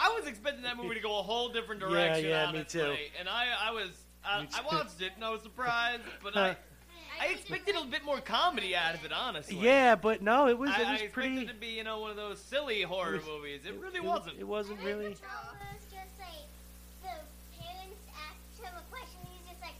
I 0.00 0.14
was 0.18 0.26
expecting 0.26 0.62
that 0.64 0.76
movie 0.76 0.96
to 0.96 1.00
go 1.00 1.18
a 1.18 1.22
whole 1.22 1.48
different 1.48 1.80
direction. 1.80 2.26
yeah, 2.26 2.50
me 2.52 2.58
honestly, 2.58 2.80
too. 2.80 2.94
And 3.18 3.28
I, 3.28 3.46
I 3.68 3.70
was, 3.70 3.88
I, 4.24 4.46
I 4.54 4.62
watched 4.66 5.00
it 5.00 5.12
and 5.14 5.24
I 5.24 5.30
was 5.30 5.40
surprised, 5.42 6.02
but 6.22 6.36
I, 6.36 6.56
I 7.20 7.28
expected 7.28 7.76
a 7.76 7.84
bit 7.86 8.04
more 8.04 8.20
comedy 8.20 8.76
out 8.76 8.94
of 8.94 9.04
it. 9.06 9.12
Honestly. 9.12 9.56
Yeah, 9.56 9.94
but 9.94 10.20
no, 10.22 10.48
it 10.48 10.58
was 10.58 10.70
I, 10.70 10.80
it 10.82 10.86
I 10.86 10.92
expected 10.94 11.12
pretty. 11.12 11.40
it 11.42 11.48
to 11.48 11.54
be, 11.54 11.68
you 11.68 11.84
know, 11.84 12.00
one 12.00 12.10
of 12.10 12.16
those 12.16 12.38
silly 12.40 12.82
horror 12.82 13.12
was- 13.14 13.24
movies. 13.26 13.62
It 13.66 13.74
really 13.80 13.96
it- 13.98 14.04
wasn't. 14.04 14.38
It 14.38 14.46
wasn't 14.46 14.80
really. 14.80 15.14
The 15.14 15.20
parents 15.22 15.86
asked 18.12 18.60
him 18.60 18.74
a 18.76 18.82
question 18.90 19.20
and 19.22 19.30
he 19.32 19.48
just 19.48 19.62
like 19.62 19.76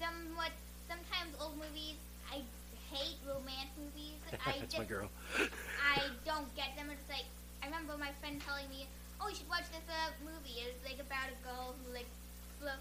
somewhat 0.01 0.51
sometimes 0.89 1.31
old 1.37 1.57
movies. 1.61 1.97
I 2.29 2.41
hate 2.89 3.17
romance 3.27 3.69
movies. 3.77 4.17
I 4.45 4.57
That's 4.57 4.73
just 4.73 4.81
my 4.81 4.89
girl. 4.89 5.09
I 5.37 6.01
don't 6.27 6.49
get 6.57 6.73
them. 6.73 6.89
It's 6.89 7.05
like 7.05 7.29
I 7.61 7.69
remember 7.69 7.93
my 8.01 8.09
friend 8.17 8.41
telling 8.41 8.65
me, 8.73 8.89
"Oh, 9.21 9.29
you 9.29 9.37
should 9.37 9.51
watch 9.51 9.69
this 9.69 9.85
uh, 9.85 10.09
movie. 10.25 10.65
It's 10.65 10.81
like 10.81 10.97
about 10.97 11.29
a 11.29 11.37
girl 11.45 11.77
who 11.77 11.93
like 11.93 12.09
flew, 12.57 12.73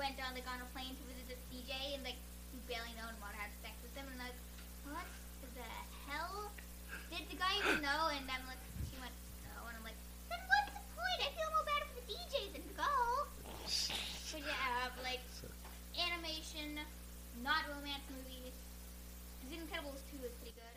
went 0.00 0.16
on 0.24 0.32
like 0.32 0.48
on 0.48 0.64
a 0.64 0.68
plane 0.72 0.96
to 0.96 1.04
visit 1.12 1.36
this 1.36 1.42
DJ 1.52 2.00
and 2.00 2.02
like 2.06 2.16
he 2.48 2.56
barely 2.64 2.96
known 2.96 3.12
about 3.20 3.36
to 3.36 3.40
have 3.44 3.52
sex 3.60 3.76
with 3.84 3.92
him." 3.92 4.08
And 4.08 4.18
like, 4.24 4.38
what 4.88 5.06
the 5.52 5.68
hell? 6.08 6.53
Did 7.14 7.30
the 7.30 7.38
guy 7.38 7.54
even 7.62 7.78
know? 7.78 8.10
And 8.10 8.26
then 8.26 8.42
like 8.50 8.58
she 8.90 8.98
went, 8.98 9.14
"No," 9.46 9.70
and 9.70 9.76
I'm 9.78 9.84
like, 9.86 9.94
"Then 10.28 10.42
what's 10.50 10.74
the 10.74 10.82
point? 10.98 11.18
I 11.22 11.30
feel 11.38 11.46
more 11.54 11.62
bad 11.62 11.86
for 11.86 11.94
the 12.02 12.06
DJ 12.10 12.50
than 12.50 12.66
the 12.66 12.74
girl." 12.74 13.30
But 14.34 14.42
yeah, 14.42 14.90
uh, 14.90 14.90
like 15.06 15.22
animation, 15.94 16.82
not 17.46 17.62
romance 17.70 18.02
movies. 18.10 18.50
The 19.46 19.54
Incredibles 19.62 20.02
2 20.10 20.26
is 20.26 20.32
pretty 20.42 20.54
good. 20.58 20.74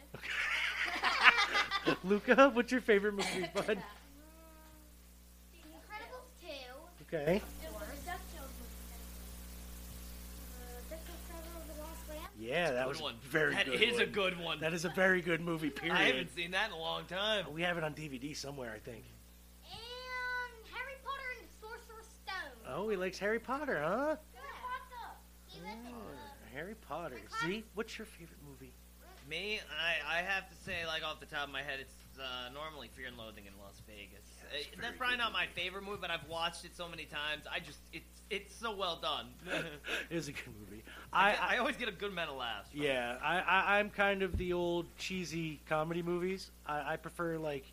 Luca, 2.04 2.52
what's 2.54 2.72
your 2.72 2.82
favorite 2.82 3.14
movie, 3.14 3.50
bud? 3.56 3.82
The 5.50 5.66
Incredibles 5.74 6.30
2. 7.10 7.16
Okay. 7.16 7.42
Yeah, 12.48 12.72
that 12.72 12.84
Good 12.86 12.90
was 12.90 13.02
one. 13.02 13.16
very 13.24 13.54
That 13.56 13.66
good. 13.66 13.82
is 13.82 13.96
a 14.00 14.04
one. 14.04 14.12
good 14.12 14.40
one. 14.40 14.60
That 14.62 14.74
is 14.74 14.86
a 14.86 14.90
very 14.90 15.22
good 15.22 15.42
movie. 15.42 15.70
Period. 15.70 15.96
I 15.98 16.04
haven't 16.06 16.34
seen 16.34 16.52
that 16.52 16.70
in 16.70 16.76
a 16.76 16.80
long 16.80 17.04
time. 17.06 17.46
We 17.54 17.62
have 17.64 17.78
it 17.78 17.84
on 17.84 17.94
DVD 17.94 18.36
somewhere, 18.36 18.72
I 18.74 18.80
think. 18.80 19.04
And 19.70 20.74
Harry 20.74 20.94
Potter 21.04 21.24
and 21.40 21.48
the 21.50 21.68
Sorcerer's 21.68 22.06
Stone. 22.24 22.74
Oh, 22.74 22.88
he 22.90 22.96
likes 22.96 23.20
Harry 23.20 23.40
Potter, 23.40 23.82
huh? 23.84 24.16
Oh, 24.16 25.16
he 25.48 25.60
lives 25.62 25.76
in 25.86 26.54
Harry 26.58 26.76
Potter. 26.88 27.18
Z, 27.46 27.64
what's 27.74 27.98
your 27.98 28.06
favorite 28.06 28.40
movie? 28.48 28.72
Me, 29.30 29.60
I, 29.78 30.20
I 30.20 30.22
have 30.22 30.50
to 30.50 30.56
say, 30.64 30.86
like 30.88 31.04
off 31.04 31.20
the 31.20 31.26
top 31.26 31.48
of 31.48 31.52
my 31.52 31.62
head, 31.62 31.80
it's 31.82 31.94
uh, 32.20 32.52
normally 32.54 32.90
Fear 32.96 33.08
and 33.08 33.18
Loathing 33.18 33.46
in 33.46 33.54
Las 33.64 33.82
Vegas. 33.88 34.26
Uh, 34.44 34.82
that's 34.82 34.98
probably 34.98 35.18
not 35.18 35.34
my 35.34 35.46
favorite 35.56 35.84
movie, 35.84 36.00
but 36.02 36.12
I've 36.12 36.28
watched 36.30 36.66
it 36.66 36.76
so 36.76 36.88
many 36.88 37.06
times. 37.06 37.44
I 37.52 37.60
just, 37.60 37.80
it's 37.94 38.18
it's 38.30 38.56
so 38.56 38.76
well 38.76 39.00
done. 39.02 39.28
it 39.48 39.66
is 40.16 40.28
a 40.28 40.32
good 40.32 40.54
movie. 40.60 40.84
I, 41.14 41.32
I, 41.32 41.34
I, 41.34 41.56
I 41.56 41.58
always 41.60 41.78
get 41.78 41.88
a 41.88 41.94
good 41.94 42.12
amount 42.12 42.32
of 42.32 42.38
laughs. 42.38 42.70
it. 42.74 42.82
yeah, 42.84 43.18
I, 43.24 43.40
I, 43.40 43.80
I'm 43.80 43.90
kind 43.90 44.22
of 44.22 44.38
the 44.38 44.54
old 44.54 44.86
cheesy 44.98 45.60
comedy 45.68 46.02
movies. 46.02 46.52
I, 46.66 46.94
I 46.94 46.96
prefer 46.98 47.38
like 47.38 47.66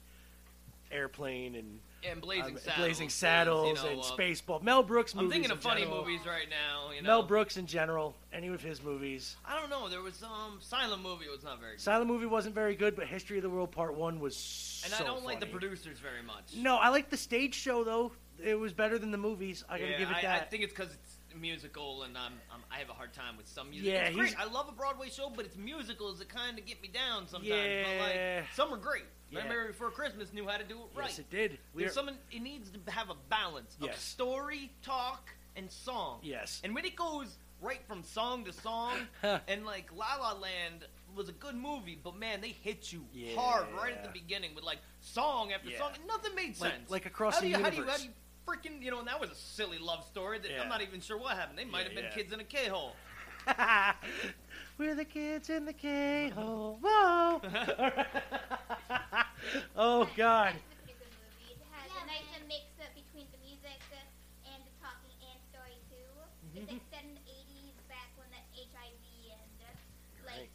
Airplane 0.92 1.57
and 1.57 1.80
And 2.11 2.20
Blazing 2.20 2.55
um, 2.55 2.59
Saddles. 2.59 2.76
Blazing 2.78 3.09
Saddles 3.09 3.68
you 3.68 3.74
know, 3.74 3.90
and 3.90 4.00
uh, 4.00 4.05
Spaceball. 4.05 4.62
Mel 4.62 4.82
Brooks 4.82 5.14
movies. 5.14 5.26
I'm 5.26 5.30
thinking 5.32 5.50
in 5.50 5.57
of 5.57 5.62
funny 5.62 5.82
general. 5.82 6.05
movies 6.05 6.20
right 6.26 6.48
now. 6.48 6.90
You 6.90 7.02
know, 7.02 7.09
Mel 7.09 7.22
Brooks 7.22 7.57
in 7.57 7.66
general. 7.66 8.14
Any 8.32 8.48
of 8.48 8.62
his 8.62 8.82
movies. 8.82 9.36
I 9.44 9.59
don't 9.59 9.70
know. 9.70 9.88
There 9.88 10.02
was 10.02 10.22
um 10.22 10.59
silent 10.61 11.02
movie 11.02 11.26
was 11.30 11.42
not 11.42 11.61
very 11.61 11.72
good, 11.72 11.80
Silent 11.80 12.09
movie 12.09 12.26
wasn't 12.26 12.55
very 12.55 12.74
good, 12.74 12.96
but 12.96 13.07
History 13.07 13.38
of 13.38 13.42
the 13.42 13.50
World 13.50 13.70
Part 13.70 13.94
One 13.94 14.20
was. 14.20 14.82
and 14.84 14.92
so 14.92 15.05
I 15.05 15.07
don't 15.07 15.24
like 15.24 15.40
the 15.40 15.46
producers 15.46 15.98
very 15.98 16.22
much. 16.26 16.55
No, 16.57 16.76
I 16.76 16.88
like 16.88 17.11
the 17.11 17.16
stage 17.16 17.55
show 17.55 17.84
though. 17.84 18.12
It 18.42 18.59
was 18.59 18.72
better 18.72 18.98
than 18.98 19.11
the 19.11 19.18
movies. 19.18 19.64
I 19.68 19.78
gotta 19.78 19.92
yeah, 19.92 19.98
give 19.98 20.11
it 20.11 20.16
I, 20.16 20.22
that. 20.22 20.42
I 20.42 20.44
think 20.46 20.64
it's 20.64 20.72
because 20.72 20.92
it's 20.92 21.16
musical, 21.37 22.03
and 22.05 22.16
I'm, 22.16 22.32
I'm 22.53 22.61
I 22.70 22.78
have 22.78 22.91
a 22.91 22.93
hard 22.93 23.12
time 23.12 23.37
with 23.37 23.47
some 23.49 23.70
musicals. 23.70 23.93
Yeah, 23.95 24.11
great. 24.12 24.35
I 24.39 24.45
love 24.45 24.68
a 24.68 24.72
Broadway 24.72 25.11
show, 25.11 25.30
but 25.35 25.45
it's 25.45 25.57
musicals 25.57 26.18
that 26.18 26.28
kind 26.28 26.59
of 26.59 26.66
get 26.66 26.80
me 26.82 26.89
down 26.89 27.26
sometimes. 27.28 27.49
Yeah. 27.49 27.85
But 27.99 28.07
like 28.41 28.45
some 28.55 28.72
are 28.72 28.76
great. 28.76 29.05
Yeah. 29.30 29.41
Remember 29.43 29.68
Before 29.68 29.91
Christmas 29.91 30.32
knew 30.32 30.47
how 30.47 30.57
to 30.59 30.64
do 30.64 30.76
it 30.76 30.87
right. 30.95 31.09
Yes, 31.09 31.18
it 31.18 31.30
did. 31.30 31.59
There's 31.74 31.93
some 31.95 32.09
it 32.09 32.41
needs 32.43 32.70
to 32.70 32.91
have 32.91 33.11
a 33.11 33.16
balance 33.28 33.76
of 33.80 33.87
Yes. 33.89 34.01
story, 34.01 34.70
talk, 34.82 35.30
and 35.57 35.70
song. 35.70 36.20
Yes. 36.22 36.61
And 36.64 36.74
when 36.74 36.85
it 36.85 36.95
goes 36.97 37.37
right 37.61 37.80
from 37.89 38.03
song 38.03 38.45
to 38.45 38.53
song, 38.53 38.95
and 39.49 39.64
like 39.64 39.91
La 39.97 40.16
La 40.20 40.32
Land 40.39 40.87
was 41.16 41.28
a 41.28 41.32
good 41.32 41.55
movie, 41.55 41.97
but 42.03 42.16
man, 42.16 42.41
they 42.41 42.49
hit 42.49 42.93
you 42.93 43.05
hard 43.37 43.66
right 43.76 43.93
at 43.93 44.03
the 44.03 44.11
beginning 44.11 44.53
with 44.55 44.64
like 44.64 44.78
song 45.01 45.53
after 45.53 45.70
Yeah. 45.70 45.78
song, 45.78 45.91
and 45.95 46.07
nothing 46.09 46.35
made 46.35 46.57
sense. 46.57 46.91
like 46.91 47.07
across 47.07 47.35
how 47.37 47.41
the 47.41 47.47
do 47.47 47.51
you, 47.57 47.62
How 47.62 47.70
do 47.70 47.76
you, 47.76 47.82
how 47.82 47.89
universe. 47.89 48.01
do 48.03 48.07
you 48.09 48.12
freaking, 48.47 48.82
you 48.82 48.90
know, 48.90 48.99
and 48.99 49.09
that 49.09 49.20
was 49.20 49.30
a 49.30 49.34
silly 49.34 49.78
love 49.78 50.05
story 50.05 50.38
that 50.38 50.51
Yeah. 50.51 50.62
I'm 50.62 50.68
not 50.68 50.82
even 50.82 51.01
sure 51.01 51.16
what 51.18 51.36
happened. 51.36 51.59
They 51.59 51.64
might 51.64 51.80
Yeah, 51.80 51.84
have 51.86 51.95
been 51.95 52.05
yeah. 52.05 52.11
kids 52.14 52.32
in 52.32 52.40
a 52.40 52.45
K-hole. 52.45 52.95
We're 54.78 54.95
the 54.95 55.05
kids 55.05 55.51
in 55.51 55.66
the 55.66 55.72
K 55.72 56.30
hole. 56.30 56.78
Whoa! 56.82 57.40
oh 59.76 60.09
God. 60.16 60.55
It 60.88 61.59
has 61.70 61.90
a 62.03 62.07
nice 62.07 62.24
mix 62.49 62.64
between 62.95 63.26
the 63.30 63.38
music 63.45 63.78
and 64.49 64.59
the 64.64 64.72
talking 64.80 65.14
and 65.30 65.38
story 65.53 65.76
too. 65.92 66.09
It's 66.57 66.72
like 66.72 66.80
set 66.90 67.05
in 67.05 67.14
the 67.14 67.20
80s, 67.28 67.76
back 67.88 68.09
when 68.16 68.28
the 68.32 68.40
HIV 68.57 69.05
and 69.36 69.53
uh, 69.62 70.26
like 70.26 70.49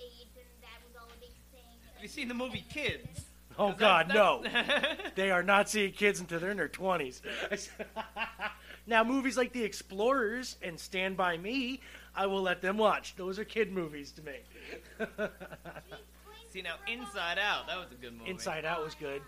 AIDS 0.00 0.34
and 0.36 0.50
that 0.60 0.82
was 0.84 0.92
all 0.98 1.06
a 1.08 1.18
big 1.22 1.32
thing. 1.54 1.78
Have 1.94 2.02
you 2.02 2.08
seen 2.08 2.28
the 2.28 2.34
movie 2.34 2.64
Kids? 2.68 3.21
Oh 3.58 3.72
God, 3.72 4.08
no! 4.08 4.44
they 5.14 5.30
are 5.30 5.42
not 5.42 5.68
seeing 5.68 5.92
kids 5.92 6.20
until 6.20 6.40
they're 6.40 6.50
in 6.50 6.56
their 6.56 6.68
twenties. 6.68 7.22
now, 8.86 9.04
movies 9.04 9.36
like 9.36 9.52
The 9.52 9.64
Explorers 9.64 10.56
and 10.62 10.78
Stand 10.78 11.16
by 11.16 11.36
Me, 11.36 11.80
I 12.14 12.26
will 12.26 12.42
let 12.42 12.62
them 12.62 12.78
watch. 12.78 13.16
Those 13.16 13.38
are 13.38 13.44
kid 13.44 13.72
movies 13.72 14.12
to 14.12 14.22
me. 14.22 15.18
See 16.50 16.62
now, 16.62 16.74
Inside 16.86 17.38
Out, 17.38 17.66
that 17.66 17.78
was 17.78 17.90
a 17.92 17.94
good 17.94 18.12
movie. 18.12 18.30
Inside 18.30 18.64
Out 18.64 18.84
was 18.84 18.94
good. 18.94 19.22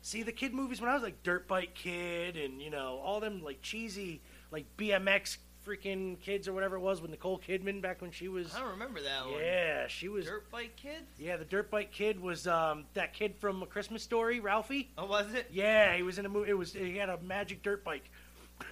See 0.00 0.22
the 0.22 0.32
kid 0.32 0.54
movies 0.54 0.80
when 0.80 0.88
I 0.90 0.94
was 0.94 1.02
like 1.02 1.22
Dirt 1.22 1.48
Bike 1.48 1.74
Kid 1.74 2.36
and 2.36 2.62
you 2.62 2.70
know 2.70 3.00
all 3.04 3.20
them 3.20 3.42
like 3.42 3.60
cheesy 3.62 4.20
like 4.50 4.64
BMX 4.76 5.38
freaking 5.68 6.18
kids 6.20 6.48
or 6.48 6.52
whatever 6.52 6.76
it 6.76 6.80
was 6.80 7.00
with 7.02 7.10
Nicole 7.10 7.38
Kidman 7.38 7.82
back 7.82 8.00
when 8.00 8.10
she 8.10 8.28
was. 8.28 8.54
I 8.54 8.60
don't 8.60 8.70
remember 8.70 9.00
that 9.02 9.26
one. 9.30 9.40
Yeah, 9.40 9.86
she 9.88 10.08
was. 10.08 10.24
Dirt 10.24 10.50
Bike 10.50 10.74
Kids? 10.76 11.04
Yeah, 11.18 11.36
the 11.36 11.44
Dirt 11.44 11.70
Bike 11.70 11.92
Kid 11.92 12.20
was 12.20 12.46
um, 12.46 12.84
that 12.94 13.12
kid 13.12 13.34
from 13.38 13.62
A 13.62 13.66
Christmas 13.66 14.02
Story, 14.02 14.40
Ralphie. 14.40 14.90
Oh, 14.96 15.06
was 15.06 15.32
it? 15.34 15.48
Yeah, 15.52 15.94
he 15.96 16.02
was 16.02 16.18
in 16.18 16.26
a 16.26 16.28
movie. 16.28 16.50
It 16.50 16.54
was 16.54 16.72
he 16.72 16.96
had 16.96 17.08
a 17.10 17.18
magic 17.20 17.62
dirt 17.62 17.84
bike. 17.84 18.10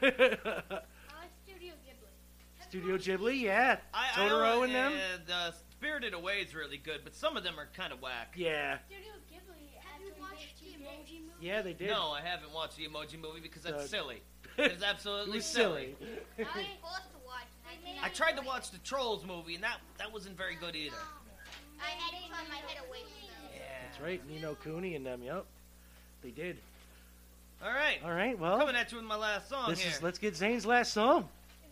I 0.03 0.11
Studio 1.45 1.73
Ghibli. 1.87 2.63
Studio 2.69 2.97
Ghibli, 2.99 3.41
yeah. 3.43 3.77
I, 3.95 4.07
I 4.17 4.29
Totoro 4.29 4.53
don't- 4.55 4.65
and 4.65 4.75
them. 4.75 4.93
yeah, 4.93 5.17
the 5.51 5.55
Spirited 5.71 6.15
Away 6.15 6.39
is 6.41 6.55
really 6.55 6.79
good, 6.79 7.01
but 7.05 7.15
some 7.15 7.37
of 7.37 7.45
them 7.45 7.59
are 7.59 7.69
kind 7.77 7.93
of 7.93 8.01
whack. 8.01 8.35
Yeah, 8.37 8.79
Studio 8.87 9.13
Ghibli. 9.31 9.79
Have 9.85 10.03
you 10.03 10.13
watched 10.21 10.59
the 10.61 10.67
Emoji 10.83 11.21
Movie? 11.21 11.33
yeah, 11.47 11.63
they 11.63 11.73
did. 11.75 11.89
No, 11.91 12.11
I 12.13 12.21
haven't 12.23 12.53
watched 12.53 12.77
the 12.77 12.87
Emoji 12.89 13.21
Movie 13.21 13.41
because 13.41 13.63
that's 13.63 13.85
Uh, 13.85 13.87
silly. 13.87 14.23
It's 14.59 14.83
absolutely 14.89 15.33
it 15.33 15.35
was 15.37 15.45
silly. 15.45 15.97
silly. 16.01 16.17
I 16.39 16.43
was 16.43 16.67
forced 16.81 17.11
to 17.13 17.19
watch. 17.27 17.47
I, 18.03 18.07
I 18.07 18.09
tried 18.11 18.37
to 18.37 18.43
watch 18.43 18.71
the 18.71 18.79
Trolls 18.79 19.25
movie, 19.25 19.55
and 19.55 19.65
that 19.65 19.79
that 19.99 20.13
wasn't 20.13 20.37
very 20.37 20.55
good 20.55 20.75
either. 20.77 20.97
I 21.81 21.91
had 21.91 22.11
to 22.11 22.29
turn 22.29 22.49
my 22.49 22.57
head 22.57 22.79
away 22.89 23.01
from 23.01 23.29
them. 23.29 23.61
That's 23.85 24.01
right, 24.01 24.27
Nino 24.29 24.55
Cooney 24.57 24.95
and 24.95 25.05
them. 25.05 25.23
Yep, 25.23 25.45
they 26.23 26.31
did. 26.31 26.57
All 27.63 27.73
right, 27.73 27.99
All 28.05 28.13
right, 28.13 28.39
well, 28.39 28.59
coming 28.59 28.77
at 28.77 28.93
you 28.93 28.99
with 28.99 29.07
my 29.07 29.17
last 29.17 29.49
song 29.49 29.71
this 29.71 29.81
here. 29.81 29.91
is 29.91 30.03
let's 30.03 30.19
get 30.19 30.37
Zane's 30.37 30.67
last 30.67 30.93
song. 30.93 31.27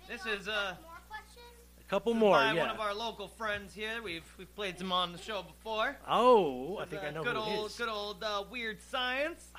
This 0.09 0.25
is 0.25 0.49
uh, 0.49 0.75
A 0.75 1.91
couple 1.91 2.13
this 2.15 2.19
is 2.19 2.21
more, 2.21 2.37
by 2.37 2.53
yeah. 2.53 2.61
one 2.61 2.71
of 2.71 2.81
our 2.81 2.95
local 2.95 3.29
friends 3.29 3.75
here. 3.75 4.03
We've 4.03 4.25
we've 4.39 4.55
played 4.57 4.79
some 4.79 4.93
on 4.93 5.13
the 5.13 5.19
show 5.19 5.43
before. 5.43 5.97
Oh, 6.09 6.79
I 6.79 6.87
think 6.87 7.03
is, 7.03 7.07
I 7.07 7.09
uh, 7.09 7.11
know 7.13 7.25
good 7.25 7.37
who 7.37 7.43
it 7.43 7.57
old, 7.59 7.71
is. 7.71 7.77
Good 7.77 7.89
old 7.89 8.25
uh, 8.25 8.45
weird 8.51 8.81
science. 8.83 9.51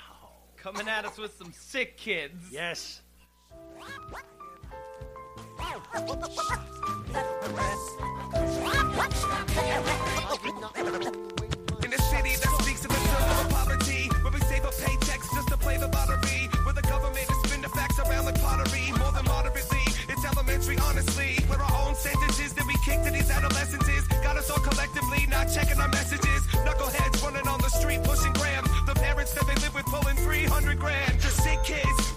Coming 0.58 0.88
at 0.88 1.06
us 1.06 1.18
with 1.20 1.38
some 1.38 1.54
sick 1.54 1.96
kids. 1.96 2.44
Yes. 2.52 3.02
In 11.84 11.94
a 11.94 11.98
city 11.98 12.36
that 12.36 12.52
speaks 12.62 12.84
of 12.84 12.92
the 12.92 13.00
struggle 13.06 13.38
of 13.40 13.50
poverty, 13.50 14.10
where 14.22 14.34
we 14.34 14.40
save 14.42 14.66
up 14.66 14.74
paychecks 14.74 15.30
just 15.34 15.48
to 15.50 15.58
play 15.58 15.78
the 15.78 15.88
lottery, 15.88 16.50
where 16.64 16.74
the 16.74 16.82
government 16.82 17.18
is 17.18 17.38
spin 17.46 17.62
the 17.62 17.70
facts 17.70 18.00
around 18.00 18.26
like 18.26 18.42
pottery, 18.42 18.92
more 18.98 19.12
than 19.12 19.26
moderately. 19.26 19.86
It's 20.10 20.26
elementary, 20.26 20.78
honestly, 20.80 21.38
where 21.48 21.62
our 21.62 21.88
own 21.88 21.96
sentences 21.96 22.54
that 22.54 22.66
we 22.66 22.76
kick 22.84 23.04
to 23.04 23.12
these 23.12 23.30
adolescences 23.30 24.08
got 24.24 24.38
us 24.38 24.50
all 24.50 24.60
collectively 24.60 25.28
not 25.30 25.46
checking 25.54 25.80
our 25.80 25.90
messages. 25.90 26.42
Knuckleheads 26.66 27.24
running 27.24 27.48
on 27.48 27.60
the 27.62 27.70
street 27.70 28.04
pushing 28.04 28.34
grams. 28.34 28.68
The 28.86 28.96
parents 28.96 29.34
that 29.34 29.46
they 29.48 29.56
live 29.62 29.76
with 29.76 29.86
pulling 29.86 30.18
300 30.18 30.80
grand. 30.80 31.20
The 31.20 31.30
sick 31.30 31.64
kids 31.64 32.15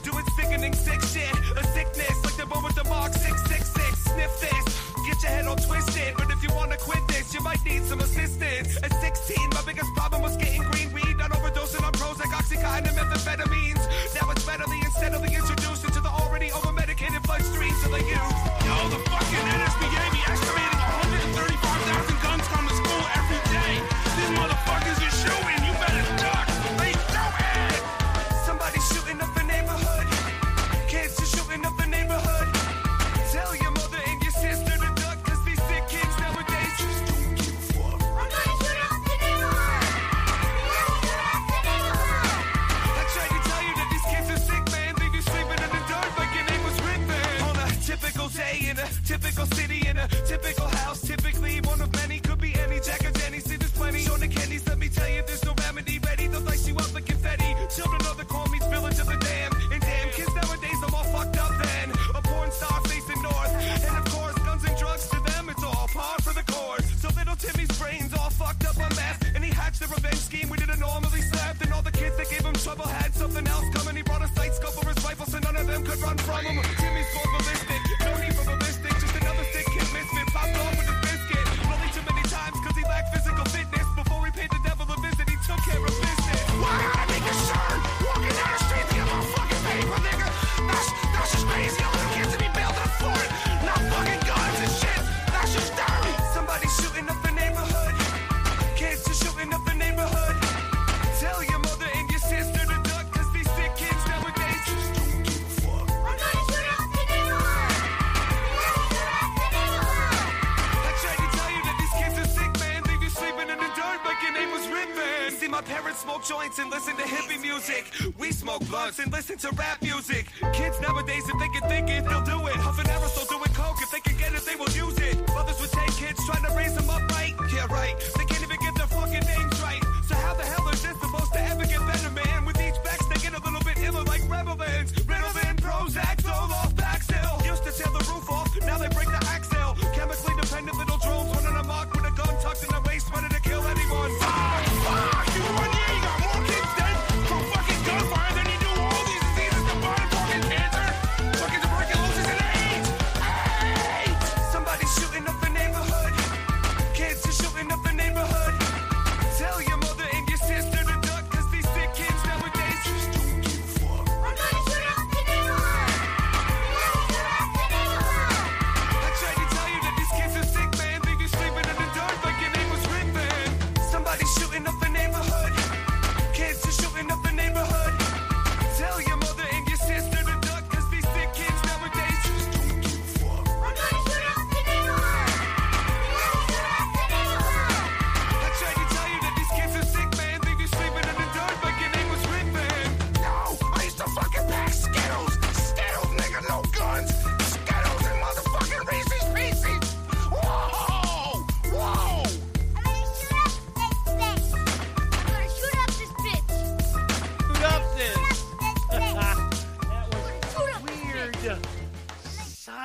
sickening 0.58 0.74
sick 0.74 1.00
shit. 1.02 1.34
A 1.56 1.64
sickness 1.72 2.16
like 2.24 2.36
the 2.36 2.46
one 2.46 2.64
with 2.64 2.74
the 2.74 2.84
mark 2.84 3.12
666. 3.12 4.10
Sniff 4.10 4.32
this, 4.40 4.64
get 5.06 5.22
your 5.22 5.32
head 5.32 5.46
all 5.46 5.56
twisted. 5.56 6.14
But 6.16 6.30
if 6.30 6.42
you 6.42 6.50
wanna 6.54 6.76
quit 6.76 7.06
this, 7.08 7.32
you 7.34 7.40
might 7.40 7.64
need 7.64 7.84
some 7.84 8.00
assistance. 8.00 8.76
At 8.82 8.92
16, 9.00 9.36
my 9.54 9.62
biggest 9.66 9.90
problem 9.94 10.22
was 10.22 10.36
getting 10.36 10.62
green 10.70 10.92
weed, 10.92 11.16
not 11.16 11.30
overdosing 11.30 11.84
on 11.84 11.92
Prozac, 11.92 12.30
Oxycontin, 12.34 12.88
and 12.88 12.96
methamphetamines. 12.98 13.82
Now 14.14 14.30
it's 14.30 14.46
readily 14.46 14.80
and 14.82 14.92
steadily 14.92 15.34
introduced 15.34 15.84
into 15.84 16.00
the 16.00 16.10
already 16.10 16.50
over-medicated 16.52 17.22
bloodstreams 17.22 17.80
of 17.84 17.90
the 17.92 18.02
youth. 18.02 18.36
Yo, 18.66 18.74
the 18.90 19.00
fucking 19.10 19.46
NSBA 19.58 20.17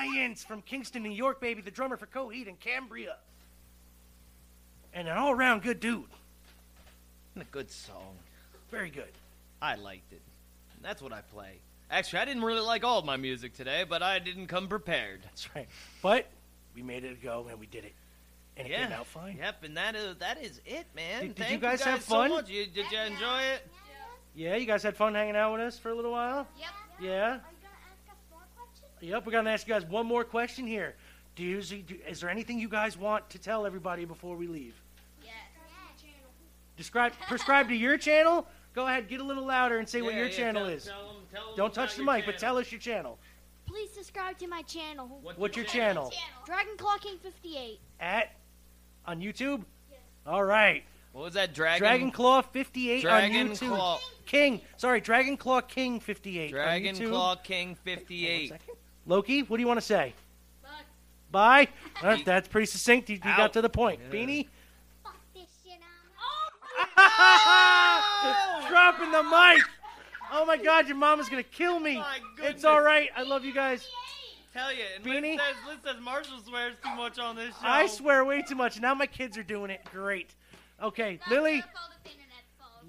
Science 0.04 0.44
from 0.44 0.62
Kingston, 0.62 1.04
New 1.04 1.12
York, 1.12 1.40
baby. 1.40 1.62
The 1.62 1.72
drummer 1.72 1.98
for 1.98 2.08
Coheed 2.08 2.48
and 2.48 2.60
Cambria. 2.60 3.18
And 4.94 5.08
an 5.08 5.18
all 5.18 5.32
around 5.32 5.64
good 5.64 5.80
dude. 5.80 6.06
And 7.36 7.42
a 7.42 7.46
good 7.46 7.72
song. 7.72 8.16
Very 8.70 8.90
good. 8.90 9.12
I 9.62 9.76
liked 9.76 10.12
it. 10.14 10.22
That's 10.82 11.02
what 11.02 11.14
I 11.14 11.22
play. 11.22 11.60
Actually, 11.90 12.20
I 12.20 12.26
didn't 12.26 12.44
really 12.44 12.62
like 12.62 12.84
all 12.84 13.00
of 13.00 13.06
my 13.06 13.18
music 13.18 13.54
today, 13.56 13.86
but 13.88 14.02
I 14.04 14.20
didn't 14.20 14.48
come 14.48 14.68
prepared. 14.68 15.22
That's 15.24 15.56
right. 15.56 15.68
But 16.02 16.28
we 16.76 16.82
made 16.82 17.04
it 17.04 17.22
go 17.24 17.48
and 17.50 17.60
we 17.60 17.66
did 17.66 17.86
it. 17.86 17.94
And 18.58 18.68
it 18.68 18.72
yeah. 18.72 18.88
came 18.88 18.94
out 18.94 19.08
fine. 19.08 19.38
Yep, 19.38 19.64
and 19.64 19.78
that 19.78 19.96
is 19.96 20.16
that 20.18 20.44
is 20.44 20.62
it, 20.66 20.86
man. 20.96 21.22
Did- 21.22 21.36
did 21.36 21.38
Thank 21.38 21.52
you 21.54 21.58
guys 21.58 21.80
guys 21.80 21.88
have 21.88 22.04
so 22.04 22.16
fun? 22.16 22.30
much. 22.30 22.50
You, 22.50 22.66
did 22.68 22.92
you 22.92 23.00
enjoy 23.00 23.42
it? 23.56 23.68
Yeah, 24.36 24.56
you 24.56 24.66
guys 24.66 24.84
had 24.84 24.96
fun 24.96 25.14
hanging 25.14 25.36
out 25.36 25.54
with 25.54 25.62
us 25.62 25.78
for 25.78 25.90
a 25.90 25.96
little 25.96 26.12
while? 26.12 26.48
Yep. 26.60 26.70
Yeah? 27.02 27.40
Yep, 29.04 29.26
we're 29.26 29.32
going 29.34 29.46
to 29.46 29.52
ask 29.52 29.68
you 29.68 29.74
guys 29.74 29.84
one 29.86 30.06
more 30.06 30.24
question 30.24 30.66
here. 30.66 30.96
Do 31.36 31.44
you, 31.44 31.62
do, 31.62 31.96
is 32.08 32.22
there 32.22 32.30
anything 32.30 32.58
you 32.60 32.70
guys 32.70 32.98
want 32.98 33.30
to 33.32 33.40
tell 33.40 33.66
everybody 33.66 34.06
before 34.06 34.36
we 34.38 34.48
leave? 34.48 34.76
Describe, 36.78 37.12
prescribe 37.28 37.68
to 37.68 37.76
your 37.76 37.98
channel. 37.98 38.48
Go 38.74 38.88
ahead, 38.88 39.08
get 39.08 39.20
a 39.20 39.24
little 39.24 39.46
louder 39.46 39.78
and 39.78 39.88
say 39.88 40.02
what 40.02 40.16
your 40.16 40.26
yeah, 40.26 40.32
channel 40.32 40.64
tell- 40.64 40.72
is. 40.74 40.86
tell 40.86 41.10
'em- 41.10 41.16
tell 41.32 41.50
'em 41.52 41.56
Don't 41.56 41.74
touch 41.74 41.96
the 41.96 42.04
your 42.04 42.14
mic, 42.14 42.26
but 42.26 42.40
tell 42.40 42.58
us 42.58 42.72
your 42.72 42.82
channel. 42.82 43.20
Please 43.68 43.92
subscribe 43.92 44.40
to 44.40 44.48
my 44.48 44.64
channel. 44.64 45.08
What's 45.36 45.56
your 45.56 45.66
channel? 45.66 46.10
channel? 46.10 46.44
Dragon 46.46 46.76
Claw 46.78 46.98
King 46.98 47.20
58. 47.20 47.80
At 48.00 48.32
on 49.06 49.22
YouTube. 49.22 49.64
Yes. 49.92 50.00
All 50.26 50.44
right. 50.44 50.84
What 51.12 51.26
was 51.26 51.34
that? 51.36 51.54
Dragon. 51.54 51.80
Dragon 51.80 52.12
Claw 52.12 52.42
58 52.42 53.02
Dragon 53.02 53.50
on 53.50 53.56
YouTube. 53.56 53.68
Claw- 53.68 54.00
King. 54.26 54.62
Sorry, 54.78 55.00
Dragon 55.00 55.38
Claw 55.38 55.62
King 55.62 56.00
58. 56.00 56.50
Dragon 56.50 56.96
YouTube. 56.96 57.10
Claw 57.10 57.36
King 57.36 57.76
58. 57.76 58.54
Loki, 59.06 59.42
what 59.44 59.58
do 59.58 59.62
you 59.62 59.68
want 59.68 59.80
to 59.80 59.86
say? 59.86 60.14
Bye. 61.32 61.68
Bye. 62.02 62.22
that's 62.26 62.48
pretty 62.48 62.68
succinct. 62.68 63.10
You, 63.10 63.16
you 63.16 63.22
got 63.22 63.54
to 63.54 63.62
the 63.62 63.70
point. 63.70 64.00
Yeah. 64.06 64.16
Beanie? 64.16 64.48
Fuck 65.04 65.16
this 65.34 65.50
shit 65.66 65.80
oh 66.98 68.66
Dropping 68.70 69.12
the 69.12 69.24
mic. 69.24 69.64
Oh 70.32 70.46
my 70.46 70.58
God, 70.58 70.88
your 70.88 70.98
mama's 70.98 71.30
gonna 71.30 71.44
kill 71.44 71.80
me. 71.80 72.02
it's 72.42 72.64
all 72.64 72.82
right. 72.82 73.10
I 73.16 73.24
love 73.24 73.46
you 73.46 73.54
guys. 73.54 73.88
Tell 74.54 74.72
you, 74.72 74.84
and 74.96 75.04
Beanie? 75.04 75.32
Liz 75.38 75.40
says, 75.40 75.56
Liz 75.68 75.78
says 75.84 76.02
Marshall 76.04 76.38
swears 76.48 76.76
too 76.84 76.96
much 76.96 77.18
on 77.18 77.36
this 77.36 77.50
show. 77.56 77.64
I 77.64 77.88
swear 77.88 78.24
way 78.24 78.44
too 78.44 78.54
much. 78.56 78.80
Now 78.80 78.94
my 78.94 79.08
kids 79.08 79.36
are 79.36 79.44
doing 79.44 79.72
it. 79.72 79.82
Great. 79.92 80.36
Okay, 80.82 81.20
Lily. 81.30 81.64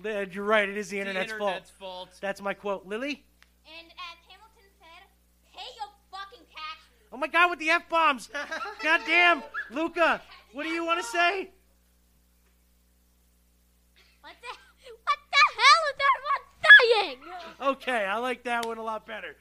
Li- 0.03 0.27
You're 0.31 0.45
right. 0.45 0.69
It 0.69 0.77
is 0.77 0.91
the 0.91 0.97
the 0.97 1.01
internet's, 1.01 1.33
internet's 1.33 1.71
fault. 1.71 2.09
fault. 2.09 2.19
That's 2.21 2.43
my 2.43 2.53
quote. 2.53 2.85
Lily. 2.87 3.25
And 3.67 3.87
as 3.87 4.19
Hamilton 4.29 4.69
said, 4.79 5.09
pay 5.57 5.65
your 5.77 5.89
fucking 6.13 6.45
taxes. 6.53 7.04
Oh 7.15 7.17
my 7.17 7.29
God, 7.29 7.51
with 7.51 7.61
the 7.61 7.71
f 7.71 7.89
bombs. 7.89 8.29
God 8.83 9.01
damn, 9.07 9.41
Luca. 9.71 10.21
What 10.53 10.65
do 10.65 10.69
you 10.71 10.85
want 10.85 11.01
to 11.01 11.07
say? 11.07 11.49
What 14.21 14.35
the, 14.43 14.49
what 15.05 15.19
the 15.31 15.45
hell 15.61 15.83
is 15.91 15.99
everyone 16.11 16.43
saying? 16.91 17.71
Okay, 17.71 18.05
I 18.05 18.19
like 18.19 18.43
that 18.43 18.67
one 18.67 18.79
a 18.79 18.83
lot 18.83 19.07
better. 19.07 19.37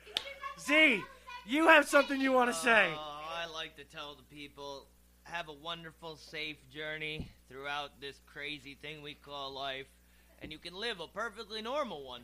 Z, 0.60 1.02
you 1.48 1.68
have 1.68 1.88
something 1.88 2.22
you 2.22 2.32
want 2.32 2.54
to 2.54 2.56
say. 2.56 2.92
Oh, 2.96 3.22
I 3.28 3.48
like 3.52 3.76
to 3.78 3.86
tell 3.86 4.14
the 4.14 4.36
people 4.36 4.86
have 5.24 5.50
a 5.50 5.54
wonderful, 5.54 6.16
safe 6.16 6.58
journey 6.72 7.28
throughout 7.50 8.00
this 8.00 8.20
crazy 8.28 8.78
thing 8.84 9.02
we 9.02 9.16
call 9.16 9.52
life, 9.52 9.88
and 10.44 10.52
you 10.52 10.60
can 10.60 10.76
live 10.76 11.00
a 11.00 11.08
perfectly 11.08 11.64
normal 11.64 12.06
one. 12.06 12.22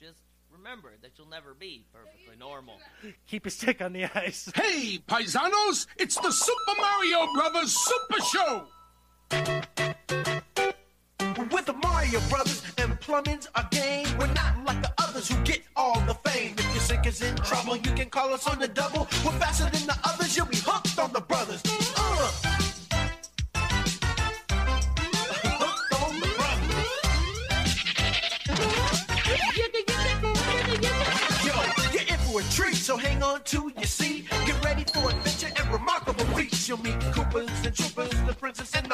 Just 0.00 0.22
remember 0.56 0.92
that 1.02 1.12
you'll 1.16 1.28
never 1.28 1.54
be 1.54 1.84
perfectly 1.92 2.36
normal. 2.38 2.78
Keep 3.26 3.44
your 3.46 3.50
stick 3.50 3.82
on 3.82 3.92
the 3.92 4.04
ice. 4.16 4.50
Hey, 4.54 5.00
paisanos, 5.06 5.86
it's 5.96 6.16
the 6.16 6.30
Super 6.30 6.80
Mario 6.80 7.32
Brothers 7.34 7.76
Super 7.76 8.22
Show. 8.22 8.66
With 11.50 11.66
the 11.66 11.74
Mario 11.74 12.20
Brothers 12.30 12.62
and 12.78 12.98
plumbing's 13.00 13.48
a 13.54 13.66
game. 13.70 14.06
We're 14.18 14.32
not 14.32 14.64
like 14.64 14.80
the 14.82 14.92
others 14.98 15.28
who 15.28 15.42
get 15.44 15.62
all 15.76 16.00
the 16.02 16.14
fame. 16.14 16.54
If 16.56 16.64
your 16.72 16.82
sink 16.82 17.06
is 17.06 17.22
in 17.22 17.34
trouble, 17.36 17.76
you 17.76 17.92
can 17.92 18.08
call 18.08 18.32
us 18.32 18.46
on 18.46 18.58
the 18.58 18.68
double. 18.68 19.08
We're 19.24 19.38
faster 19.38 19.64
than 19.64 19.86
the 19.86 19.98
others, 20.04 20.36
you'll 20.36 20.46
so 32.84 32.98
hang 32.98 33.22
on 33.22 33.42
to 33.44 33.72
your 33.74 33.86
seat. 33.86 34.28
Get 34.44 34.62
ready 34.62 34.84
for 34.84 35.08
adventure 35.08 35.50
and 35.58 35.72
remarkable 35.72 36.26
feats. 36.36 36.68
You'll 36.68 36.82
meet 36.82 36.98
Koopas 37.14 37.64
and 37.64 37.74
Troopers, 37.74 38.10
the 38.26 38.34
princess 38.34 38.74
and 38.74 38.84
the 38.84 38.93